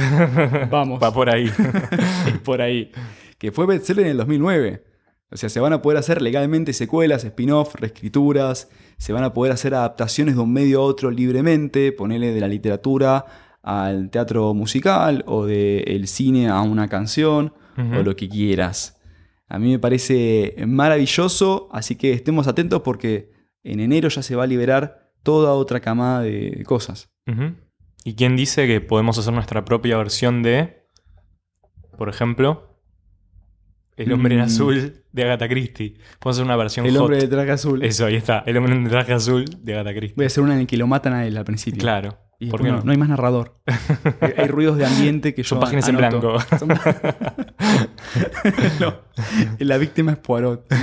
vamos. 0.70 1.00
Va 1.00 1.12
por 1.12 1.30
ahí. 1.30 1.50
Es 2.26 2.38
por 2.38 2.60
ahí. 2.60 2.90
Que 3.38 3.52
fue 3.52 3.66
bestseller 3.66 4.06
en 4.06 4.10
el 4.12 4.16
2009. 4.16 4.84
O 5.30 5.36
sea, 5.36 5.48
se 5.48 5.60
van 5.60 5.72
a 5.72 5.82
poder 5.82 5.98
hacer 5.98 6.20
legalmente 6.22 6.72
secuelas, 6.72 7.22
spin-off, 7.24 7.76
reescrituras, 7.76 8.68
se 8.96 9.12
van 9.12 9.22
a 9.22 9.32
poder 9.32 9.52
hacer 9.52 9.74
adaptaciones 9.74 10.34
de 10.34 10.40
un 10.40 10.52
medio 10.52 10.80
a 10.80 10.84
otro 10.84 11.10
libremente, 11.10 11.92
ponerle 11.92 12.32
de 12.32 12.40
la 12.40 12.48
literatura 12.48 13.26
al 13.62 14.11
teatro 14.11 14.55
musical 14.55 15.23
o 15.27 15.44
del 15.46 16.07
cine 16.09 16.49
a 16.49 16.61
una 16.62 16.88
canción 16.88 17.53
o 17.77 18.03
lo 18.03 18.14
que 18.16 18.29
quieras. 18.29 19.01
A 19.49 19.59
mí 19.59 19.70
me 19.70 19.79
parece 19.79 20.55
maravilloso, 20.66 21.68
así 21.73 21.96
que 21.96 22.12
estemos 22.12 22.46
atentos 22.46 22.83
porque 22.83 23.31
en 23.64 23.81
enero 23.81 24.09
ya 24.09 24.23
se 24.23 24.37
va 24.37 24.44
a 24.44 24.46
liberar 24.46 25.11
toda 25.23 25.53
otra 25.55 25.81
camada 25.81 26.20
de 26.23 26.62
cosas. 26.66 27.11
¿Y 28.05 28.14
quién 28.14 28.37
dice 28.37 28.66
que 28.66 28.81
podemos 28.81 29.18
hacer 29.18 29.33
nuestra 29.33 29.64
propia 29.64 29.96
versión 29.99 30.42
de, 30.42 30.85
por 31.99 32.09
ejemplo, 32.09 32.66
El 33.96 34.12
hombre 34.12 34.35
en 34.35 34.40
Mm. 34.40 34.44
azul 34.44 35.05
de 35.12 35.23
Agatha 35.25 35.46
Christie? 35.49 35.99
Podemos 36.18 36.37
hacer 36.37 36.44
una 36.46 36.57
versión 36.57 36.87
El 36.87 36.96
hombre 36.96 37.18
de 37.18 37.29
traje 37.29 37.51
azul. 37.51 37.83
Eso, 37.83 38.07
ahí 38.07 38.14
está. 38.16 38.42
El 38.46 38.57
hombre 38.57 38.75
en 38.75 38.88
traje 38.88 39.12
azul 39.12 39.44
de 39.62 39.75
Agatha 39.75 39.90
Christie. 39.94 40.14
Voy 40.16 40.25
a 40.25 40.27
hacer 40.29 40.42
una 40.42 40.55
en 40.55 40.61
el 40.61 40.66
que 40.66 40.77
lo 40.79 40.87
matan 40.87 41.12
a 41.12 41.27
él 41.27 41.37
al 41.37 41.44
principio. 41.44 41.81
Claro. 41.81 42.16
Y 42.42 42.48
¿Por 42.48 42.61
después 42.62 42.72
qué 42.72 42.79
no, 42.79 42.85
no? 42.87 42.92
hay 42.92 42.96
más 42.98 43.09
narrador. 43.11 43.61
hay, 44.20 44.33
hay 44.38 44.48
ruidos 44.48 44.79
de 44.79 44.87
ambiente 44.87 45.35
que 45.35 45.42
yo 45.42 45.48
Son 45.50 45.61
páginas 45.61 45.87
en 45.88 45.96
blanco. 45.98 46.38
Son- 46.59 46.68
no, 48.81 48.94
la 49.59 49.76
víctima 49.79 50.12
es 50.12 50.18
Poirot. 50.18 50.66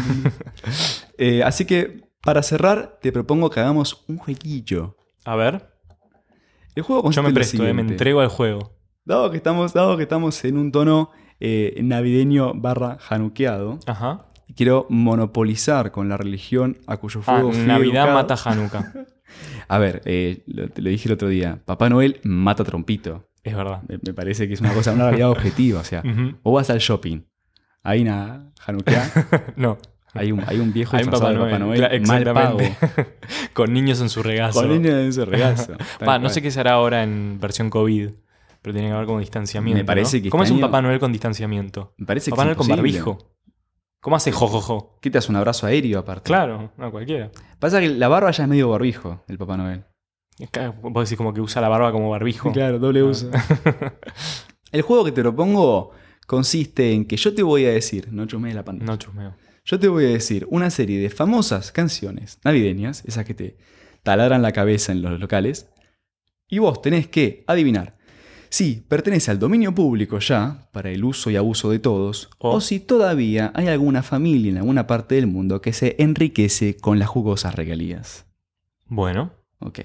Eh, 1.20 1.42
así 1.42 1.66
que, 1.66 2.02
para 2.22 2.44
cerrar, 2.44 3.00
te 3.02 3.12
propongo 3.12 3.50
que 3.50 3.60
hagamos 3.60 4.06
un 4.08 4.18
jueguillo. 4.18 4.98
A 5.26 5.36
ver. 5.36 5.68
El 6.76 6.84
juego 6.84 7.10
Yo 7.10 7.24
me 7.24 7.34
presto, 7.34 7.66
eh, 7.66 7.74
me 7.74 7.82
entrego 7.82 8.20
al 8.22 8.28
juego. 8.28 8.78
Dado 9.04 9.32
que 9.32 9.38
estamos, 9.38 9.74
dado 9.74 9.98
que 9.98 10.04
estamos 10.04 10.46
en 10.46 10.60
un 10.60 10.72
tono 10.72 11.10
eh, 11.40 11.76
navideño 11.82 12.54
barra 12.54 12.98
januqueado, 13.00 13.80
Ajá. 13.88 14.28
quiero 14.56 14.86
monopolizar 14.90 15.92
con 15.92 16.08
la 16.08 16.18
religión 16.18 16.78
a 16.86 16.98
cuyo 16.98 17.22
Ah, 17.22 17.24
fuego 17.24 17.52
fui 17.52 17.66
Navidad 17.66 18.10
educado. 18.10 18.14
mata 18.14 18.36
Hanukkah. 18.46 18.94
A 19.68 19.78
ver, 19.78 20.02
eh, 20.06 20.44
lo, 20.48 20.70
te 20.70 20.82
lo 20.82 20.90
dije 20.90 21.08
el 21.10 21.14
otro 21.14 21.28
día. 21.28 21.60
Papá 21.66 21.90
Noel 21.90 22.20
mata 22.24 22.64
Trompito. 22.64 23.28
Es 23.44 23.56
verdad. 23.56 23.82
Me, 23.88 24.00
me 24.06 24.14
parece 24.14 24.48
que 24.48 24.54
es 24.56 24.62
una 24.62 24.74
cosa, 24.74 24.92
una 24.94 25.06
realidad 25.06 25.30
objetiva. 25.30 25.80
O 25.82 25.84
sea, 25.84 26.02
Ujú. 26.06 26.38
vos 26.44 26.54
vas 26.56 26.70
al 26.70 26.80
shopping. 26.80 27.22
Hay 27.84 28.02
una 28.02 28.52
Hanukkah, 28.66 29.54
No. 29.56 29.78
hay 30.14 30.32
un, 30.32 30.44
hay 30.46 30.60
un 30.60 30.74
viejo 30.74 30.98
Hay 30.98 31.04
un 31.06 31.12
Papá 31.12 31.34
Papá 31.34 31.60
Noel. 31.60 31.80
Cla- 31.82 32.08
mal 32.08 32.24
pago. 32.34 32.58
Con 33.54 33.72
niños 33.74 34.02
en 34.02 34.10
su 34.10 34.24
regazo. 34.24 34.60
Con 34.62 34.70
niños 34.70 34.94
en 34.94 35.14
su 35.14 35.26
regazo. 35.26 35.74
Pa, 36.06 36.20
no 36.20 36.30
sé 36.30 36.42
qué 36.42 36.52
será 36.52 36.74
ahora 36.74 37.04
en 37.04 37.38
versión 37.40 37.70
COVID, 37.70 38.10
pero 38.62 38.74
tiene 38.74 38.90
que 38.90 38.94
haber 38.94 39.06
como 39.06 39.20
distanciamiento. 39.20 39.78
Me 39.80 39.86
parece 39.86 40.18
¿no? 40.18 40.24
que 40.24 40.30
¿Cómo 40.30 40.44
es 40.44 40.48
este 40.50 40.58
un 40.58 40.64
año- 40.64 40.72
Papá 40.72 40.82
Noel 40.82 41.00
con 41.00 41.12
distanciamiento? 41.12 41.94
Me 41.98 42.06
parece 42.06 42.32
Papá 42.32 42.42
es 42.44 42.46
Noel 42.48 42.58
con 42.58 42.68
barbijo. 42.68 43.18
¿Cómo 44.02 44.16
hace 44.16 44.32
jojojo? 44.32 44.98
¿Qué 45.02 45.10
te 45.10 45.18
hace 45.18 45.32
un 45.32 45.38
abrazo 45.38 45.66
aéreo 45.66 46.00
aparte? 46.00 46.28
Claro, 46.28 46.72
no, 46.78 46.92
cualquiera. 46.92 47.32
Pasa 47.60 47.80
que 47.80 47.90
la 47.90 48.08
barba 48.08 48.32
ya 48.32 48.44
es 48.44 48.50
medio 48.50 48.70
barbijo, 48.70 49.24
el 49.28 49.38
Papá 49.38 49.58
Noel. 49.58 49.86
Es 50.40 50.50
que 50.52 50.68
Vos 50.68 51.10
decís 51.10 51.18
como 51.18 51.34
que 51.34 51.42
usa 51.42 51.62
la 51.62 51.70
barba 51.70 51.92
como 51.92 52.10
barbijo. 52.10 52.52
Claro, 52.52 52.80
doble 52.80 53.04
uso. 53.04 53.32
el 54.72 54.82
juego 54.84 55.04
que 55.04 55.12
te 55.12 55.22
propongo 55.22 55.92
consiste 56.28 56.94
en 56.94 57.06
que 57.06 57.18
yo 57.18 57.34
te 57.34 57.42
voy 57.42 57.66
a 57.66 57.72
decir, 57.72 58.10
no 58.12 58.26
chumes 58.28 58.54
la 58.54 58.64
pantalla. 58.64 58.92
No 58.92 58.98
chusmeo. 58.98 59.36
Yo 59.66 59.80
te 59.80 59.88
voy 59.88 60.06
a 60.06 60.10
decir 60.10 60.48
una 60.50 60.70
serie 60.70 61.00
de 61.00 61.10
famosas 61.10 61.72
canciones 61.72 62.40
navideñas, 62.44 63.04
esas 63.06 63.26
que 63.26 63.34
te 63.34 63.58
taladran 64.04 64.42
la 64.42 64.54
cabeza 64.54 64.92
en 64.92 65.02
los 65.02 65.20
locales, 65.20 65.70
y 66.48 66.60
vos 66.60 66.82
tenés 66.82 67.08
que 67.08 67.44
adivinar 67.48 67.97
si 68.50 68.76
pertenece 68.88 69.32
al 69.32 69.40
dominio 69.40 69.74
público 69.74 70.20
ya, 70.20 70.68
para 70.72 70.90
el 70.90 71.04
uso 71.04 71.30
y 71.30 71.36
abuso 71.36 71.70
de 71.72 71.80
todos, 71.80 72.30
O- 72.40 72.56
o 72.56 72.62
si 72.62 72.80
todavía 72.80 73.52
hay 73.56 73.68
alguna 73.68 74.04
familia 74.04 74.52
en 74.52 74.58
alguna 74.58 74.88
parte 74.88 75.16
del 75.16 75.28
mundo 75.28 75.62
que 75.62 75.74
se 75.74 75.96
enriquece 76.00 76.78
con 76.78 77.00
las 77.00 77.08
jugosas 77.10 77.56
regalías. 77.56 78.26
Bueno, 78.88 79.32
Ok. 79.60 79.80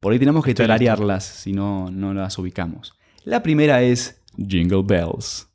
Por 0.00 0.12
ahí 0.14 0.18
tenemos 0.18 0.42
que 0.42 0.54
tararearlas 0.54 1.24
si 1.24 1.52
no, 1.52 1.90
no 1.90 2.14
las 2.14 2.38
ubicamos. 2.38 2.94
La 3.24 3.42
primera 3.42 3.82
es 3.82 4.22
Jingle 4.38 4.82
Bells. 4.82 5.46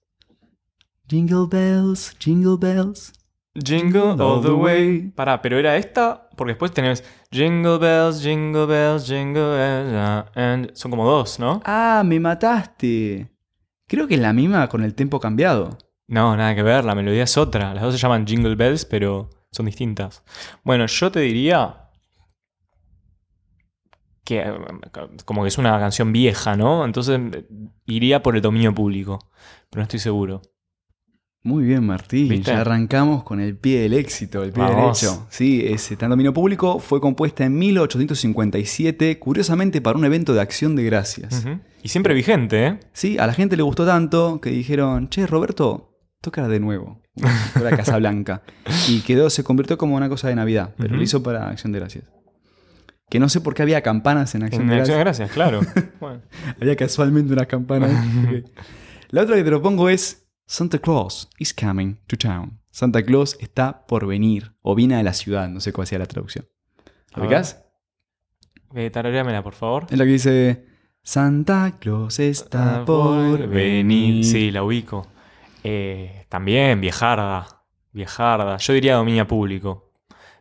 Jingle 1.10 1.48
Bells, 1.50 2.16
Jingle 2.20 2.58
Bells. 2.60 3.12
Jingle 3.56 4.16
all 4.22 4.42
the 4.44 4.52
way. 4.52 5.12
Pará, 5.16 5.42
pero 5.42 5.58
era 5.58 5.78
esta, 5.78 6.30
porque 6.36 6.52
después 6.54 6.72
tenés 6.74 7.04
Jingle 7.36 7.80
bells, 7.80 8.24
jingle 8.24 8.66
bells, 8.66 9.06
jingle 9.06 9.58
bells. 9.58 9.92
ah, 9.94 10.26
and... 10.36 10.74
Son 10.74 10.90
como 10.90 11.06
dos, 11.06 11.38
¿no? 11.38 11.62
Ah, 11.66 12.02
me 12.06 12.18
mataste. 12.18 13.30
Creo 13.90 14.08
que 14.08 14.14
es 14.14 14.22
la 14.22 14.32
misma 14.32 14.70
con 14.70 14.86
el 14.86 14.96
tempo 14.96 15.20
cambiado. 15.20 15.78
No, 16.08 16.38
nada 16.38 16.56
que 16.56 16.64
ver, 16.64 16.86
la 16.86 16.96
melodía 16.96 17.24
es 17.24 17.38
otra. 17.38 17.74
Las 17.74 17.84
dos 17.84 17.94
se 17.94 18.00
llaman 18.00 18.26
Jingle 18.26 18.56
Bells, 18.56 18.86
pero 18.86 19.30
son 19.52 19.66
distintas. 19.66 20.24
Bueno, 20.64 20.86
yo 20.86 21.12
te 21.12 21.20
diría 21.20 21.90
que 24.24 24.42
como 25.26 25.42
que 25.42 25.50
es 25.50 25.58
una 25.58 25.78
canción 25.78 26.14
vieja, 26.14 26.56
¿no? 26.56 26.86
Entonces 26.86 27.20
eh, 27.34 27.48
iría 27.86 28.24
por 28.24 28.38
el 28.38 28.42
dominio 28.42 28.74
público, 28.74 29.30
pero 29.70 29.82
no 29.82 29.84
estoy 29.84 30.00
seguro. 30.00 30.42
Muy 31.46 31.64
bien, 31.64 31.86
Martín. 31.86 32.28
¿Viste? 32.28 32.50
Ya 32.50 32.62
arrancamos 32.62 33.24
con 33.24 33.40
el 33.40 33.56
pie 33.56 33.82
del 33.82 33.94
éxito, 33.94 34.44
el 34.44 34.52
pie 34.52 34.64
Vamos. 34.64 35.00
derecho. 35.00 35.28
Sí, 35.30 35.64
ese 35.64 35.94
está 35.94 36.08
en 36.08 36.10
dominio 36.10 36.34
público. 36.34 36.80
Fue 36.80 37.00
compuesta 37.00 37.46
en 37.46 37.56
1857, 37.60 39.20
curiosamente 39.20 39.80
para 39.80 39.96
un 39.96 40.06
evento 40.06 40.34
de 40.34 40.42
acción 40.42 40.76
de 40.76 40.84
gracias. 40.86 41.46
Y 41.84 41.90
siempre 41.90 42.16
vigente, 42.16 42.66
¿eh? 42.66 42.80
Sí, 42.94 43.20
a 43.20 43.28
la 43.28 43.34
gente 43.34 43.56
le 43.56 43.62
gustó 43.62 43.86
tanto 43.86 44.42
que 44.42 44.50
dijeron, 44.50 45.08
che, 45.10 45.28
Roberto, 45.28 45.96
tócala 46.20 46.48
de 46.48 46.60
nuevo. 46.60 47.04
Fue 47.54 47.62
la 47.62 47.78
Casa 47.78 47.98
Blanca. 47.98 48.42
Y 48.90 49.02
quedó, 49.02 49.30
se 49.30 49.44
convirtió 49.44 49.78
como 49.78 49.96
una 49.96 50.10
cosa 50.10 50.28
de 50.30 50.36
Navidad, 50.36 50.74
pero 50.78 50.96
lo 50.96 51.04
hizo 51.04 51.22
para 51.22 51.50
Acción 51.50 51.72
de 51.72 51.80
Gracias. 51.80 52.06
Que 53.08 53.20
no 53.20 53.30
sé 53.30 53.40
por 53.40 53.54
qué 53.54 53.62
había 53.62 53.84
campanas 53.84 54.34
en 54.34 54.42
Acción 54.42 54.64
En 54.64 54.70
de 54.70 54.76
acción 54.80 54.98
de 54.98 55.04
Gracias. 55.04 55.30
gracias, 55.30 55.32
claro. 55.32 55.60
Bueno. 56.00 56.22
Había 56.60 56.76
casualmente 56.76 57.32
unas 57.32 57.46
campanas. 57.46 57.92
La 59.12 59.22
otra 59.22 59.36
que 59.36 59.44
te 59.44 59.52
lo 59.52 59.62
pongo 59.62 59.90
es 59.90 60.25
Santa 60.46 60.80
Claus 60.80 61.30
is 61.40 61.54
coming 61.54 61.98
to 62.08 62.18
town. 62.18 62.60
Santa 62.72 63.04
Claus 63.04 63.38
está 63.40 63.86
por 63.88 64.06
venir 64.06 64.56
o 64.62 64.76
viene 64.76 64.96
a 64.96 65.04
la 65.04 65.14
ciudad, 65.14 65.48
no 65.50 65.60
sé 65.60 65.74
cuál 65.74 65.88
sea 65.88 66.00
la 66.00 66.06
traducción. 66.06 66.48
¿Lo 67.16 67.24
ubicás? 67.24 67.64
Eh, 68.76 68.92
por 69.44 69.54
favor. 69.54 69.88
Es 69.90 69.98
la 69.98 70.04
que 70.06 70.12
dice 70.12 70.66
Santa 71.02 71.78
Claus 71.80 72.20
está 72.20 72.82
Ah, 72.82 72.86
por 72.86 73.48
venir. 73.48 74.26
Sí, 74.26 74.52
la 74.52 74.64
ubico. 74.64 75.08
Eh, 75.64 76.26
también, 76.30 76.82
viejarda. 76.82 77.64
Viejarda. 77.92 78.58
Yo 78.58 78.74
diría 78.74 78.96
dominio 78.96 79.26
público. 79.26 79.94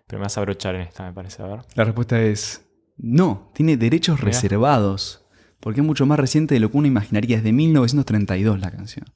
Pero 0.06 0.18
me 0.18 0.24
vas 0.24 0.36
a 0.36 0.40
abrochar 0.40 0.74
en 0.74 0.82
esta, 0.82 1.04
me 1.04 1.12
parece. 1.12 1.42
A 1.42 1.46
ver. 1.46 1.60
La 1.76 1.84
respuesta 1.84 2.20
es 2.20 2.68
no, 2.96 3.50
tiene 3.54 3.76
derechos 3.76 4.16
Mirá. 4.18 4.26
reservados, 4.26 5.24
porque 5.60 5.80
es 5.80 5.86
mucho 5.86 6.06
más 6.06 6.18
reciente 6.18 6.54
de 6.54 6.60
lo 6.60 6.70
que 6.70 6.76
uno 6.76 6.86
imaginaría, 6.86 7.36
es 7.38 7.44
de 7.44 7.52
1932 7.52 8.60
la 8.60 8.70
canción. 8.70 9.06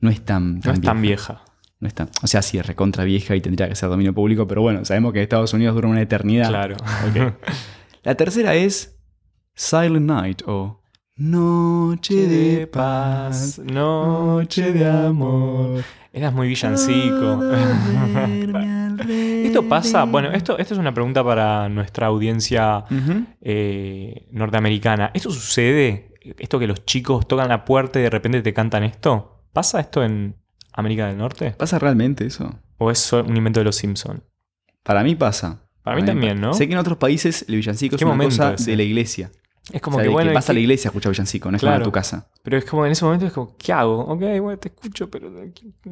No 0.00 0.10
es 0.10 0.20
tan, 0.24 0.60
No 0.60 0.72
es 0.72 0.80
tan 0.80 1.00
vieja. 1.02 1.32
vieja. 1.34 1.44
No 1.80 1.88
es 1.88 1.94
tan- 1.94 2.10
o 2.22 2.26
sea, 2.26 2.42
sí 2.42 2.58
es 2.58 2.66
recontra 2.66 3.04
vieja 3.04 3.34
y 3.36 3.40
tendría 3.40 3.68
que 3.68 3.74
ser 3.74 3.88
dominio 3.88 4.12
público, 4.14 4.46
pero 4.46 4.60
bueno, 4.62 4.84
sabemos 4.84 5.12
que 5.12 5.22
Estados 5.22 5.52
Unidos 5.54 5.74
dura 5.74 5.88
una 5.88 6.02
eternidad. 6.02 6.48
Claro. 6.48 6.76
La 8.02 8.14
tercera 8.14 8.54
es 8.54 8.98
Silent 9.54 10.06
Night 10.06 10.42
o 10.46 10.82
Noche 11.16 12.26
de 12.28 12.66
paz, 12.66 13.58
noche 13.58 14.72
de 14.72 14.88
amor. 14.88 15.82
Eras 16.14 16.32
muy 16.32 16.48
villancico. 16.48 17.40
Esto 19.44 19.68
pasa, 19.68 20.04
bueno, 20.04 20.30
esto, 20.32 20.56
esto 20.58 20.74
es 20.74 20.80
una 20.80 20.94
pregunta 20.94 21.22
para 21.24 21.68
nuestra 21.68 22.06
audiencia 22.06 22.84
eh, 23.40 24.26
norteamericana. 24.30 25.10
¿Esto 25.14 25.30
sucede? 25.30 26.14
¿Esto 26.38 26.58
que 26.58 26.66
los 26.66 26.84
chicos 26.84 27.26
tocan 27.28 27.48
la 27.48 27.64
puerta 27.64 27.98
y 27.98 28.02
de 28.02 28.10
repente 28.10 28.42
te 28.42 28.52
cantan 28.54 28.84
esto? 28.84 29.39
¿Pasa 29.52 29.80
esto 29.80 30.02
en 30.04 30.36
América 30.72 31.06
del 31.08 31.18
Norte? 31.18 31.50
¿Pasa 31.52 31.78
realmente 31.78 32.24
eso? 32.26 32.54
¿O 32.78 32.90
es 32.90 33.12
un 33.12 33.36
invento 33.36 33.60
de 33.60 33.64
los 33.64 33.76
Simpsons? 33.76 34.20
Para 34.82 35.02
mí 35.02 35.14
pasa. 35.14 35.60
Para 35.82 35.96
mí 35.96 36.04
también, 36.04 36.40
¿no? 36.40 36.52
Sé 36.54 36.66
que 36.66 36.72
en 36.74 36.78
otros 36.78 36.98
países 36.98 37.44
el 37.48 37.56
villancico 37.56 37.96
es 37.96 37.98
¿Qué 37.98 38.04
una 38.04 38.22
cosa 38.24 38.54
ese? 38.54 38.70
de 38.70 38.76
la 38.76 38.82
iglesia. 38.82 39.30
Es 39.72 39.80
O 39.80 39.80
como 39.82 39.96
sea, 39.96 40.02
que 40.04 40.08
de 40.08 40.12
bueno. 40.12 40.30
que 40.30 40.34
vas 40.34 40.48
a 40.48 40.52
la 40.52 40.56
¿qué- 40.56 40.62
iglesia 40.62 40.88
a 40.88 40.90
escuchar 40.90 41.12
villancico, 41.12 41.50
no 41.50 41.56
es 41.56 41.60
como 41.60 41.70
Claro. 41.70 41.82
en 41.84 41.88
tu 41.88 41.92
casa. 41.92 42.28
Pero 42.42 42.56
es 42.58 42.64
como 42.64 42.86
en 42.86 42.92
ese 42.92 43.04
momento 43.04 43.26
es 43.26 43.32
como, 43.32 43.56
¿qué 43.56 43.72
hago? 43.72 44.00
Ok, 44.00 44.20
bueno, 44.40 44.56
te 44.58 44.68
escucho, 44.68 45.10
pero. 45.10 45.30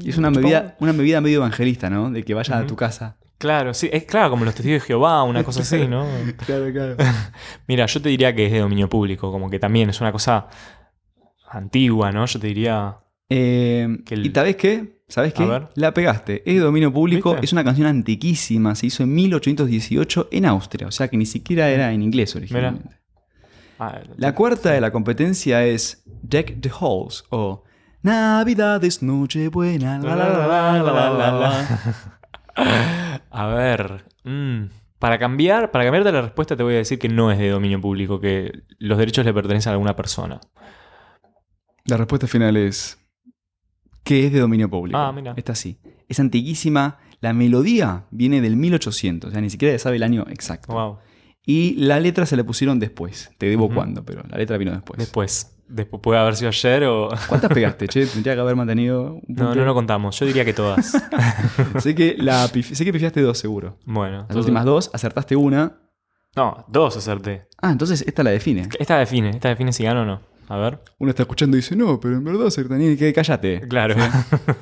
Y 0.01 0.09
es 0.11 0.17
una 0.19 0.31
medida, 0.31 0.77
una 0.81 0.93
medida 0.93 1.21
medio 1.21 1.39
evangelista, 1.39 1.89
¿no? 1.91 2.11
De 2.11 2.23
que 2.25 2.35
vayas 2.35 2.57
a 2.57 2.67
tu 2.67 2.77
casa. 2.77 3.17
Claro, 3.39 3.73
sí, 3.75 3.89
es 3.93 4.05
claro, 4.05 4.31
como 4.31 4.45
los 4.45 4.55
testigos 4.55 4.83
de 4.83 4.87
Jehová, 4.87 5.23
una 5.23 5.45
cosa 5.45 5.61
así, 5.61 5.87
¿no? 5.87 6.05
Claro, 6.47 6.73
claro. 6.73 6.97
Mira, 7.69 7.87
yo 7.87 8.03
te 8.03 8.09
diría 8.09 8.35
que 8.35 8.47
es 8.47 8.53
de 8.53 8.59
dominio 8.59 8.89
público, 8.89 9.31
como 9.31 9.49
que 9.49 9.59
también 9.61 9.91
es 9.91 10.01
una 10.01 10.11
cosa 10.13 10.49
antigua, 11.51 12.13
¿no? 12.13 12.27
Yo 12.27 12.39
te 12.41 12.47
diría. 12.49 12.99
Eh, 13.31 13.99
el- 14.11 14.27
¿Y 14.27 14.31
sabes 14.31 14.57
qué? 14.57 14.99
¿Sabes 15.09 15.33
qué? 15.33 15.45
La 15.75 15.95
pegaste. 15.95 16.43
Es 16.45 16.55
de 16.57 16.61
dominio 16.61 16.93
público. 16.93 17.31
¿Viste? 17.33 17.47
Es 17.47 17.53
una 17.53 17.65
canción 17.65 17.87
antiquísima. 17.87 18.75
Se 18.75 18.87
hizo 18.87 19.03
en 19.05 19.15
1818 19.15 20.29
en 20.31 20.45
Austria. 20.47 20.87
O 20.87 20.91
sea 20.91 21.09
que 21.09 21.17
ni 21.17 21.25
siquiera 21.27 21.69
era 21.71 21.93
en 21.93 22.03
inglés 22.03 22.37
originalmente. 22.37 22.97
ah, 23.79 24.01
La 24.17 24.35
cuarta 24.35 24.71
de 24.73 24.81
la 24.83 24.93
competencia 24.93 25.65
es 25.65 26.03
Deck 26.23 26.61
the 26.61 26.71
Halls 26.79 27.25
o 27.31 27.65
Navidad 28.03 28.85
es 28.85 29.03
Nochebuena. 29.03 29.99
La, 29.99 30.15
la, 30.15 30.29
la, 30.29 30.47
la, 30.47 30.83
la, 30.83 31.11
la, 31.11 31.33
la. 31.33 33.23
A 33.31 33.47
ver. 33.47 34.05
mm, 34.25 34.65
para 34.99 35.19
cambiar, 35.19 35.71
para 35.71 35.85
cambiarte 35.85 36.13
la 36.13 36.23
respuesta, 36.23 36.57
te 36.57 36.63
voy 36.65 36.75
a 36.75 36.79
decir 36.79 36.99
que 36.99 37.09
no 37.09 37.31
es 37.31 37.39
de 37.39 37.49
dominio 37.51 37.81
público, 37.81 38.21
que 38.21 38.53
los 38.79 38.99
derechos 38.99 39.25
le 39.25 39.33
pertenecen 39.33 39.71
a 39.71 39.73
alguna 39.75 39.95
persona. 39.97 40.41
La 41.87 41.97
respuesta 41.97 42.27
final 42.27 42.57
es 42.57 42.99
que 44.05 44.27
es 44.27 44.33
de 44.33 44.41
dominio 44.41 44.69
público. 44.71 44.99
Ah, 44.99 45.13
mira. 45.13 45.35
Esta 45.37 45.55
sí. 45.55 45.79
Es 46.09 46.19
antiquísima. 46.21 46.99
La 47.21 47.33
melodía 47.33 48.05
viene 48.11 48.41
del 48.41 48.57
1800. 48.57 49.29
O 49.29 49.33
sea, 49.33 49.41
ni 49.41 49.51
siquiera 49.51 49.73
se 49.75 49.79
sabe 49.81 49.97
el 49.97 50.03
año 50.05 50.25
exacto. 50.31 50.73
Wow. 50.73 50.99
Y 51.45 51.75
la 51.77 51.99
letra 51.99 52.27
se 52.27 52.37
la 52.37 52.45
pusieron 52.45 52.79
después. 52.79 53.31
Te 53.39 53.47
debo 53.47 53.69
cuándo, 53.71 54.05
pero 54.05 54.23
la 54.29 54.37
letra 54.39 54.57
vino 54.59 54.73
después. 54.73 54.99
Después. 54.99 55.55
Después 55.69 56.01
puede 56.03 56.19
haber 56.19 56.35
sido 56.37 56.49
ayer 56.49 56.85
o. 56.85 57.09
¿Cuántas 57.29 57.51
pegaste, 57.53 57.89
che? 57.89 58.07
Tendría 58.07 58.35
que 58.35 58.41
haber 58.41 58.57
mantenido 58.57 59.15
un 59.15 59.23
No, 59.29 59.55
no 59.55 59.65
lo 59.65 59.75
contamos. 59.75 60.19
Yo 60.19 60.25
diría 60.27 60.45
que 60.45 60.55
todas. 60.55 60.93
sé, 61.79 61.95
que 61.95 62.17
la 62.19 62.47
pif- 62.49 62.73
sé 62.75 62.85
que 62.85 62.93
pifiaste 62.93 63.21
dos, 63.21 63.37
seguro. 63.39 63.79
Bueno. 63.85 64.13
Las 64.19 64.23
entonces- 64.23 64.41
últimas 64.47 64.65
dos, 64.65 64.91
acertaste 64.95 65.37
una. 65.37 65.81
No, 66.37 66.65
dos 66.69 66.97
acerté. 66.97 67.49
Ah, 67.61 67.71
entonces 67.73 68.03
esta 68.07 68.23
la 68.23 68.31
define. 68.31 68.69
Esta 68.79 68.99
define. 68.99 69.31
Esta 69.31 69.49
define 69.49 69.73
si 69.73 69.83
gano 69.85 70.03
o 70.03 70.05
no. 70.05 70.21
A 70.49 70.57
ver. 70.57 70.81
Uno 70.99 71.11
está 71.11 71.23
escuchando 71.23 71.57
y 71.57 71.61
dice, 71.61 71.77
no, 71.77 72.01
pero 72.01 72.17
en 72.17 72.25
verdad 72.25 72.47
acerté. 72.47 72.75
Ni 72.75 72.97
que 72.97 73.13
cállate. 73.13 73.67
Claro. 73.69 73.95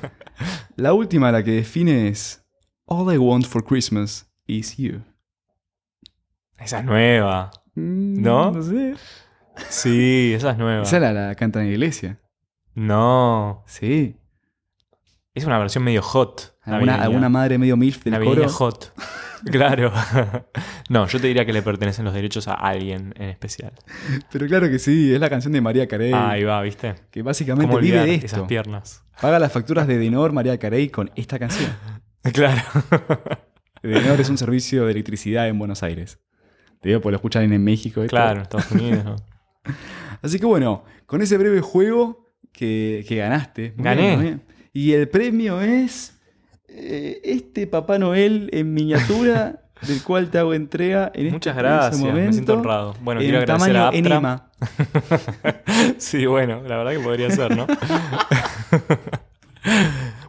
La 0.75 0.93
última, 0.93 1.31
la 1.31 1.43
que 1.43 1.51
define 1.51 2.09
es 2.09 2.45
All 2.85 3.13
I 3.13 3.17
want 3.17 3.45
for 3.45 3.63
Christmas 3.63 4.29
is 4.45 4.77
you. 4.77 5.01
Esa 6.59 6.79
es 6.79 6.85
nueva. 6.85 7.51
Mm, 7.75 8.21
¿No? 8.21 8.51
No 8.51 8.61
sé. 8.61 8.95
Sí, 9.69 10.33
esa 10.35 10.51
es 10.51 10.57
nueva. 10.57 10.83
Esa 10.83 10.99
la, 10.99 11.13
la 11.13 11.35
cantan 11.35 11.63
en 11.63 11.69
la 11.69 11.73
iglesia. 11.73 12.19
No. 12.75 13.63
Sí. 13.65 14.15
Es 15.33 15.45
una 15.45 15.57
versión 15.57 15.83
medio 15.83 16.01
hot. 16.01 16.57
¿Alguna, 16.63 17.29
madre 17.29 17.57
medio 17.57 17.77
milf 17.77 18.03
del 18.03 18.13
Navideña 18.13 18.47
coro? 18.47 18.49
hot. 18.49 18.93
Claro. 19.51 19.91
no, 20.89 21.07
yo 21.07 21.19
te 21.19 21.27
diría 21.27 21.45
que 21.45 21.53
le 21.53 21.61
pertenecen 21.61 22.05
los 22.05 22.13
derechos 22.13 22.47
a 22.47 22.53
alguien 22.53 23.13
en 23.17 23.29
especial. 23.29 23.73
Pero 24.31 24.47
claro 24.47 24.69
que 24.69 24.79
sí, 24.79 25.13
es 25.13 25.19
la 25.19 25.29
canción 25.29 25.53
de 25.53 25.61
María 25.61 25.87
Carey. 25.87 26.11
Ahí 26.13 26.43
va, 26.43 26.61
¿viste? 26.61 26.95
que 27.11 27.21
¿Cómo 27.21 27.29
básicamente 27.29 27.77
vive 27.77 28.05
de 28.05 28.15
esas 28.15 28.33
esto. 28.33 28.47
piernas? 28.47 29.03
Paga 29.21 29.39
las 29.39 29.51
facturas 29.51 29.87
de 29.87 29.97
Denor 29.97 30.31
María 30.33 30.57
Carey 30.57 30.89
con 30.89 31.11
esta 31.15 31.39
canción. 31.39 31.71
Claro. 32.33 32.61
Denor 33.81 34.19
es 34.19 34.29
un 34.29 34.37
servicio 34.37 34.85
de 34.85 34.91
electricidad 34.91 35.47
en 35.47 35.57
Buenos 35.57 35.81
Aires. 35.81 36.19
Te 36.81 36.89
digo, 36.89 36.99
porque 36.99 37.11
lo 37.13 37.17
escuchan 37.17 37.53
en 37.53 37.63
México. 37.63 38.01
esto. 38.03 38.09
claro, 38.09 38.39
en 38.39 38.41
Estados 38.41 38.71
Unidos. 38.71 39.05
¿no? 39.05 39.15
Así 40.21 40.39
que 40.39 40.45
bueno, 40.45 40.83
con 41.05 41.21
ese 41.21 41.37
breve 41.37 41.61
juego 41.61 42.33
que, 42.51 43.05
que 43.07 43.15
ganaste. 43.15 43.75
Gané. 43.77 44.01
bien, 44.01 44.15
muy 44.15 44.25
bien. 44.25 44.41
Y 44.73 44.91
el 44.91 45.07
premio 45.07 45.61
es 45.61 46.16
eh, 46.77 47.21
este 47.23 47.67
Papá 47.67 47.97
Noel 47.99 48.49
en 48.53 48.73
miniatura, 48.73 49.61
del 49.87 50.01
cual 50.03 50.29
te 50.29 50.37
hago 50.39 50.53
entrega 50.53 51.11
en 51.13 51.31
Muchas 51.31 51.51
este 51.55 51.61
gracias, 51.63 51.87
preciso 51.89 52.05
me 52.05 52.11
momento, 52.13 52.33
siento 52.33 52.53
honrado. 52.53 52.95
Bueno, 53.01 53.21
en 53.21 53.25
quiero 53.27 53.39
agradecer 53.39 53.73
tamaño 53.73 53.83
a 53.83 53.87
Aptra. 53.87 53.99
enema. 53.99 54.51
sí, 55.97 56.25
bueno, 56.25 56.61
la 56.67 56.77
verdad 56.77 56.91
que 56.93 56.99
podría 56.99 57.29
ser, 57.31 57.55
¿no? 57.55 57.67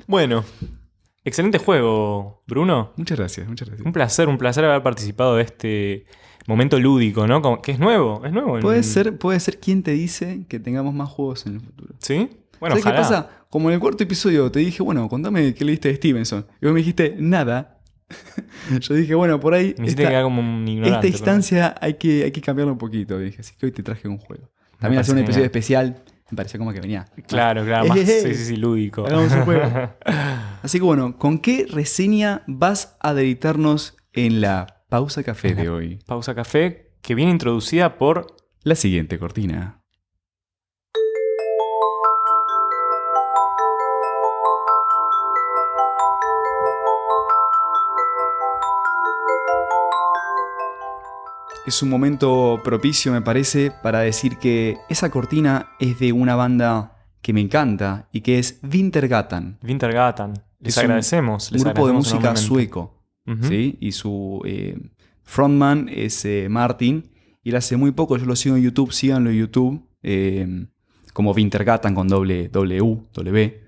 bueno, 0.07 0.45
excelente 1.25 1.59
juego, 1.59 2.43
Bruno. 2.47 2.93
Muchas 2.97 3.19
gracias, 3.19 3.49
muchas 3.49 3.69
gracias. 3.69 3.87
Un 3.87 3.93
placer, 3.93 4.29
un 4.29 4.39
placer 4.39 4.65
haber 4.65 4.83
participado 4.83 5.37
de 5.37 5.43
este 5.43 6.07
momento 6.47 6.79
lúdico, 6.81 7.27
¿no? 7.27 7.43
Como- 7.43 7.61
Que 7.63 7.73
es 7.73 7.79
nuevo, 7.79 8.23
es 8.25 8.33
nuevo. 8.33 8.57
en- 8.57 8.63
Puede 8.63 8.83
ser, 8.83 9.19
puede 9.19 9.39
ser 9.41 9.59
quien 9.61 9.83
te 9.83 9.93
dice 9.93 10.45
que 10.49 10.59
tengamos 10.59 10.95
más 10.95 11.09
juegos 11.09 11.47
en 11.47 11.55
el 11.55 11.61
futuro. 11.61 11.95
¿Sí? 11.99 12.31
Bueno, 12.61 12.77
¿Sabes 12.77 12.85
qué 12.85 12.91
pasa? 12.93 13.31
Como 13.51 13.69
en 13.71 13.75
el 13.75 13.81
cuarto 13.81 14.03
episodio 14.05 14.51
te 14.51 14.61
dije, 14.61 14.83
bueno, 14.83 15.09
contame 15.09 15.55
qué 15.55 15.65
leíste 15.65 15.89
de 15.89 15.95
Stevenson. 15.97 16.47
Y 16.61 16.67
vos 16.67 16.75
me 16.75 16.81
dijiste, 16.81 17.15
nada. 17.19 17.79
Yo 18.81 18.95
dije, 18.95 19.15
bueno, 19.15 19.39
por 19.41 19.55
ahí 19.55 19.75
Me 19.79 19.85
hiciste 19.87 20.03
esta, 20.03 20.11
quedar 20.11 20.25
como 20.25 20.41
un 20.41 20.67
ignorante. 20.67 20.89
esta 20.89 21.01
pero- 21.01 21.13
instancia 21.13 21.75
hay 21.81 21.95
que, 21.95 22.25
hay 22.25 22.31
que 22.31 22.41
cambiarla 22.41 22.73
un 22.73 22.79
poquito. 22.79 23.19
Dije, 23.19 23.41
así 23.41 23.55
que 23.59 23.67
hoy 23.67 23.73
te 23.73 23.83
traje 23.83 24.09
un 24.09 24.19
juego. 24.19 24.51
También 24.79 25.01
hacer 25.01 25.15
un 25.15 25.19
episodio 25.21 25.45
genial. 25.45 25.45
especial 25.47 26.03
me 26.31 26.37
pareció 26.37 26.59
como 26.59 26.73
que 26.73 26.81
venía. 26.81 27.07
Claro, 27.27 27.65
claro, 27.65 27.87
más 27.89 27.99
sí, 27.99 28.07
sí, 28.07 28.35
sí, 28.35 28.57
lúdico. 28.57 29.07
Hagamos 29.07 29.33
un 29.33 29.43
juego. 29.43 29.63
Así 30.63 30.79
que 30.79 30.85
bueno, 30.85 31.17
¿con 31.19 31.39
qué 31.39 31.67
reseña 31.71 32.43
vas 32.47 32.97
a 33.01 33.15
deleitarnos 33.15 33.97
en 34.13 34.41
la 34.41 34.83
pausa 34.89 35.23
café 35.23 35.55
de 35.55 35.69
hoy? 35.69 35.99
Pausa 36.07 36.35
café, 36.35 36.93
que 37.03 37.15
viene 37.15 37.31
introducida 37.31 37.97
por 37.97 38.37
La 38.63 38.75
siguiente 38.75 39.19
cortina. 39.19 39.78
Es 51.69 51.83
un 51.83 51.91
momento 51.91 52.63
propicio, 52.65 53.13
me 53.13 53.21
parece, 53.21 53.71
para 53.83 54.01
decir 54.01 54.39
que 54.39 54.79
esa 54.89 55.11
cortina 55.11 55.73
es 55.79 55.99
de 55.99 56.13
una 56.13 56.35
banda 56.35 56.97
que 57.21 57.35
me 57.35 57.43
encanta 57.43 58.09
y 58.11 58.23
que 58.23 58.39
es 58.39 58.59
Wintergatan, 58.63 59.59
Wintergatan. 59.63 60.33
Les 60.61 60.75
Es 60.75 60.79
agradecemos. 60.79 61.51
un 61.51 61.53
les 61.53 61.65
grupo 61.65 61.87
de 61.87 61.93
música 61.93 62.35
sueco. 62.37 63.05
¿sí? 63.43 63.77
Y 63.81 63.93
su 63.93 64.41
eh, 64.47 64.81
frontman 65.25 65.91
es 65.91 66.25
eh, 66.25 66.47
Martin. 66.49 67.11
Y 67.45 67.51
él 67.51 67.57
hace 67.57 67.77
muy 67.77 67.91
poco, 67.91 68.17
yo 68.17 68.25
lo 68.25 68.35
sigo 68.35 68.57
en 68.57 68.63
YouTube, 68.63 68.91
síganlo 68.91 69.29
en 69.29 69.37
YouTube, 69.37 69.87
eh, 70.03 70.69
como 71.13 71.33
Wintergatan 71.33 71.95
con 71.95 72.09
doble 72.09 72.49
W, 72.49 73.09
W. 73.13 73.61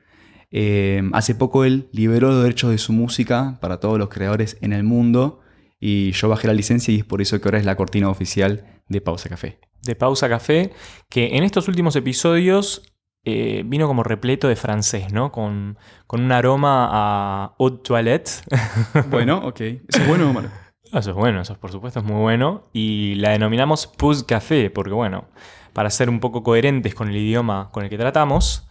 Hace 1.13 1.35
poco 1.35 1.67
él 1.67 1.91
liberó 1.93 2.31
los 2.31 2.43
derechos 2.45 2.71
de 2.71 2.79
su 2.79 2.95
música 2.95 3.59
para 3.61 3.79
todos 3.79 3.99
los 3.99 4.09
creadores 4.09 4.57
en 4.63 4.73
el 4.73 4.85
mundo. 4.85 5.41
Y 5.81 6.13
yo 6.13 6.29
bajé 6.29 6.47
la 6.47 6.55
licencia 6.55 6.93
y 6.93 6.99
es 6.99 7.05
por 7.05 7.23
eso 7.23 7.41
que 7.41 7.49
ahora 7.49 7.59
es 7.59 7.65
la 7.65 7.75
cortina 7.77 8.09
oficial 8.11 8.65
de 8.89 9.01
Pausa 9.01 9.29
Café. 9.29 9.59
de 9.83 9.95
Pausa 9.97 10.29
Café, 10.29 10.73
que 11.09 11.37
en 11.39 11.43
estos 11.43 11.67
últimos 11.69 11.97
episodios 11.97 12.83
eh, 13.25 13.63
vino 13.65 13.87
como 13.87 14.03
repleto 14.03 14.47
de 14.49 14.57
francés, 14.57 15.13
¿no? 15.13 15.33
Con, 15.33 15.79
con 16.07 16.23
un 16.23 16.33
aroma 16.33 16.89
a 16.91 17.55
eau 17.59 17.71
de 17.71 17.79
toilette. 17.79 18.31
Bueno, 19.11 19.39
ok. 19.45 19.61
¿Eso 19.61 20.03
es 20.03 20.07
bueno 20.07 20.31
o 20.31 20.33
malo? 20.33 20.49
Eso 20.93 21.11
es 21.11 21.17
bueno, 21.17 21.41
eso 21.41 21.55
por 21.59 21.71
supuesto 21.71 22.01
es 22.01 22.05
muy 22.05 22.21
bueno. 22.21 22.65
Y 22.73 23.15
la 23.17 23.31
denominamos 23.31 23.87
Pause 23.87 24.25
Café, 24.25 24.71
porque 24.71 24.93
bueno, 24.93 25.25
para 25.73 25.89
ser 25.91 26.11
un 26.11 26.21
poco 26.21 26.43
coherentes 26.43 26.95
con 26.95 27.09
el 27.09 27.17
idioma 27.17 27.71
con 27.73 27.85
el 27.85 27.91
que 27.91 27.97
tratamos, 27.99 28.69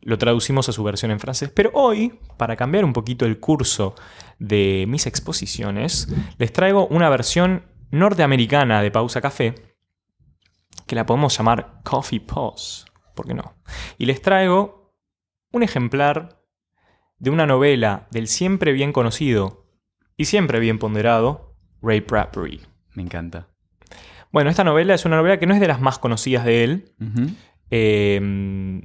lo 0.00 0.18
traducimos 0.18 0.68
a 0.68 0.72
su 0.72 0.82
versión 0.84 1.10
en 1.10 1.20
francés. 1.20 1.50
Pero 1.54 1.70
hoy, 1.74 2.18
para 2.36 2.56
cambiar 2.56 2.84
un 2.84 2.92
poquito 2.92 3.26
el 3.26 3.40
curso 3.40 3.94
de 4.38 4.84
mis 4.88 5.06
exposiciones, 5.06 6.08
les 6.38 6.52
traigo 6.52 6.86
una 6.86 7.08
versión 7.08 7.64
norteamericana 7.90 8.82
de 8.82 8.90
Pausa 8.90 9.20
Café, 9.20 9.54
que 10.86 10.96
la 10.96 11.06
podemos 11.06 11.36
llamar 11.36 11.80
Coffee 11.84 12.20
Pause, 12.20 12.86
¿por 13.14 13.26
qué 13.26 13.34
no? 13.34 13.54
Y 13.98 14.06
les 14.06 14.22
traigo 14.22 14.94
un 15.52 15.62
ejemplar 15.62 16.42
de 17.18 17.30
una 17.30 17.46
novela 17.46 18.06
del 18.10 18.28
siempre 18.28 18.72
bien 18.72 18.92
conocido 18.92 19.66
y 20.16 20.26
siempre 20.26 20.60
bien 20.60 20.78
ponderado 20.78 21.56
Ray 21.82 22.00
Bradbury. 22.00 22.60
Me 22.94 23.02
encanta. 23.02 23.48
Bueno, 24.30 24.50
esta 24.50 24.64
novela 24.64 24.94
es 24.94 25.04
una 25.04 25.16
novela 25.16 25.38
que 25.38 25.46
no 25.46 25.54
es 25.54 25.60
de 25.60 25.68
las 25.68 25.80
más 25.80 25.98
conocidas 25.98 26.44
de 26.44 26.64
él. 26.64 26.94
Eh, 27.70 28.82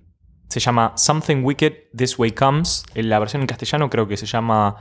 se 0.50 0.60
llama 0.60 0.94
Something 0.96 1.44
Wicked 1.44 1.74
This 1.96 2.18
Way 2.20 2.32
Comes. 2.32 2.84
En 2.96 3.10
la 3.10 3.20
versión 3.20 3.42
en 3.42 3.48
castellano 3.48 3.90
creo 3.90 4.08
que 4.08 4.18
se 4.18 4.26
llama 4.26 4.76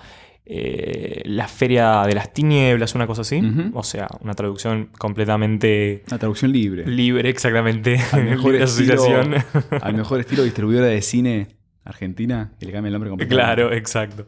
eh, 0.44 1.22
la 1.24 1.48
Feria 1.48 2.02
de 2.02 2.14
las 2.14 2.32
Tinieblas, 2.32 2.94
una 2.94 3.06
cosa 3.06 3.22
así. 3.22 3.40
O 3.74 3.82
sea, 3.82 4.08
una 4.20 4.34
traducción 4.34 4.90
completamente 4.98 6.02
Una 6.08 6.18
traducción 6.18 6.52
libre. 6.52 6.86
libre, 6.86 7.28
exactamente. 7.30 7.98
Al 8.12 8.24
mejor, 8.30 8.54
estilo, 8.56 9.02
al 9.80 9.94
mejor 9.94 10.20
estilo 10.20 10.42
distribuidora 10.42 10.86
de 10.86 11.00
cine 11.02 11.48
argentina, 11.84 12.52
que 12.60 12.66
le 12.66 12.72
cambia 12.72 12.88
el 12.88 12.92
nombre 12.92 13.10
completamente. 13.10 13.54
claro, 13.62 13.72
exacto. 13.72 14.26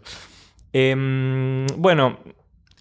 Em, 0.73 1.67
bueno, 1.77 2.19
Perdón, 2.21 2.35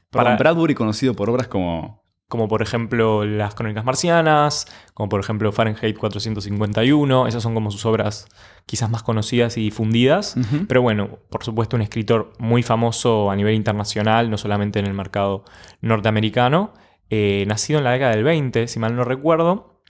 para- 0.09 0.35
Bradbury 0.37 0.73
conocido 0.75 1.13
por 1.15 1.29
obras 1.29 1.47
como... 1.47 2.02
como 2.33 2.47
por 2.47 2.63
ejemplo 2.63 3.25
Las 3.25 3.53
Crónicas 3.53 3.85
Marcianas, 3.85 4.65
como 4.95 5.07
por 5.07 5.19
ejemplo 5.19 5.51
Fahrenheit 5.51 5.95
451, 5.95 7.27
esas 7.27 7.43
son 7.43 7.53
como 7.53 7.69
sus 7.69 7.85
obras 7.85 8.25
quizás 8.65 8.89
más 8.89 9.03
conocidas 9.03 9.55
y 9.55 9.61
difundidas. 9.61 10.33
Pero 10.67 10.81
bueno, 10.81 11.19
por 11.29 11.43
supuesto 11.43 11.75
un 11.75 11.83
escritor 11.83 12.33
muy 12.39 12.63
famoso 12.63 13.29
a 13.29 13.35
nivel 13.35 13.53
internacional, 13.53 14.31
no 14.31 14.39
solamente 14.39 14.79
en 14.79 14.87
el 14.87 14.95
mercado 14.95 15.45
norteamericano, 15.81 16.73
eh, 17.11 17.45
nacido 17.47 17.77
en 17.77 17.83
la 17.83 17.91
década 17.91 18.15
del 18.15 18.23
20, 18.23 18.67
si 18.67 18.79
mal 18.79 18.95
no 18.95 19.03
recuerdo, 19.03 19.83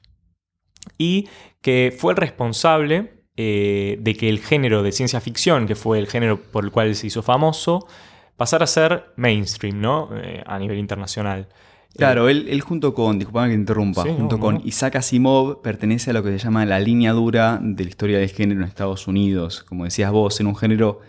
y 0.97 1.29
que 1.61 1.95
fue 1.97 2.11
el 2.11 2.17
responsable 2.17 3.23
eh, 3.37 3.95
de 4.01 4.15
que 4.15 4.27
el 4.27 4.39
género 4.39 4.83
de 4.83 4.91
ciencia 4.91 5.21
ficción, 5.21 5.65
que 5.65 5.75
fue 5.75 5.97
el 5.97 6.07
género 6.07 6.41
por 6.41 6.65
el 6.65 6.71
cual 6.71 6.93
se 6.93 7.07
hizo 7.07 7.23
famoso, 7.23 7.87
pasara 8.35 8.65
a 8.65 8.67
ser 8.67 9.13
mainstream, 9.15 9.79
¿no? 9.79 10.09
Eh, 10.13 10.43
a 10.45 10.59
nivel 10.59 10.77
internacional. 10.77 11.47
Claro, 11.95 12.27
él, 12.27 12.47
él 12.49 12.61
junto 12.61 12.93
con, 12.93 13.19
disculpame 13.19 13.49
que 13.49 13.53
te 13.53 13.59
interrumpa, 13.59 14.03
Sí, 14.03 14.09
no, 14.09 14.15
junto 14.15 14.39
con 14.39 14.55
no. 14.55 14.61
Isaac 14.65 14.95
Asimov 14.95 15.61
pertenece 15.61 16.09
a 16.09 16.13
lo 16.13 16.23
que 16.23 16.31
se 16.31 16.39
llama 16.39 16.65
la 16.65 16.79
línea 16.79 17.13
dura 17.13 17.59
de 17.61 17.83
la 17.83 17.89
historia 17.89 18.17
del 18.19 18.29
género 18.29 18.61
en 18.61 18.67
Estados 18.67 19.07
Unidos. 19.07 19.63
Como 19.63 19.83
decías 19.83 20.11
vos, 20.11 20.39
en 20.39 20.47
un 20.47 20.55
género 20.55 21.01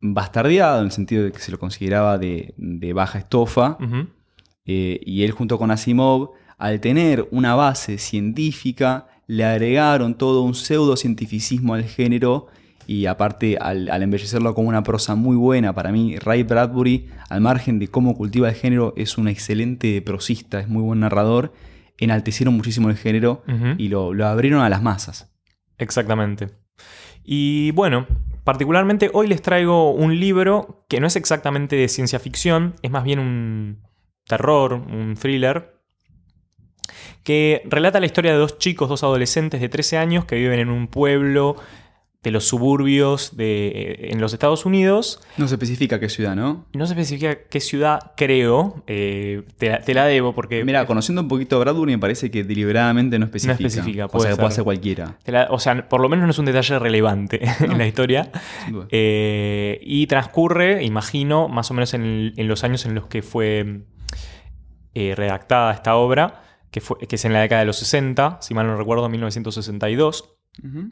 bastardeado, 0.00 0.80
en 0.80 0.86
el 0.86 0.92
sentido 0.92 1.24
de 1.24 1.32
que 1.32 1.38
se 1.38 1.50
lo 1.50 1.58
consideraba 1.58 2.18
de, 2.18 2.54
de 2.58 2.92
baja 2.92 3.18
estofa. 3.18 3.78
Eh, 4.66 5.00
y 5.04 5.22
él 5.22 5.30
junto 5.30 5.58
con 5.58 5.70
Asimov, 5.70 6.32
al 6.58 6.80
tener 6.80 7.28
una 7.30 7.54
base 7.54 7.98
científica, 7.98 9.06
le 9.26 9.44
agregaron 9.44 10.16
todo 10.16 10.42
un 10.42 10.54
pseudocientificismo 10.54 11.74
al 11.74 11.84
género 11.84 12.48
y 12.86 13.06
aparte 13.06 13.58
al, 13.60 13.88
al 13.88 14.02
embellecerlo 14.02 14.54
con 14.54 14.66
una 14.66 14.82
prosa 14.82 15.14
muy 15.14 15.36
buena, 15.36 15.74
para 15.74 15.92
mí 15.92 16.16
Ray 16.18 16.44
Bradbury, 16.44 17.08
al 17.28 17.40
margen 17.40 17.78
de 17.78 17.88
cómo 17.88 18.16
cultiva 18.16 18.48
el 18.48 18.54
género, 18.54 18.94
es 18.96 19.18
un 19.18 19.28
excelente 19.28 20.00
prosista, 20.02 20.60
es 20.60 20.68
muy 20.68 20.82
buen 20.82 21.00
narrador, 21.00 21.52
enaltecieron 21.98 22.54
muchísimo 22.54 22.88
el 22.90 22.96
género 22.96 23.42
y 23.78 23.88
lo, 23.88 24.14
lo 24.14 24.26
abrieron 24.26 24.62
a 24.62 24.68
las 24.68 24.82
masas. 24.82 25.32
Exactamente. 25.78 26.50
Y 27.24 27.72
bueno, 27.72 28.06
particularmente 28.44 29.10
hoy 29.12 29.26
les 29.26 29.42
traigo 29.42 29.92
un 29.92 30.20
libro 30.20 30.84
que 30.88 31.00
no 31.00 31.08
es 31.08 31.16
exactamente 31.16 31.74
de 31.74 31.88
ciencia 31.88 32.20
ficción, 32.20 32.74
es 32.82 32.90
más 32.90 33.02
bien 33.02 33.18
un 33.18 33.82
terror, 34.26 34.74
un 34.74 35.16
thriller, 35.20 35.74
que 37.24 37.62
relata 37.64 37.98
la 37.98 38.06
historia 38.06 38.32
de 38.32 38.38
dos 38.38 38.58
chicos, 38.58 38.88
dos 38.88 39.02
adolescentes 39.02 39.60
de 39.60 39.68
13 39.68 39.98
años 39.98 40.24
que 40.24 40.36
viven 40.36 40.60
en 40.60 40.70
un 40.70 40.86
pueblo 40.86 41.56
de 42.26 42.32
los 42.32 42.44
suburbios 42.44 43.36
de, 43.36 44.08
en 44.10 44.20
los 44.20 44.32
Estados 44.32 44.66
Unidos. 44.66 45.20
No 45.36 45.46
se 45.46 45.54
especifica 45.54 46.00
qué 46.00 46.08
ciudad, 46.08 46.34
¿no? 46.34 46.66
No 46.72 46.84
se 46.88 46.94
especifica 46.94 47.36
qué 47.48 47.60
ciudad, 47.60 48.14
creo, 48.16 48.82
eh, 48.88 49.44
te, 49.58 49.68
la- 49.70 49.80
te 49.80 49.94
la 49.94 50.06
debo 50.06 50.34
porque... 50.34 50.64
Mira, 50.64 50.84
conociendo 50.86 51.22
un 51.22 51.28
poquito 51.28 51.54
a 51.54 51.60
Bradbury 51.60 51.92
me 51.92 51.98
parece 52.00 52.32
que 52.32 52.42
deliberadamente 52.42 53.16
no 53.20 53.26
especifica. 53.26 53.52
especifica, 53.68 54.06
o 54.06 54.08
puede 54.08 54.24
sea, 54.24 54.30
que 54.34 54.40
puede 54.40 54.54
ser. 54.56 54.64
cualquiera. 54.64 55.18
la- 55.26 55.46
o 55.50 55.60
sea, 55.60 55.88
por 55.88 56.00
lo 56.00 56.08
menos 56.08 56.24
no 56.24 56.32
es 56.32 56.38
un 56.40 56.46
detalle 56.46 56.80
relevante 56.80 57.40
en 57.60 57.78
la 57.78 57.86
historia. 57.86 58.32
Eh, 58.90 59.78
y 59.84 60.08
transcurre, 60.08 60.82
imagino, 60.84 61.46
más 61.48 61.70
o 61.70 61.74
menos 61.74 61.94
en, 61.94 62.32
los 62.36 62.64
años 62.64 62.86
en 62.86 62.96
los 62.96 63.06
que 63.06 63.22
fue 63.22 63.82
eh, 64.94 65.14
redactada 65.14 65.72
esta 65.74 65.94
obra, 65.94 66.42
que, 66.72 66.80
fue, 66.80 66.98
que 66.98 67.14
es 67.14 67.24
en 67.24 67.32
la 67.32 67.40
década 67.40 67.60
de 67.60 67.66
los 67.66 67.76
60, 67.76 68.38
si 68.40 68.52
mal 68.52 68.66
no 68.66 68.76
recuerdo, 68.76 69.08
1962. 69.08 70.34
Ujú. 70.64 70.90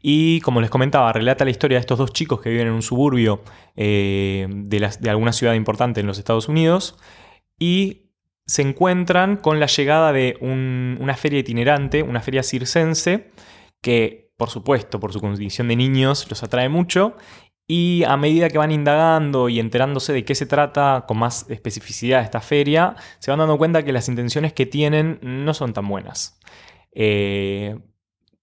Y 0.00 0.40
como 0.40 0.60
les 0.60 0.70
comentaba, 0.70 1.12
relata 1.12 1.44
la 1.44 1.50
historia 1.50 1.76
de 1.76 1.80
estos 1.80 1.98
dos 1.98 2.12
chicos 2.12 2.40
que 2.40 2.50
viven 2.50 2.68
en 2.68 2.72
un 2.72 2.82
suburbio 2.82 3.42
eh, 3.76 4.46
de, 4.48 5.10
alguna 5.10 5.32
ciudad 5.32 5.54
importante 5.54 6.00
en 6.00 6.06
los 6.06 6.18
Estados 6.18 6.48
Unidos 6.48 6.96
y 7.58 8.10
se 8.46 8.62
encuentran 8.62 9.36
con 9.36 9.60
la 9.60 9.66
llegada 9.66 10.12
de 10.12 10.38
un- 10.40 10.96
una 11.00 11.14
feria 11.16 11.40
itinerante, 11.40 12.02
una 12.02 12.20
feria 12.20 12.42
circense, 12.42 13.30
que 13.82 14.28
por 14.36 14.50
supuesto, 14.50 15.00
por 15.00 15.12
su 15.12 15.20
condición 15.20 15.66
de 15.68 15.74
niños, 15.76 16.30
los 16.30 16.42
atrae 16.44 16.68
mucho. 16.68 17.16
Y 17.66 18.04
a 18.04 18.16
medida 18.16 18.48
que 18.48 18.56
van 18.56 18.70
indagando 18.70 19.48
y 19.50 19.58
enterándose 19.60 20.12
de 20.12 20.24
qué 20.24 20.34
se 20.34 20.46
trata 20.46 21.04
con 21.06 21.18
más 21.18 21.44
especificidad 21.50 22.22
esta 22.22 22.40
feria, 22.40 22.94
se 23.18 23.30
van 23.32 23.40
dando 23.40 23.58
cuenta 23.58 23.84
que 23.84 23.92
las 23.92 24.08
intenciones 24.08 24.52
que 24.54 24.64
tienen 24.64 25.18
no 25.22 25.52
son 25.54 25.72
tan 25.74 25.86
buenas. 25.88 26.38
Eh, 26.92 27.76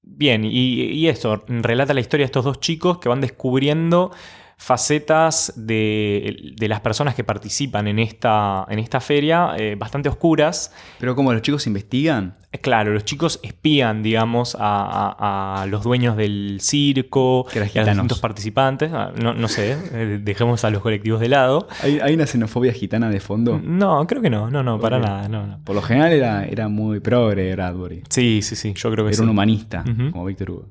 Bien, 0.07 0.45
y, 0.45 1.07
esto 1.07 1.43
relata 1.47 1.93
la 1.93 1.99
historia 1.99 2.23
de 2.23 2.27
estos 2.27 2.45
dos 2.45 2.59
chicos 2.59 2.99
que 2.99 3.09
van 3.09 3.21
descubriendo 3.21 4.11
facetas 4.57 5.53
de, 5.55 6.53
de 6.57 6.67
las 6.67 6.79
personas 6.81 7.13
que 7.15 7.23
participan 7.23 7.87
en 7.87 7.99
esta, 7.99 8.65
en 8.69 8.79
esta 8.79 8.99
feria 8.99 9.53
eh, 9.57 9.75
bastante 9.77 10.09
oscuras. 10.09 10.73
Pero 10.99 11.15
como 11.15 11.31
los 11.33 11.41
chicos 11.41 11.67
investigan, 11.67 12.35
Eh, 12.51 12.59
Claro, 12.59 12.93
los 12.93 13.03
chicos 13.03 13.39
espían, 13.43 14.01
digamos, 14.01 14.55
a, 14.57 15.13
a- 15.19 15.61
a 15.61 15.65
los 15.67 15.83
dueños 15.83 16.15
del 16.15 16.59
circo 16.61 17.45
a 17.51 17.59
los 17.59 17.73
distintos 17.73 18.19
participantes. 18.19 18.91
Ah, 18.93 19.11
No, 19.21 19.33
no 19.33 19.47
sé, 19.49 19.77
eh, 19.91 20.19
dejemos 20.23 20.63
a 20.63 20.69
los 20.69 20.81
colectivos 20.81 21.19
de 21.19 21.27
lado. 21.29 21.67
¿hay, 21.83 21.99
hay 21.99 22.13
una 22.15 22.25
xenofobia 22.25 22.71
gitana 22.73 23.09
de 23.09 23.19
fondo? 23.19 23.59
No, 23.61 24.07
creo 24.07 24.21
que 24.21 24.29
no, 24.29 24.49
no, 24.49 24.63
no, 24.63 24.79
para 24.79 24.99
nada, 24.99 25.27
no, 25.27 25.45
no. 25.45 25.59
Por 25.65 25.75
lo 25.75 25.81
general 25.81 26.13
era, 26.13 26.45
era 26.45 26.69
muy 26.69 27.01
progre 27.01 27.51
Bradbury. 27.55 28.03
Sí, 28.09 28.41
sí, 28.41 28.55
sí, 28.55 28.73
yo 28.73 28.89
creo 28.91 29.03
que 29.05 29.09
Era 29.09 29.17
sí. 29.17 29.23
un 29.23 29.29
humanista, 29.29 29.83
como 30.11 30.25
Víctor 30.25 30.51
Hugo. 30.51 30.65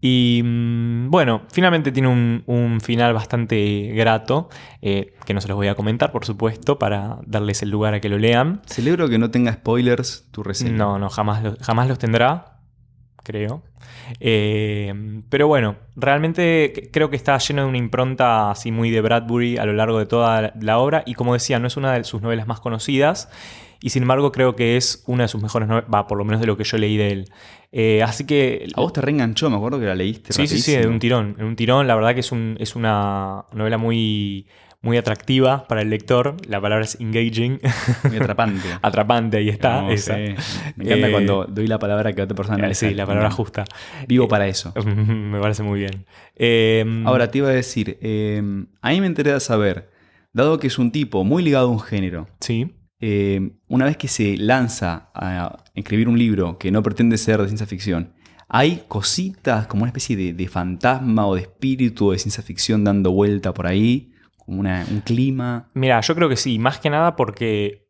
Y 0.00 0.42
mm, 0.44 1.10
bueno, 1.10 1.42
finalmente 1.52 1.92
tiene 1.92 2.08
un, 2.08 2.42
un 2.46 2.80
final 2.80 3.12
bastante 3.14 3.92
grato, 3.94 4.48
eh, 4.82 5.14
que 5.26 5.34
no 5.34 5.40
se 5.40 5.48
los 5.48 5.56
voy 5.56 5.68
a 5.68 5.74
comentar, 5.74 6.12
por 6.12 6.24
supuesto, 6.24 6.78
para 6.78 7.18
darles 7.26 7.62
el 7.62 7.70
lugar 7.70 7.94
a 7.94 8.00
que 8.00 8.08
lo 8.08 8.18
lean. 8.18 8.62
Celebro 8.66 9.08
que 9.08 9.18
no 9.18 9.30
tenga 9.30 9.52
spoilers 9.52 10.28
tu 10.30 10.42
reseña. 10.42 10.72
No, 10.72 10.98
no, 10.98 11.08
jamás, 11.10 11.42
lo- 11.42 11.56
jamás 11.60 11.88
los 11.88 11.98
tendrá, 11.98 12.58
creo. 13.24 13.62
Eh, 14.20 15.22
pero 15.28 15.48
bueno, 15.48 15.76
realmente 15.96 16.88
creo 16.92 17.10
que 17.10 17.16
está 17.16 17.36
lleno 17.38 17.62
de 17.62 17.68
una 17.68 17.78
impronta 17.78 18.50
así 18.50 18.70
muy 18.72 18.90
de 18.90 19.00
Bradbury 19.00 19.58
a 19.58 19.64
lo 19.66 19.72
largo 19.74 19.98
de 19.98 20.06
toda 20.06 20.52
la 20.60 20.78
obra. 20.78 21.02
Y 21.06 21.14
como 21.14 21.34
decía, 21.34 21.58
no 21.58 21.66
es 21.66 21.76
una 21.76 21.92
de 21.92 22.04
sus 22.04 22.22
novelas 22.22 22.46
más 22.46 22.60
conocidas. 22.60 23.28
Y 23.80 23.90
sin 23.90 24.02
embargo, 24.02 24.32
creo 24.32 24.56
que 24.56 24.76
es 24.76 25.04
una 25.06 25.24
de 25.24 25.28
sus 25.28 25.40
mejores 25.42 25.68
novelas, 25.68 25.88
va, 25.92 26.06
por 26.06 26.18
lo 26.18 26.24
menos 26.24 26.40
de 26.40 26.46
lo 26.46 26.56
que 26.56 26.64
yo 26.64 26.78
leí 26.78 26.96
de 26.96 27.10
él. 27.12 27.24
Eh, 27.70 28.02
así 28.02 28.24
que 28.26 28.66
A 28.74 28.80
vos 28.80 28.92
te 28.92 29.00
reenganchó, 29.00 29.50
me 29.50 29.56
acuerdo 29.56 29.78
que 29.78 29.86
la 29.86 29.94
leíste 29.94 30.32
Sí, 30.32 30.46
sí, 30.46 30.58
sí, 30.60 30.72
de 30.76 30.86
un 30.88 30.98
tirón. 30.98 31.34
De 31.36 31.44
un 31.44 31.54
tirón, 31.54 31.86
la 31.86 31.94
verdad 31.94 32.14
que 32.14 32.20
es, 32.20 32.32
un, 32.32 32.56
es 32.58 32.74
una 32.76 33.44
novela 33.52 33.78
muy, 33.78 34.46
muy 34.80 34.96
atractiva 34.96 35.68
para 35.68 35.82
el 35.82 35.90
lector. 35.90 36.36
La 36.48 36.60
palabra 36.60 36.84
es 36.86 36.98
engaging, 37.00 37.60
Muy 38.04 38.16
atrapante. 38.16 38.66
atrapante, 38.82 39.36
ahí 39.36 39.48
está. 39.50 39.82
No, 39.82 39.90
esa. 39.90 40.16
sí. 40.16 40.34
Me 40.76 40.84
encanta 40.86 41.08
Eh, 41.08 41.12
cuando 41.12 41.44
doy 41.44 41.66
la 41.68 41.78
palabra 41.78 42.12
que 42.14 42.22
otra 42.22 42.34
persona 42.34 42.66
Eh, 42.68 42.74
sí, 42.74 42.94
la 42.94 43.06
palabra 43.06 43.30
justa. 43.30 43.64
Vivo 44.08 44.26
para 44.28 44.46
eso. 44.48 44.72
Me 44.96 45.38
parece 45.40 45.62
muy 45.62 45.78
bien. 45.80 46.04
Eh, 46.36 46.84
Ahora 47.04 47.30
te 47.30 47.38
iba 47.38 47.48
a 47.48 47.52
decir, 47.52 47.98
eh, 48.00 48.42
a 48.80 48.90
mí 48.90 49.00
me 49.00 49.06
interesa 49.06 49.40
saber, 49.40 49.90
dado 50.32 50.58
que 50.58 50.66
es 50.68 50.78
un 50.78 50.90
tipo 50.90 51.22
muy 51.22 51.42
ligado 51.42 51.68
a 51.68 51.70
un 51.70 51.80
género, 51.80 52.28
Sí. 52.40 52.72
Eh, 53.00 53.52
una 53.68 53.84
vez 53.84 53.96
que 53.96 54.08
se 54.08 54.36
lanza 54.36 55.10
a 55.14 55.64
escribir 55.74 56.08
un 56.08 56.18
libro 56.18 56.58
que 56.58 56.70
no 56.70 56.82
pretende 56.82 57.16
ser 57.16 57.40
de 57.40 57.46
ciencia 57.46 57.66
ficción, 57.66 58.12
hay 58.48 58.84
cositas 58.88 59.66
como 59.66 59.82
una 59.82 59.90
especie 59.90 60.32
de, 60.32 60.48
fantasma 60.48 61.26
o 61.26 61.34
de 61.34 61.42
espíritu 61.42 62.10
de 62.10 62.18
ciencia 62.18 62.42
ficción 62.42 62.82
dando 62.82 63.12
vuelta 63.12 63.52
por 63.52 63.66
ahí, 63.66 64.12
como 64.38 64.60
un 64.60 65.02
clima. 65.04 65.68
Mira, 65.74 66.00
yo 66.00 66.14
creo 66.14 66.28
que 66.28 66.36
sí, 66.36 66.58
más 66.58 66.78
que 66.78 66.88
nada 66.88 67.14
porque 67.14 67.86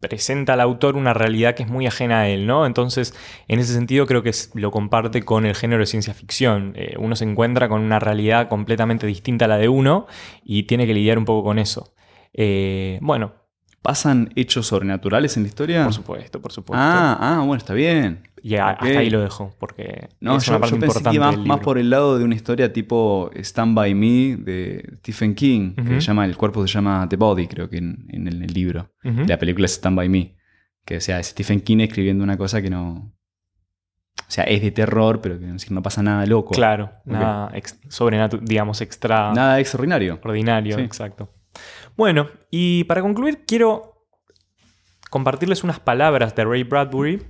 presenta 0.00 0.52
al 0.52 0.60
autor 0.60 0.96
una 0.96 1.14
realidad 1.14 1.54
que 1.54 1.62
es 1.62 1.68
muy 1.70 1.86
ajena 1.86 2.20
a 2.20 2.28
él, 2.28 2.46
¿no? 2.46 2.66
Entonces, 2.66 3.14
en 3.48 3.58
ese 3.58 3.72
sentido 3.72 4.06
creo 4.06 4.22
que 4.22 4.32
lo 4.52 4.70
comparte 4.70 5.22
con 5.22 5.46
el 5.46 5.54
género 5.54 5.80
de 5.80 5.86
ciencia 5.86 6.12
ficción. 6.12 6.74
Eh, 6.76 6.96
uno 6.98 7.16
se 7.16 7.24
encuentra 7.24 7.70
con 7.70 7.80
una 7.80 7.98
realidad 7.98 8.48
completamente 8.48 9.06
distinta 9.06 9.46
a 9.46 9.48
la 9.48 9.56
de 9.56 9.70
uno 9.70 10.06
y 10.44 10.64
tiene 10.64 10.86
que 10.86 10.92
lidiar 10.92 11.16
un 11.16 11.24
poco 11.24 11.44
con 11.44 11.58
eso. 11.58 11.94
Eh, 12.34 12.98
bueno, 13.00 13.43
¿Pasan 13.84 14.30
hechos 14.34 14.66
sobrenaturales 14.68 15.36
en 15.36 15.42
la 15.42 15.48
historia? 15.50 15.84
por 15.84 15.92
supuesto, 15.92 16.40
por 16.40 16.52
supuesto. 16.52 16.82
Ah, 16.82 17.18
ah, 17.20 17.38
bueno, 17.40 17.56
está 17.58 17.74
bien. 17.74 18.22
y 18.42 18.56
a- 18.56 18.70
hasta 18.70 18.86
ahí 18.98 19.10
lo 19.10 19.20
dejo, 19.20 19.54
porque 19.60 20.08
No, 20.20 20.36
es 20.38 20.44
yo, 20.46 20.52
una 20.52 20.60
parte 20.60 20.74
yo 20.76 20.80
pensé 20.80 20.94
que 20.94 20.98
importante 21.10 21.16
iba 21.16 21.26
más, 21.32 21.46
más 21.46 21.60
por 21.60 21.76
el 21.76 21.90
lado 21.90 22.18
de 22.18 22.24
una 22.24 22.34
historia 22.34 22.72
tipo 22.72 23.30
Stand 23.34 23.74
By 23.76 23.94
Me 23.94 24.36
de 24.36 24.96
Stephen 25.00 25.34
King, 25.34 25.74
que 25.74 26.00
llama, 26.00 26.24
el 26.24 26.36
cuerpo 26.38 26.66
se 26.66 26.72
llama 26.72 27.06
The 27.10 27.16
Body, 27.16 27.46
creo 27.46 27.68
que 27.68 27.76
en, 27.76 28.06
en 28.08 28.26
el, 28.26 28.38
libro. 28.54 28.90
La 29.02 29.38
película 29.38 29.66
es 29.66 29.72
Stand 29.74 29.96
By 29.98 30.08
Me, 30.08 30.34
que 30.86 30.96
o 30.96 31.00
sea, 31.02 31.18
es 31.20 31.26
Stephen 31.28 31.60
King 31.60 31.80
escribiendo 31.80 32.24
una 32.24 32.38
cosa 32.38 32.62
que 32.62 32.70
no... 32.70 33.12
O 34.16 34.30
sea, 34.30 34.44
es 34.44 34.62
de 34.62 34.70
terror, 34.70 35.20
pero 35.20 35.38
que 35.38 35.46
no 35.70 35.82
pasa 35.82 36.02
nada 36.02 36.24
loco. 36.24 36.54
Claro, 36.54 36.90
nada 37.04 37.50
ex- 37.54 37.78
sobrenatu- 37.90 38.40
digamos, 38.40 38.80
extra 38.80 39.32
Nada 39.34 39.60
extraordinario. 39.60 40.18
ordinario, 40.24 40.76
Sí. 40.76 40.82
exacto. 40.82 41.30
Bueno, 41.96 42.28
y 42.50 42.84
para 42.84 43.02
concluir, 43.02 43.44
quiero 43.46 44.08
compartirles 45.10 45.62
unas 45.62 45.80
palabras 45.80 46.34
de 46.34 46.44
Ray 46.44 46.64
Bradbury, 46.64 47.22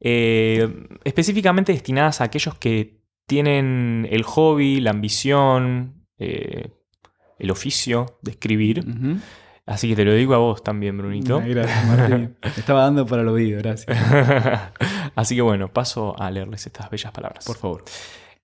eh, 0.00 0.86
específicamente 1.04 1.72
destinadas 1.72 2.20
a 2.20 2.24
aquellos 2.24 2.54
que 2.56 3.00
tienen 3.26 4.06
el 4.10 4.24
hobby, 4.24 4.80
la 4.80 4.90
ambición, 4.90 6.04
eh, 6.18 6.70
el 7.38 7.50
oficio 7.50 8.18
de 8.22 8.32
escribir. 8.32 8.84
Así 9.66 9.88
que 9.88 9.96
te 9.96 10.04
lo 10.04 10.12
digo 10.12 10.34
a 10.34 10.38
vos 10.38 10.64
también, 10.64 10.98
Brunito. 10.98 11.40
Gracias, 11.46 11.86
Martín. 11.86 12.36
Estaba 12.56 12.82
dando 12.82 13.06
para 13.06 13.22
el 13.22 13.28
oído, 13.28 13.58
gracias. 13.58 13.96
Así 15.14 15.36
que 15.36 15.42
bueno, 15.42 15.72
paso 15.72 16.20
a 16.20 16.30
leerles 16.30 16.66
estas 16.66 16.90
bellas 16.90 17.12
palabras. 17.12 17.44
Por 17.44 17.56
favor. 17.56 17.84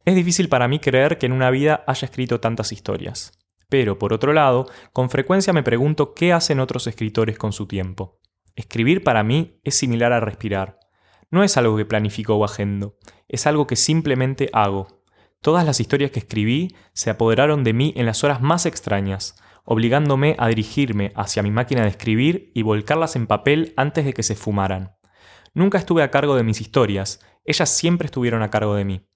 Es 0.04 0.14
difícil 0.14 0.48
para 0.48 0.68
mí 0.68 0.78
creer 0.78 1.18
que 1.18 1.26
en 1.26 1.32
una 1.32 1.50
vida 1.50 1.82
haya 1.86 2.06
escrito 2.06 2.38
tantas 2.38 2.70
historias. 2.70 3.32
Pero, 3.68 3.98
por 3.98 4.12
otro 4.12 4.32
lado, 4.32 4.66
con 4.92 5.10
frecuencia 5.10 5.52
me 5.52 5.62
pregunto 5.62 6.14
qué 6.14 6.32
hacen 6.32 6.60
otros 6.60 6.86
escritores 6.86 7.38
con 7.38 7.52
su 7.52 7.66
tiempo. 7.66 8.20
Escribir 8.54 9.02
para 9.02 9.22
mí 9.22 9.60
es 9.64 9.74
similar 9.74 10.12
a 10.12 10.20
respirar. 10.20 10.78
No 11.30 11.42
es 11.42 11.56
algo 11.56 11.76
que 11.76 11.84
planifico 11.84 12.36
o 12.36 12.44
agendo, 12.44 12.96
es 13.28 13.46
algo 13.46 13.66
que 13.66 13.76
simplemente 13.76 14.48
hago. 14.52 14.86
Todas 15.40 15.66
las 15.66 15.80
historias 15.80 16.10
que 16.10 16.20
escribí 16.20 16.74
se 16.92 17.10
apoderaron 17.10 17.64
de 17.64 17.72
mí 17.72 17.92
en 17.96 18.06
las 18.06 18.24
horas 18.24 18.40
más 18.40 18.64
extrañas, 18.64 19.36
obligándome 19.64 20.36
a 20.38 20.48
dirigirme 20.48 21.12
hacia 21.16 21.42
mi 21.42 21.50
máquina 21.50 21.82
de 21.82 21.88
escribir 21.88 22.52
y 22.54 22.62
volcarlas 22.62 23.16
en 23.16 23.26
papel 23.26 23.74
antes 23.76 24.04
de 24.04 24.14
que 24.14 24.22
se 24.22 24.36
fumaran. 24.36 24.96
Nunca 25.52 25.78
estuve 25.78 26.02
a 26.02 26.10
cargo 26.10 26.36
de 26.36 26.44
mis 26.44 26.60
historias, 26.60 27.20
ellas 27.44 27.68
siempre 27.68 28.06
estuvieron 28.06 28.42
a 28.42 28.50
cargo 28.50 28.74
de 28.74 28.84
mí. 28.84 29.06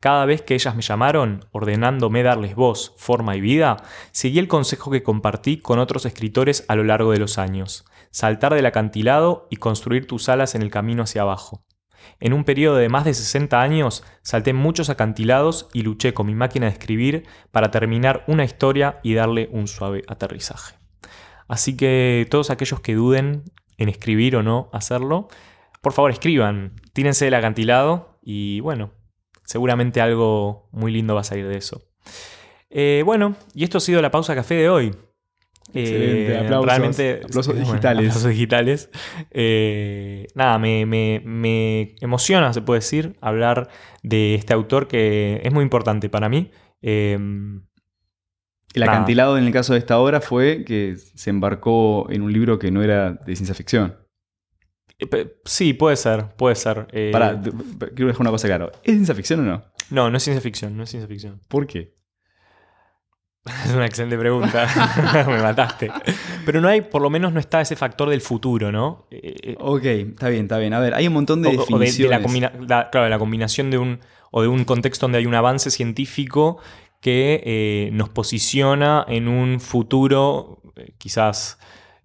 Cada 0.00 0.26
vez 0.26 0.42
que 0.42 0.54
ellas 0.54 0.76
me 0.76 0.82
llamaron, 0.82 1.46
ordenándome 1.52 2.22
darles 2.22 2.54
voz, 2.54 2.94
forma 2.98 3.34
y 3.34 3.40
vida, 3.40 3.78
seguí 4.12 4.38
el 4.38 4.48
consejo 4.48 4.90
que 4.90 5.02
compartí 5.02 5.58
con 5.58 5.78
otros 5.78 6.04
escritores 6.04 6.64
a 6.68 6.76
lo 6.76 6.84
largo 6.84 7.12
de 7.12 7.18
los 7.18 7.38
años, 7.38 7.86
saltar 8.10 8.54
del 8.54 8.66
acantilado 8.66 9.48
y 9.50 9.56
construir 9.56 10.06
tus 10.06 10.28
alas 10.28 10.54
en 10.54 10.62
el 10.62 10.70
camino 10.70 11.02
hacia 11.02 11.22
abajo. 11.22 11.64
En 12.20 12.34
un 12.34 12.44
periodo 12.44 12.76
de 12.76 12.88
más 12.90 13.04
de 13.04 13.14
60 13.14 13.60
años, 13.60 14.04
salté 14.22 14.52
muchos 14.52 14.90
acantilados 14.90 15.68
y 15.72 15.82
luché 15.82 16.14
con 16.14 16.26
mi 16.26 16.34
máquina 16.34 16.66
de 16.66 16.72
escribir 16.72 17.26
para 17.50 17.70
terminar 17.70 18.22
una 18.26 18.44
historia 18.44 19.00
y 19.02 19.14
darle 19.14 19.48
un 19.50 19.66
suave 19.66 20.02
aterrizaje. 20.08 20.76
Así 21.48 21.76
que 21.76 22.26
todos 22.30 22.50
aquellos 22.50 22.80
que 22.80 22.94
duden 22.94 23.44
en 23.78 23.88
escribir 23.88 24.36
o 24.36 24.42
no 24.42 24.68
hacerlo, 24.72 25.28
por 25.80 25.92
favor 25.92 26.10
escriban, 26.10 26.74
tírense 26.92 27.24
del 27.24 27.34
acantilado 27.34 28.18
y 28.22 28.60
bueno, 28.60 28.90
seguramente 29.46 30.00
algo 30.02 30.68
muy 30.72 30.92
lindo 30.92 31.14
va 31.14 31.22
a 31.22 31.24
salir 31.24 31.48
de 31.48 31.56
eso. 31.56 31.82
Eh, 32.68 33.02
bueno, 33.06 33.36
y 33.54 33.64
esto 33.64 33.78
ha 33.78 33.80
sido 33.80 34.02
la 34.02 34.10
pausa 34.10 34.34
café 34.34 34.54
de 34.56 34.68
hoy. 34.68 34.94
Excelente, 35.74 36.32
Eh, 36.32 36.38
aplausos, 36.38 36.66
realmente, 36.66 37.20
aplausos 37.24 37.58
digitales. 37.58 38.06
aplausos 38.08 38.30
digitales. 38.30 38.90
Eh, 39.30 40.26
nada, 40.34 40.58
me, 40.58 40.86
me- 40.86 41.20
me 41.24 41.96
emociona, 42.00 42.52
se 42.52 42.62
puede 42.62 42.78
decir, 42.80 43.16
hablar 43.20 43.68
de 44.02 44.34
este 44.36 44.52
autor 44.54 44.86
que 44.88 45.40
es 45.42 45.52
muy 45.52 45.62
importante 45.62 46.08
para 46.08 46.28
mí. 46.28 46.50
Eh, 46.82 47.14
El 47.14 48.80
Nada. 48.80 48.92
acantilado 48.92 49.38
en 49.38 49.44
el 49.44 49.52
caso 49.52 49.72
de 49.72 49.78
esta 49.78 49.98
obra 49.98 50.20
fue 50.20 50.64
que 50.64 50.96
se 50.98 51.30
embarcó 51.30 52.06
en 52.10 52.22
un 52.22 52.32
libro 52.32 52.58
que 52.58 52.70
no 52.70 52.82
era 52.82 53.12
de 53.14 53.34
ciencia 53.34 53.54
ficción. 53.54 53.96
Pe- 55.04 55.36
sí, 55.44 55.74
puede 55.74 55.96
ser, 55.96 56.34
puede 56.36 56.54
ser. 56.54 56.86
Eh, 56.92 57.10
Pará, 57.12 57.38
quiero 57.94 58.06
dejar 58.08 58.22
una 58.22 58.30
cosa 58.30 58.48
claro. 58.48 58.72
¿Es 58.82 58.92
ciencia 58.94 59.14
ficción 59.14 59.40
o 59.40 59.42
no? 59.44 59.64
No, 59.90 60.10
no 60.10 60.16
es 60.16 60.22
ciencia 60.22 60.40
ficción, 60.40 60.76
no 60.76 60.82
es 60.84 60.90
ciencia 60.90 61.06
ficción. 61.08 61.40
¿Por 61.48 61.66
qué? 61.66 61.94
Es 63.64 63.72
una 63.72 63.86
excelente 63.86 64.18
pregunta. 64.18 64.66
Me 65.28 65.40
mataste. 65.40 65.92
Pero 66.44 66.60
no 66.60 66.66
hay, 66.68 66.80
por 66.80 67.00
lo 67.00 67.10
menos 67.10 67.32
no 67.32 67.38
está 67.38 67.60
ese 67.60 67.76
factor 67.76 68.10
del 68.10 68.20
futuro, 68.20 68.72
¿no? 68.72 69.06
Eh, 69.12 69.36
eh, 69.42 69.56
Ok, 69.60 69.84
está 69.84 70.28
bien, 70.30 70.42
está 70.46 70.58
bien. 70.58 70.72
A 70.74 70.80
ver, 70.80 70.94
hay 70.94 71.06
un 71.06 71.12
montón 71.14 71.42
de 71.42 71.50
o- 71.50 71.52
o 71.52 71.54
de, 71.78 71.86
definiciones. 71.86 71.98
de 71.98 72.08
la, 72.08 72.22
combina- 72.22 72.52
la- 72.66 72.90
claro, 72.90 73.04
de 73.04 73.10
la 73.10 73.18
combinación 73.20 73.70
de 73.70 73.78
un. 73.78 74.00
o 74.32 74.42
de 74.42 74.48
un 74.48 74.64
contexto 74.64 75.04
donde 75.06 75.18
hay 75.18 75.26
un 75.26 75.34
avance 75.36 75.70
científico 75.70 76.58
que 77.00 77.40
eh, 77.44 77.90
nos 77.92 78.08
posiciona 78.08 79.04
en 79.06 79.28
un 79.28 79.60
futuro 79.60 80.60
eh, 80.74 80.94
quizás. 80.98 81.58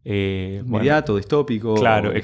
Eh, 0.04 0.62
bueno, 0.64 0.78
Inmediato, 0.78 1.16
distópico. 1.18 1.76
Claro, 1.76 2.12
lejano. 2.12 2.18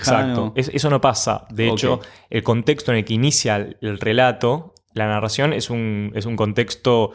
exacto. 0.47 0.53
Es- 0.55 0.71
eso 0.73 0.89
no 0.89 0.99
pasa. 1.01 1.45
De 1.49 1.69
hecho, 1.69 1.99
el 2.30 2.43
contexto 2.43 2.91
en 2.91 2.97
el 2.99 3.05
que 3.05 3.13
inicia 3.13 3.55
el, 3.57 3.78
el 3.82 3.99
relato, 3.99 4.73
la 4.93 5.07
narración, 5.07 5.53
es 5.53 5.69
un, 5.69 6.11
es 6.15 6.25
un 6.25 6.36
contexto 6.36 7.11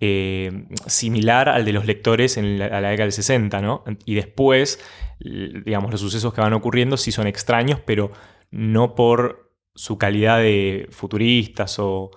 eh, 0.00 0.66
similar 0.86 1.48
al 1.48 1.64
de 1.64 1.72
los 1.72 1.84
lectores 1.86 2.36
en 2.36 2.58
la, 2.58 2.66
a 2.66 2.80
la 2.80 2.90
década 2.90 3.04
del 3.06 3.12
60, 3.12 3.60
¿no? 3.60 3.82
Y 4.04 4.14
después, 4.14 4.78
digamos, 5.20 5.90
los 5.90 6.00
sucesos 6.00 6.32
que 6.32 6.40
van 6.40 6.52
ocurriendo 6.52 6.96
sí 6.96 7.10
son 7.10 7.26
extraños, 7.26 7.80
pero 7.84 8.10
no 8.52 8.94
por 8.94 9.50
su 9.74 9.98
calidad 9.98 10.38
de 10.38 10.86
futuristas 10.90 11.78
o 11.80 12.10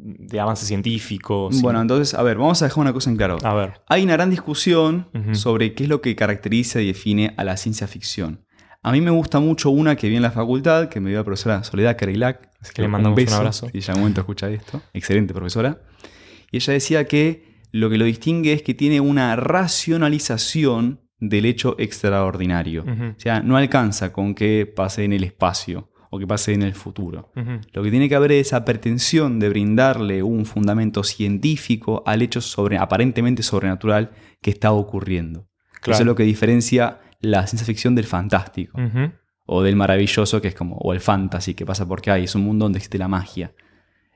de 0.00 0.38
avance 0.40 0.64
científico. 0.64 1.48
sino- 1.50 1.62
Bueno, 1.62 1.80
entonces, 1.80 2.14
a 2.14 2.22
ver, 2.22 2.38
vamos 2.38 2.62
a 2.62 2.66
dejar 2.66 2.80
una 2.82 2.92
cosa 2.92 3.10
en 3.10 3.16
claro. 3.16 3.36
a 3.42 3.54
ver. 3.54 3.80
Hay 3.88 4.04
una 4.04 4.12
gran 4.14 4.30
discusión 4.30 5.08
sobre 5.32 5.74
qué 5.74 5.82
es 5.84 5.88
lo 5.88 6.00
que 6.00 6.14
caracteriza 6.14 6.80
y 6.80 6.86
define 6.86 7.34
a 7.36 7.44
la 7.44 7.56
ciencia 7.56 7.86
ficción. 7.86 8.44
A 8.82 8.92
mí 8.92 9.00
me 9.00 9.10
gusta 9.10 9.40
mucho 9.40 9.70
una 9.70 9.96
que 9.96 10.08
vi 10.08 10.14
en 10.16 10.22
la 10.22 10.30
facultad, 10.30 10.88
que 10.88 11.00
me 11.00 11.10
dio 11.10 11.18
la 11.18 11.24
profesora 11.24 11.64
Soledad 11.64 11.96
Carilac. 11.98 12.48
Así 12.60 12.72
Que 12.72 12.82
le 12.82 12.88
mandamos 12.88 13.18
un 13.18 13.24
beso, 13.24 13.36
abrazo. 13.36 13.68
Si 13.72 13.78
ella 13.78 13.88
algún 13.88 14.02
momento 14.02 14.20
escucha 14.20 14.48
esto. 14.50 14.80
Excelente 14.92 15.34
profesora. 15.34 15.82
Y 16.52 16.58
ella 16.58 16.72
decía 16.74 17.04
que 17.06 17.58
lo 17.72 17.90
que 17.90 17.98
lo 17.98 18.04
distingue 18.04 18.52
es 18.52 18.62
que 18.62 18.74
tiene 18.74 19.00
una 19.00 19.34
racionalización 19.36 21.00
del 21.20 21.44
hecho 21.46 21.74
extraordinario. 21.78 22.84
O 22.84 23.20
sea, 23.20 23.40
no 23.40 23.56
alcanza 23.56 24.12
con 24.12 24.34
que 24.34 24.64
pase 24.74 25.04
en 25.04 25.12
el 25.12 25.24
espacio 25.24 25.90
o 26.10 26.18
que 26.18 26.26
pase 26.26 26.52
en 26.52 26.62
el 26.62 26.74
futuro. 26.74 27.30
Lo 27.72 27.82
que 27.82 27.90
tiene 27.90 28.08
que 28.08 28.14
haber 28.14 28.32
es 28.32 28.48
esa 28.48 28.64
pretensión 28.64 29.38
de 29.38 29.48
brindarle 29.48 30.22
un 30.22 30.46
fundamento 30.46 31.02
científico 31.02 32.02
al 32.06 32.22
hecho 32.22 32.40
sobre, 32.40 32.78
aparentemente 32.78 33.42
sobrenatural 33.42 34.10
que 34.40 34.50
está 34.50 34.72
ocurriendo. 34.72 35.48
Eso 35.86 36.00
es 36.00 36.06
lo 36.06 36.14
que 36.14 36.24
diferencia 36.24 37.00
la 37.20 37.46
ciencia 37.46 37.66
ficción 37.66 37.94
del 37.94 38.06
fantástico 38.06 38.78
o 39.46 39.62
del 39.62 39.76
maravilloso, 39.76 40.42
que 40.42 40.48
es 40.48 40.54
como, 40.54 40.76
o 40.76 40.92
el 40.92 41.00
fantasy, 41.00 41.54
que 41.54 41.64
pasa 41.64 41.86
porque 41.88 42.10
hay, 42.10 42.24
es 42.24 42.34
un 42.34 42.42
mundo 42.42 42.66
donde 42.66 42.78
existe 42.78 42.98
la 42.98 43.08
magia. 43.08 43.54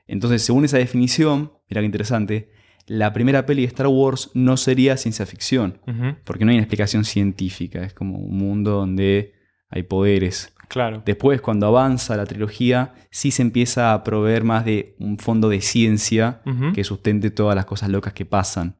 Entonces, 0.05 0.43
según 0.43 0.65
esa 0.65 0.77
definición, 0.77 1.53
mira 1.69 1.81
qué 1.81 1.85
interesante, 1.85 2.51
la 2.85 3.13
primera 3.13 3.45
peli 3.45 3.61
de 3.61 3.69
Star 3.69 3.87
Wars 3.87 4.29
no 4.33 4.57
sería 4.57 4.97
ciencia 4.97 5.25
ficción, 5.25 5.79
porque 6.25 6.45
no 6.45 6.51
hay 6.51 6.57
una 6.57 6.63
explicación 6.63 7.05
científica, 7.05 7.83
es 7.83 7.93
como 7.93 8.17
un 8.17 8.37
mundo 8.37 8.71
donde 8.71 9.33
hay 9.69 9.83
poderes. 9.83 10.52
Claro. 10.73 11.03
Después, 11.05 11.39
cuando 11.39 11.67
avanza 11.67 12.17
la 12.17 12.25
trilogía, 12.25 12.95
sí 13.11 13.29
se 13.29 13.43
empieza 13.43 13.93
a 13.93 14.03
proveer 14.03 14.43
más 14.43 14.65
de 14.65 14.95
un 14.97 15.19
fondo 15.19 15.47
de 15.49 15.61
ciencia 15.61 16.41
que 16.73 16.83
sustente 16.83 17.29
todas 17.29 17.55
las 17.55 17.65
cosas 17.65 17.89
locas 17.89 18.13
que 18.13 18.25
pasan. 18.25 18.79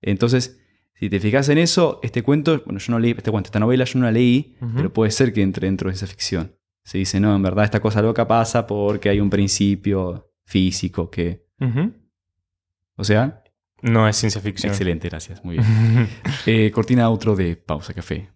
Entonces, 0.00 0.60
si 0.94 1.10
te 1.10 1.18
fijas 1.18 1.48
en 1.48 1.58
eso, 1.58 1.98
este 2.04 2.22
cuento, 2.22 2.62
bueno, 2.64 2.78
yo 2.78 2.92
no 2.92 3.00
leí 3.00 3.10
este 3.16 3.32
cuento, 3.32 3.48
esta 3.48 3.58
novela 3.58 3.84
yo 3.84 3.98
no 3.98 4.04
la 4.04 4.12
leí, 4.12 4.54
pero 4.76 4.92
puede 4.92 5.10
ser 5.10 5.32
que 5.32 5.42
entre 5.42 5.66
dentro 5.66 5.90
de 5.90 5.96
esa 5.96 6.06
ficción. 6.06 6.54
Se 6.84 6.98
dice, 6.98 7.18
no, 7.18 7.34
en 7.34 7.42
verdad 7.42 7.64
esta 7.64 7.80
cosa 7.80 8.00
loca 8.00 8.28
pasa 8.28 8.64
porque 8.64 9.08
hay 9.08 9.18
un 9.18 9.28
principio 9.28 10.30
físico 10.44 11.10
que... 11.10 11.48
O 12.96 13.02
sea, 13.02 13.42
No 13.82 14.06
es 14.06 14.14
ciencia 14.16 14.40
ficción. 14.40 14.70
excelente, 14.70 15.08
gracias, 15.08 15.44
muy 15.44 15.56
bien. 15.56 16.08
Eh, 16.46 16.70
cortina 16.70 17.08
outro 17.08 17.34
de 17.34 17.56
Pausa 17.56 17.92
Café. 17.92 18.30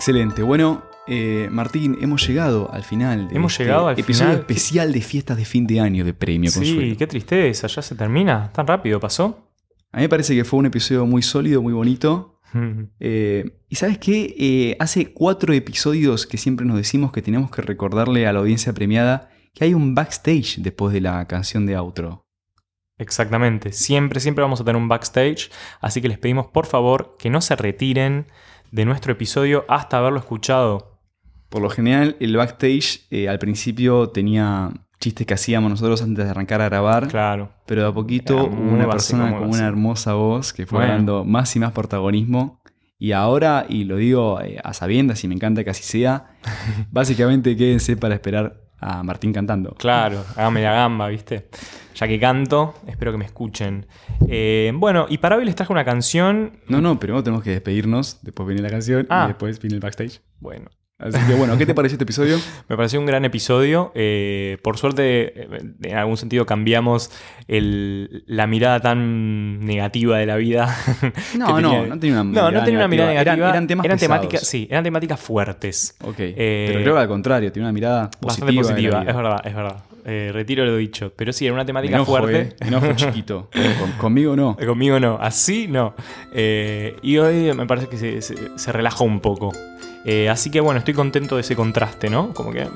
Excelente. 0.00 0.42
Bueno, 0.42 0.82
eh, 1.06 1.48
Martín, 1.50 1.98
hemos 2.00 2.26
llegado 2.26 2.72
al 2.72 2.84
final 2.84 3.28
de 3.28 3.36
Hemos 3.36 3.52
este 3.52 3.64
llegado 3.64 3.88
al 3.88 3.98
episodio 3.98 4.30
final. 4.30 4.40
especial 4.40 4.92
de 4.94 5.02
fiestas 5.02 5.36
de 5.36 5.44
fin 5.44 5.66
de 5.66 5.78
año 5.78 6.06
de 6.06 6.14
Premio 6.14 6.50
sí, 6.50 6.58
Consuelo. 6.58 6.96
qué 6.96 7.06
tristeza, 7.06 7.66
ya 7.66 7.82
se 7.82 7.94
termina. 7.94 8.50
Tan 8.54 8.66
rápido 8.66 8.98
pasó. 8.98 9.52
A 9.92 9.98
mí 9.98 10.04
me 10.04 10.08
parece 10.08 10.34
que 10.34 10.46
fue 10.46 10.58
un 10.58 10.64
episodio 10.64 11.04
muy 11.04 11.20
sólido, 11.20 11.60
muy 11.60 11.74
bonito. 11.74 12.40
Eh, 12.98 13.60
y 13.68 13.74
sabes 13.76 13.98
qué? 13.98 14.34
Eh, 14.38 14.76
hace 14.80 15.12
cuatro 15.12 15.52
episodios 15.52 16.26
que 16.26 16.38
siempre 16.38 16.64
nos 16.64 16.78
decimos 16.78 17.12
que 17.12 17.20
tenemos 17.20 17.50
que 17.50 17.60
recordarle 17.60 18.26
a 18.26 18.32
la 18.32 18.38
audiencia 18.38 18.72
premiada 18.72 19.28
que 19.52 19.64
hay 19.64 19.74
un 19.74 19.94
backstage 19.94 20.60
después 20.60 20.94
de 20.94 21.02
la 21.02 21.28
canción 21.28 21.66
de 21.66 21.76
outro. 21.76 22.24
Exactamente. 22.96 23.72
Siempre, 23.72 24.18
siempre 24.20 24.40
vamos 24.40 24.62
a 24.62 24.64
tener 24.64 24.80
un 24.80 24.88
backstage. 24.88 25.50
Así 25.82 26.00
que 26.00 26.08
les 26.08 26.18
pedimos 26.18 26.46
por 26.46 26.64
favor 26.64 27.16
que 27.18 27.28
no 27.28 27.42
se 27.42 27.54
retiren 27.54 28.26
de 28.70 28.84
nuestro 28.84 29.12
episodio 29.12 29.64
hasta 29.68 29.98
haberlo 29.98 30.18
escuchado. 30.18 31.00
Por 31.48 31.62
lo 31.62 31.70
general, 31.70 32.16
el 32.20 32.36
backstage 32.36 33.06
eh, 33.10 33.28
al 33.28 33.38
principio 33.38 34.08
tenía 34.10 34.70
chistes 35.00 35.26
que 35.26 35.34
hacíamos 35.34 35.70
nosotros 35.70 36.02
antes 36.02 36.24
de 36.24 36.30
arrancar 36.30 36.60
a 36.60 36.66
grabar, 36.68 37.08
Claro. 37.08 37.50
pero 37.66 37.82
de 37.82 37.88
a 37.88 37.92
poquito 37.92 38.44
hubo 38.44 38.74
una 38.74 38.88
persona 38.88 39.36
con 39.36 39.48
una 39.48 39.66
hermosa 39.66 40.12
voz 40.14 40.52
que 40.52 40.66
fue 40.66 40.80
Bueno. 40.80 40.92
dando 40.94 41.24
más 41.24 41.54
y 41.56 41.58
más 41.58 41.72
protagonismo 41.72 42.60
Y 43.02 43.12
ahora, 43.12 43.64
y 43.66 43.84
lo 43.84 43.96
digo 43.96 44.40
eh, 44.42 44.58
a 44.62 44.74
sabiendas 44.74 45.24
y 45.24 45.28
me 45.28 45.34
encanta 45.34 45.64
que 45.64 45.70
así 45.70 45.82
sea, 45.82 46.36
básicamente 46.90 47.56
quédense 47.56 47.96
para 47.96 48.14
esperar 48.14 48.60
a 48.80 49.02
Martín 49.02 49.32
cantando. 49.32 49.74
Claro, 49.74 50.24
hágame 50.36 50.62
la 50.62 50.72
gamba, 50.72 51.08
¿viste? 51.08 51.48
Ya 51.94 52.08
que 52.08 52.18
canto, 52.18 52.74
espero 52.86 53.12
que 53.12 53.18
me 53.18 53.24
escuchen. 53.26 53.86
Eh, 54.26 54.72
bueno, 54.74 55.06
y 55.08 55.18
para 55.18 55.36
hoy 55.36 55.44
les 55.44 55.54
traje 55.54 55.72
una 55.72 55.84
canción. 55.84 56.60
No, 56.68 56.80
no, 56.80 56.98
primero 56.98 57.22
tenemos 57.22 57.44
que 57.44 57.50
despedirnos, 57.50 58.20
después 58.22 58.46
viene 58.46 58.62
la 58.62 58.70
canción 58.70 59.06
Ah. 59.10 59.24
y 59.24 59.28
después 59.28 59.60
viene 59.60 59.74
el 59.74 59.80
backstage. 59.80 60.20
Bueno, 60.38 60.70
Así 61.00 61.18
que 61.26 61.34
bueno, 61.34 61.56
¿qué 61.56 61.64
te 61.66 61.74
pareció 61.74 61.94
este 61.94 62.04
episodio? 62.04 62.36
me 62.68 62.76
pareció 62.76 63.00
un 63.00 63.06
gran 63.06 63.24
episodio. 63.24 63.90
Eh, 63.94 64.58
por 64.62 64.76
suerte, 64.78 65.32
eh, 65.42 65.48
en 65.82 65.96
algún 65.96 66.16
sentido 66.16 66.44
cambiamos 66.46 67.10
el- 67.48 68.22
la 68.26 68.46
mirada 68.46 68.80
tan 68.80 69.60
negativa 69.64 70.18
de 70.18 70.26
la 70.26 70.36
vida. 70.36 70.76
No, 71.36 71.60
no, 71.60 71.86
no 71.86 71.98
tenía 71.98 72.20
una 72.20 72.24
mirada 72.24 72.50
no 72.50 72.64
tenía 72.64 72.78
una 72.80 72.88
mirada 72.88 73.10
negativa. 73.10 73.34
Eran- 73.34 73.50
eran 73.50 73.66
temas 73.66 73.84
pesados. 73.86 74.00
temáticas, 74.00 74.46
sí, 74.46 74.66
eran 74.70 74.84
temáticas 74.84 75.18
fuertes. 75.20 75.96
Ok, 76.04 76.16
Eh, 76.18 76.64
pero 76.68 76.80
creo 76.82 76.94
que 76.94 77.00
al 77.00 77.08
contrario, 77.08 77.52
tiene 77.52 77.66
una 77.66 77.72
mirada 77.72 78.10
Bastante 78.20 78.52
positiva. 78.52 78.62
positiva, 78.62 78.98
de 79.00 79.04
la 79.04 79.10
es 79.10 79.16
verdad, 79.16 79.40
es 79.46 79.54
verdad. 79.54 79.76
Eh, 80.06 80.30
retiro 80.32 80.64
lo 80.64 80.76
dicho. 80.76 81.12
Pero 81.14 81.32
sí, 81.32 81.44
era 81.46 81.54
una 81.54 81.64
temática 81.64 81.94
enojo, 81.96 82.16
fuerte. 82.16 82.40
eh, 82.40 82.66
enojo 82.68 82.92
chiquito. 82.94 83.48
Con- 83.78 83.92
conmigo 83.98 84.34
no. 84.36 84.56
Conmigo 84.56 84.98
no, 84.98 85.18
así 85.20 85.66
no. 85.68 85.94
Eh, 86.34 86.96
y 87.02 87.18
hoy 87.18 87.52
me 87.54 87.66
parece 87.66 87.86
que 87.88 87.96
se, 87.96 88.22
se- 88.22 88.58
se 88.58 88.72
relajó 88.72 89.04
un 89.04 89.20
poco. 89.20 89.52
Eh, 90.04 90.28
así 90.28 90.50
que 90.50 90.60
bueno, 90.60 90.78
estoy 90.78 90.94
contento 90.94 91.36
de 91.36 91.42
ese 91.42 91.56
contraste, 91.56 92.08
¿no? 92.10 92.32
Como 92.32 92.52
que 92.52 92.66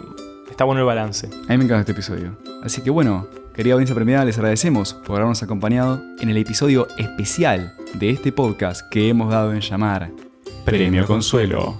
está 0.50 0.64
bueno 0.64 0.80
el 0.80 0.86
balance. 0.86 1.28
A 1.48 1.52
mí 1.52 1.58
me 1.58 1.64
encanta 1.64 1.80
este 1.80 1.92
episodio. 1.92 2.36
Así 2.62 2.82
que 2.82 2.90
bueno, 2.90 3.26
querida 3.54 3.74
audiencia 3.74 3.94
premiada, 3.94 4.24
les 4.24 4.36
agradecemos 4.36 4.94
por 4.94 5.16
habernos 5.16 5.42
acompañado 5.42 6.02
en 6.20 6.28
el 6.28 6.36
episodio 6.36 6.86
especial 6.98 7.74
de 7.94 8.10
este 8.10 8.32
podcast 8.32 8.88
que 8.90 9.08
hemos 9.08 9.30
dado 9.30 9.52
en 9.52 9.60
llamar 9.60 10.10
Premio 10.64 11.06
Consuelo. 11.06 11.76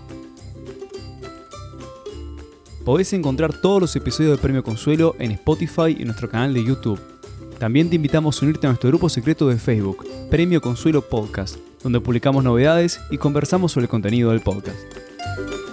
Podés 2.84 3.12
encontrar 3.14 3.54
todos 3.54 3.80
los 3.80 3.96
episodios 3.96 4.32
de 4.32 4.42
Premio 4.42 4.62
Consuelo 4.62 5.16
en 5.18 5.30
Spotify 5.30 5.96
y 5.96 6.02
en 6.02 6.08
nuestro 6.08 6.28
canal 6.28 6.52
de 6.52 6.62
YouTube. 6.62 7.00
También 7.58 7.88
te 7.88 7.96
invitamos 7.96 8.40
a 8.40 8.44
unirte 8.44 8.66
a 8.66 8.70
nuestro 8.70 8.90
grupo 8.90 9.08
secreto 9.08 9.48
de 9.48 9.56
Facebook, 9.56 10.04
Premio 10.30 10.60
Consuelo 10.60 11.00
Podcast, 11.00 11.56
donde 11.82 12.00
publicamos 12.00 12.44
novedades 12.44 13.00
y 13.10 13.16
conversamos 13.16 13.72
sobre 13.72 13.84
el 13.84 13.88
contenido 13.88 14.32
del 14.32 14.40
podcast. 14.40 14.76
thank 15.36 15.50
you 15.50 15.63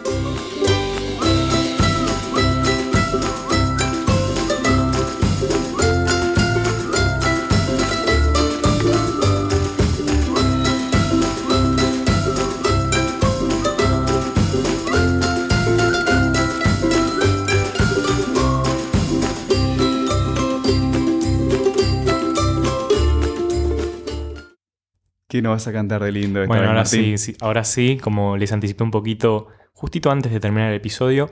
¿Qué 25.42 25.44
nos 25.44 25.56
vas 25.56 25.68
a 25.68 25.74
cantar 25.74 26.04
de 26.04 26.12
lindo 26.12 26.40
esta 26.44 26.50
Bueno, 26.50 26.62
vez, 26.62 26.70
ahora 26.70 26.82
Martín? 26.84 27.18
sí, 27.18 27.32
sí, 27.34 27.36
ahora 27.42 27.64
sí, 27.64 27.98
como 28.00 28.38
les 28.38 28.52
anticipé 28.52 28.84
un 28.84 28.92
poquito, 28.92 29.48
justito 29.74 30.12
antes 30.12 30.32
de 30.32 30.40
terminar 30.40 30.70
el 30.70 30.76
episodio, 30.76 31.32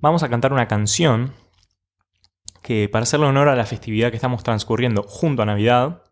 vamos 0.00 0.24
a 0.24 0.28
cantar 0.28 0.52
una 0.52 0.66
canción 0.66 1.32
que 2.62 2.88
para 2.88 3.04
hacerle 3.04 3.26
honor 3.26 3.48
a 3.48 3.54
la 3.54 3.64
festividad 3.64 4.10
que 4.10 4.16
estamos 4.16 4.42
transcurriendo 4.42 5.04
junto 5.04 5.42
a 5.42 5.46
Navidad, 5.46 6.02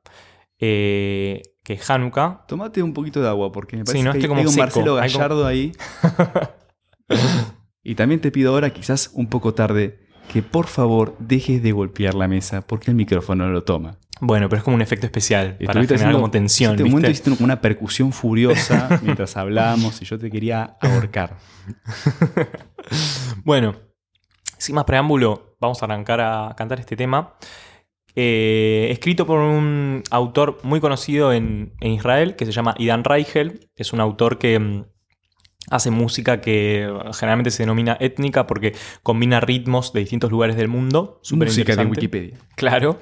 eh, 0.60 1.42
que 1.64 1.72
es 1.72 1.90
Hanukkah. 1.90 2.44
Tomate 2.46 2.80
un 2.80 2.92
poquito 2.94 3.20
de 3.20 3.26
agua 3.28 3.50
porque 3.50 3.76
me 3.76 3.82
Sí, 3.82 3.86
parece 3.86 4.04
no, 4.04 4.12
que 4.12 4.18
hay, 4.18 4.28
como 4.28 4.38
hay 4.40 4.46
un 4.46 4.52
seco, 4.52 4.62
Marcelo 4.62 4.98
hay 5.00 5.10
como- 5.10 5.18
Gallardo 5.18 5.44
ahí. 5.46 5.72
y 7.82 7.96
también 7.96 8.20
te 8.20 8.30
pido 8.30 8.52
ahora, 8.52 8.70
quizás 8.70 9.10
un 9.14 9.26
poco 9.28 9.52
tarde, 9.52 9.98
que 10.32 10.42
por 10.44 10.68
favor 10.68 11.16
dejes 11.18 11.60
de 11.60 11.72
golpear 11.72 12.14
la 12.14 12.28
mesa 12.28 12.60
porque 12.62 12.92
el 12.92 12.96
micrófono 12.96 13.46
no 13.46 13.50
lo 13.52 13.64
toma. 13.64 13.98
Bueno, 14.24 14.48
pero 14.48 14.58
es 14.58 14.64
como 14.64 14.76
un 14.76 14.82
efecto 14.82 15.04
especial 15.06 15.56
para 15.56 15.72
Estuviste 15.72 15.94
generar 15.94 16.10
haciendo- 16.10 16.18
como 16.20 16.30
tensión. 16.30 16.70
En 16.72 16.76
este 16.78 16.88
momento 16.90 17.10
hiciste 17.10 17.42
una 17.42 17.60
percusión 17.60 18.12
furiosa 18.12 18.88
mientras 19.02 19.36
hablábamos 19.36 20.00
y 20.00 20.04
yo 20.04 20.16
te 20.18 20.30
quería 20.30 20.76
ahorcar. 20.80 21.36
Bueno, 23.44 23.74
sin 24.58 24.74
más 24.74 24.84
preámbulo, 24.84 25.56
vamos 25.60 25.82
a 25.82 25.86
arrancar 25.86 26.20
a 26.20 26.54
cantar 26.56 26.80
este 26.80 26.96
tema. 26.96 27.34
Eh, 28.14 28.88
escrito 28.90 29.26
por 29.26 29.38
un 29.38 30.02
autor 30.10 30.58
muy 30.64 30.80
conocido 30.80 31.32
en, 31.32 31.72
en 31.80 31.92
Israel 31.92 32.36
que 32.36 32.44
se 32.44 32.52
llama 32.52 32.74
Idan 32.78 33.04
Reichel. 33.04 33.70
Es 33.76 33.92
un 33.92 34.00
autor 34.00 34.38
que 34.38 34.58
mm, 34.58 34.84
hace 35.72 35.90
música 35.90 36.42
que 36.42 36.86
generalmente 37.14 37.50
se 37.50 37.62
denomina 37.62 37.96
étnica 37.98 38.46
porque 38.46 38.74
combina 39.02 39.40
ritmos 39.40 39.94
de 39.94 40.00
distintos 40.00 40.30
lugares 40.30 40.54
del 40.54 40.68
mundo. 40.68 41.18
Súper 41.22 41.48
Música 41.48 41.74
de. 41.74 41.86
Wikipedia. 41.86 42.36
Claro. 42.56 43.00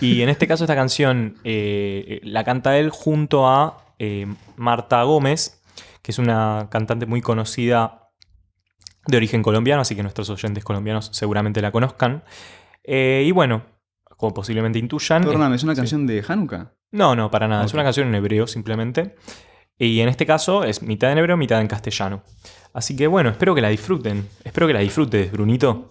Y 0.00 0.22
en 0.22 0.28
este 0.28 0.48
caso 0.48 0.64
esta 0.64 0.74
canción 0.74 1.36
eh, 1.44 2.20
la 2.24 2.42
canta 2.42 2.76
él 2.76 2.90
junto 2.90 3.48
a 3.48 3.94
eh, 4.00 4.26
Marta 4.56 5.02
Gómez, 5.04 5.62
que 6.02 6.10
es 6.10 6.18
una 6.18 6.66
cantante 6.70 7.06
muy 7.06 7.20
conocida 7.20 8.10
de 9.06 9.16
origen 9.16 9.42
colombiano, 9.42 9.82
así 9.82 9.94
que 9.94 10.02
nuestros 10.02 10.28
oyentes 10.28 10.64
colombianos 10.64 11.10
seguramente 11.12 11.62
la 11.62 11.70
conozcan. 11.70 12.24
Eh, 12.82 13.22
y 13.24 13.30
bueno, 13.30 13.62
como 14.16 14.34
posiblemente 14.34 14.80
intuyan... 14.80 15.22
Perdóname, 15.22 15.54
¿es 15.54 15.62
una 15.62 15.74
sí. 15.74 15.80
canción 15.82 16.06
de 16.06 16.24
Hanukkah? 16.26 16.72
No, 16.90 17.14
no, 17.14 17.30
para 17.30 17.46
nada. 17.46 17.64
Es 17.64 17.74
una 17.74 17.84
canción 17.84 18.08
en 18.08 18.14
hebreo 18.16 18.46
simplemente. 18.46 19.14
Y 19.78 20.00
en 20.00 20.08
este 20.08 20.26
caso 20.26 20.64
es 20.64 20.82
mitad 20.82 21.12
en 21.12 21.18
hebreo, 21.18 21.36
mitad 21.36 21.60
en 21.60 21.68
castellano. 21.68 22.22
Así 22.72 22.96
que 22.96 23.06
bueno, 23.06 23.30
espero 23.30 23.54
que 23.54 23.60
la 23.60 23.68
disfruten. 23.68 24.28
Espero 24.44 24.66
que 24.66 24.72
la 24.72 24.80
disfrutes, 24.80 25.30
Brunito. 25.30 25.88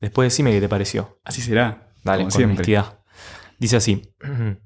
Después 0.00 0.26
decime 0.26 0.52
qué 0.52 0.60
te 0.60 0.68
pareció. 0.68 1.18
Así 1.24 1.40
será. 1.40 1.92
Dale, 2.04 2.22
con 2.22 2.30
siempre. 2.30 2.54
honestidad. 2.56 3.00
Dice 3.58 3.76
así. 3.76 4.14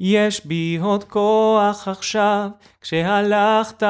יש 0.00 0.46
בי 0.46 0.78
עוד 0.82 1.04
כוח 1.04 1.88
עכשיו, 1.88 2.48
כשהלכת, 2.80 3.82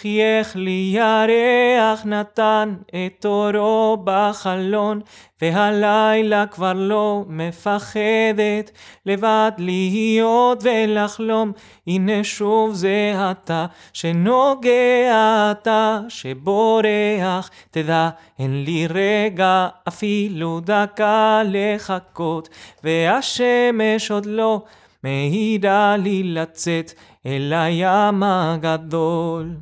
חייך 0.00 0.56
לי 0.56 0.92
ירח, 0.94 2.04
נתן 2.04 2.74
את 2.88 3.26
אורו 3.26 3.96
בחלון, 4.04 5.00
והלילה 5.42 6.46
כבר 6.46 6.72
לא 6.72 7.24
מפחדת, 7.28 8.70
לבד 9.06 9.52
להיות 9.58 10.58
ולחלום, 10.62 11.52
הנה 11.86 12.24
שוב 12.24 12.74
זה 12.74 13.14
אתה, 13.30 13.66
שנוגע 13.92 15.50
אתה, 15.50 16.00
שבורח, 16.08 17.50
תדע, 17.70 18.08
אין 18.38 18.64
לי 18.64 18.86
רגע, 18.86 19.68
אפילו 19.88 20.60
דקה 20.60 21.42
לחכות, 21.44 22.48
והשמש 22.84 24.10
עוד 24.10 24.26
לא 24.26 24.62
מאירה 25.03 25.97
לי 25.97 26.23
לצאת 26.23 26.93
אל 27.25 27.53
הים 27.53 28.23
הגדול. 28.23 29.55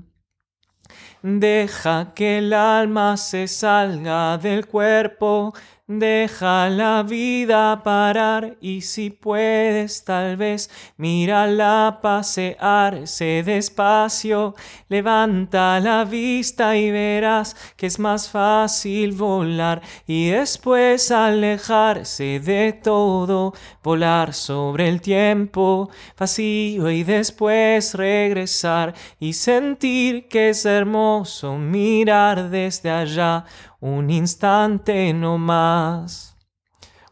Deja 1.23 2.13
que 2.15 2.39
el 2.39 2.51
alma 2.51 3.15
se 3.15 3.47
salga 3.47 4.37
del 4.37 4.65
cuerpo, 4.65 5.53
deja 5.88 6.68
la 6.68 7.04
vida 7.04 7.80
parar 7.84 8.56
y 8.60 8.80
si 8.80 9.10
puedes 9.10 10.04
tal 10.04 10.36
vez 10.36 10.68
mírala 10.96 12.00
pasearse 12.02 13.44
despacio, 13.44 14.56
levanta 14.88 15.78
la 15.78 16.04
vista 16.04 16.76
y 16.76 16.90
verás 16.90 17.54
que 17.76 17.86
es 17.86 18.00
más 18.00 18.28
fácil 18.28 19.12
volar 19.12 19.80
y 20.08 20.30
después 20.30 21.12
alejarse 21.12 22.40
de 22.40 22.72
todo, 22.72 23.54
volar 23.84 24.34
sobre 24.34 24.88
el 24.88 25.00
tiempo 25.00 25.88
vacío 26.18 26.90
y 26.90 27.04
después 27.04 27.94
regresar 27.94 28.92
y 29.20 29.34
sentir 29.34 30.26
que 30.26 30.48
es 30.48 30.64
hermoso 30.64 31.56
mirar 31.56 32.50
desde 32.50 32.90
allá 32.90 33.44
un 33.80 34.10
instante 34.10 35.12
no 35.12 35.38
más. 35.38 36.36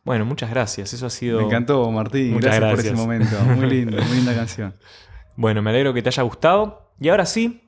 Bueno, 0.05 0.25
muchas 0.27 0.51
gracias. 0.51 0.93
Eso 0.93 1.07
ha 1.07 1.11
sido. 1.11 1.39
Me 1.41 1.47
encantó, 1.47 1.91
Martín. 1.91 2.35
Muchas 2.35 2.57
Gracias, 2.57 2.71
por 2.71 2.81
ese 2.81 2.95
momento. 2.95 3.39
Muy 3.57 3.67
lindo, 3.67 4.03
muy 4.03 4.17
linda 4.17 4.35
canción. 4.35 4.75
Bueno, 5.37 5.63
me 5.63 5.71
alegro 5.71 5.93
que 5.93 6.01
te 6.01 6.11
haya 6.11 6.23
gustado. 6.23 6.93
Y 7.01 7.09
ahora 7.09 7.27
sí, 7.27 7.67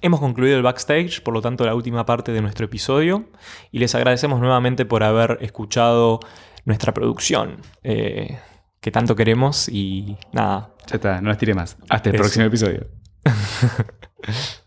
hemos 0.00 0.20
concluido 0.20 0.56
el 0.56 0.62
backstage, 0.62 1.24
por 1.24 1.34
lo 1.34 1.42
tanto 1.42 1.64
la 1.64 1.74
última 1.74 2.06
parte 2.06 2.30
de 2.30 2.40
nuestro 2.40 2.66
episodio. 2.66 3.30
Y 3.72 3.80
les 3.80 3.96
agradecemos 3.96 4.38
nuevamente 4.38 4.84
por 4.84 5.02
haber 5.02 5.38
escuchado 5.40 6.20
nuestra 6.64 6.94
producción, 6.94 7.56
eh, 7.82 8.38
que 8.80 8.92
tanto 8.92 9.16
queremos. 9.16 9.68
Y 9.68 10.16
nada, 10.30 10.72
Ya 10.86 10.94
está, 10.96 11.20
no 11.20 11.30
las 11.30 11.38
tiré 11.38 11.52
más. 11.54 11.76
Hasta 11.88 12.10
el 12.10 12.14
Eso. 12.14 12.22
próximo 12.22 12.44
episodio. 12.44 12.86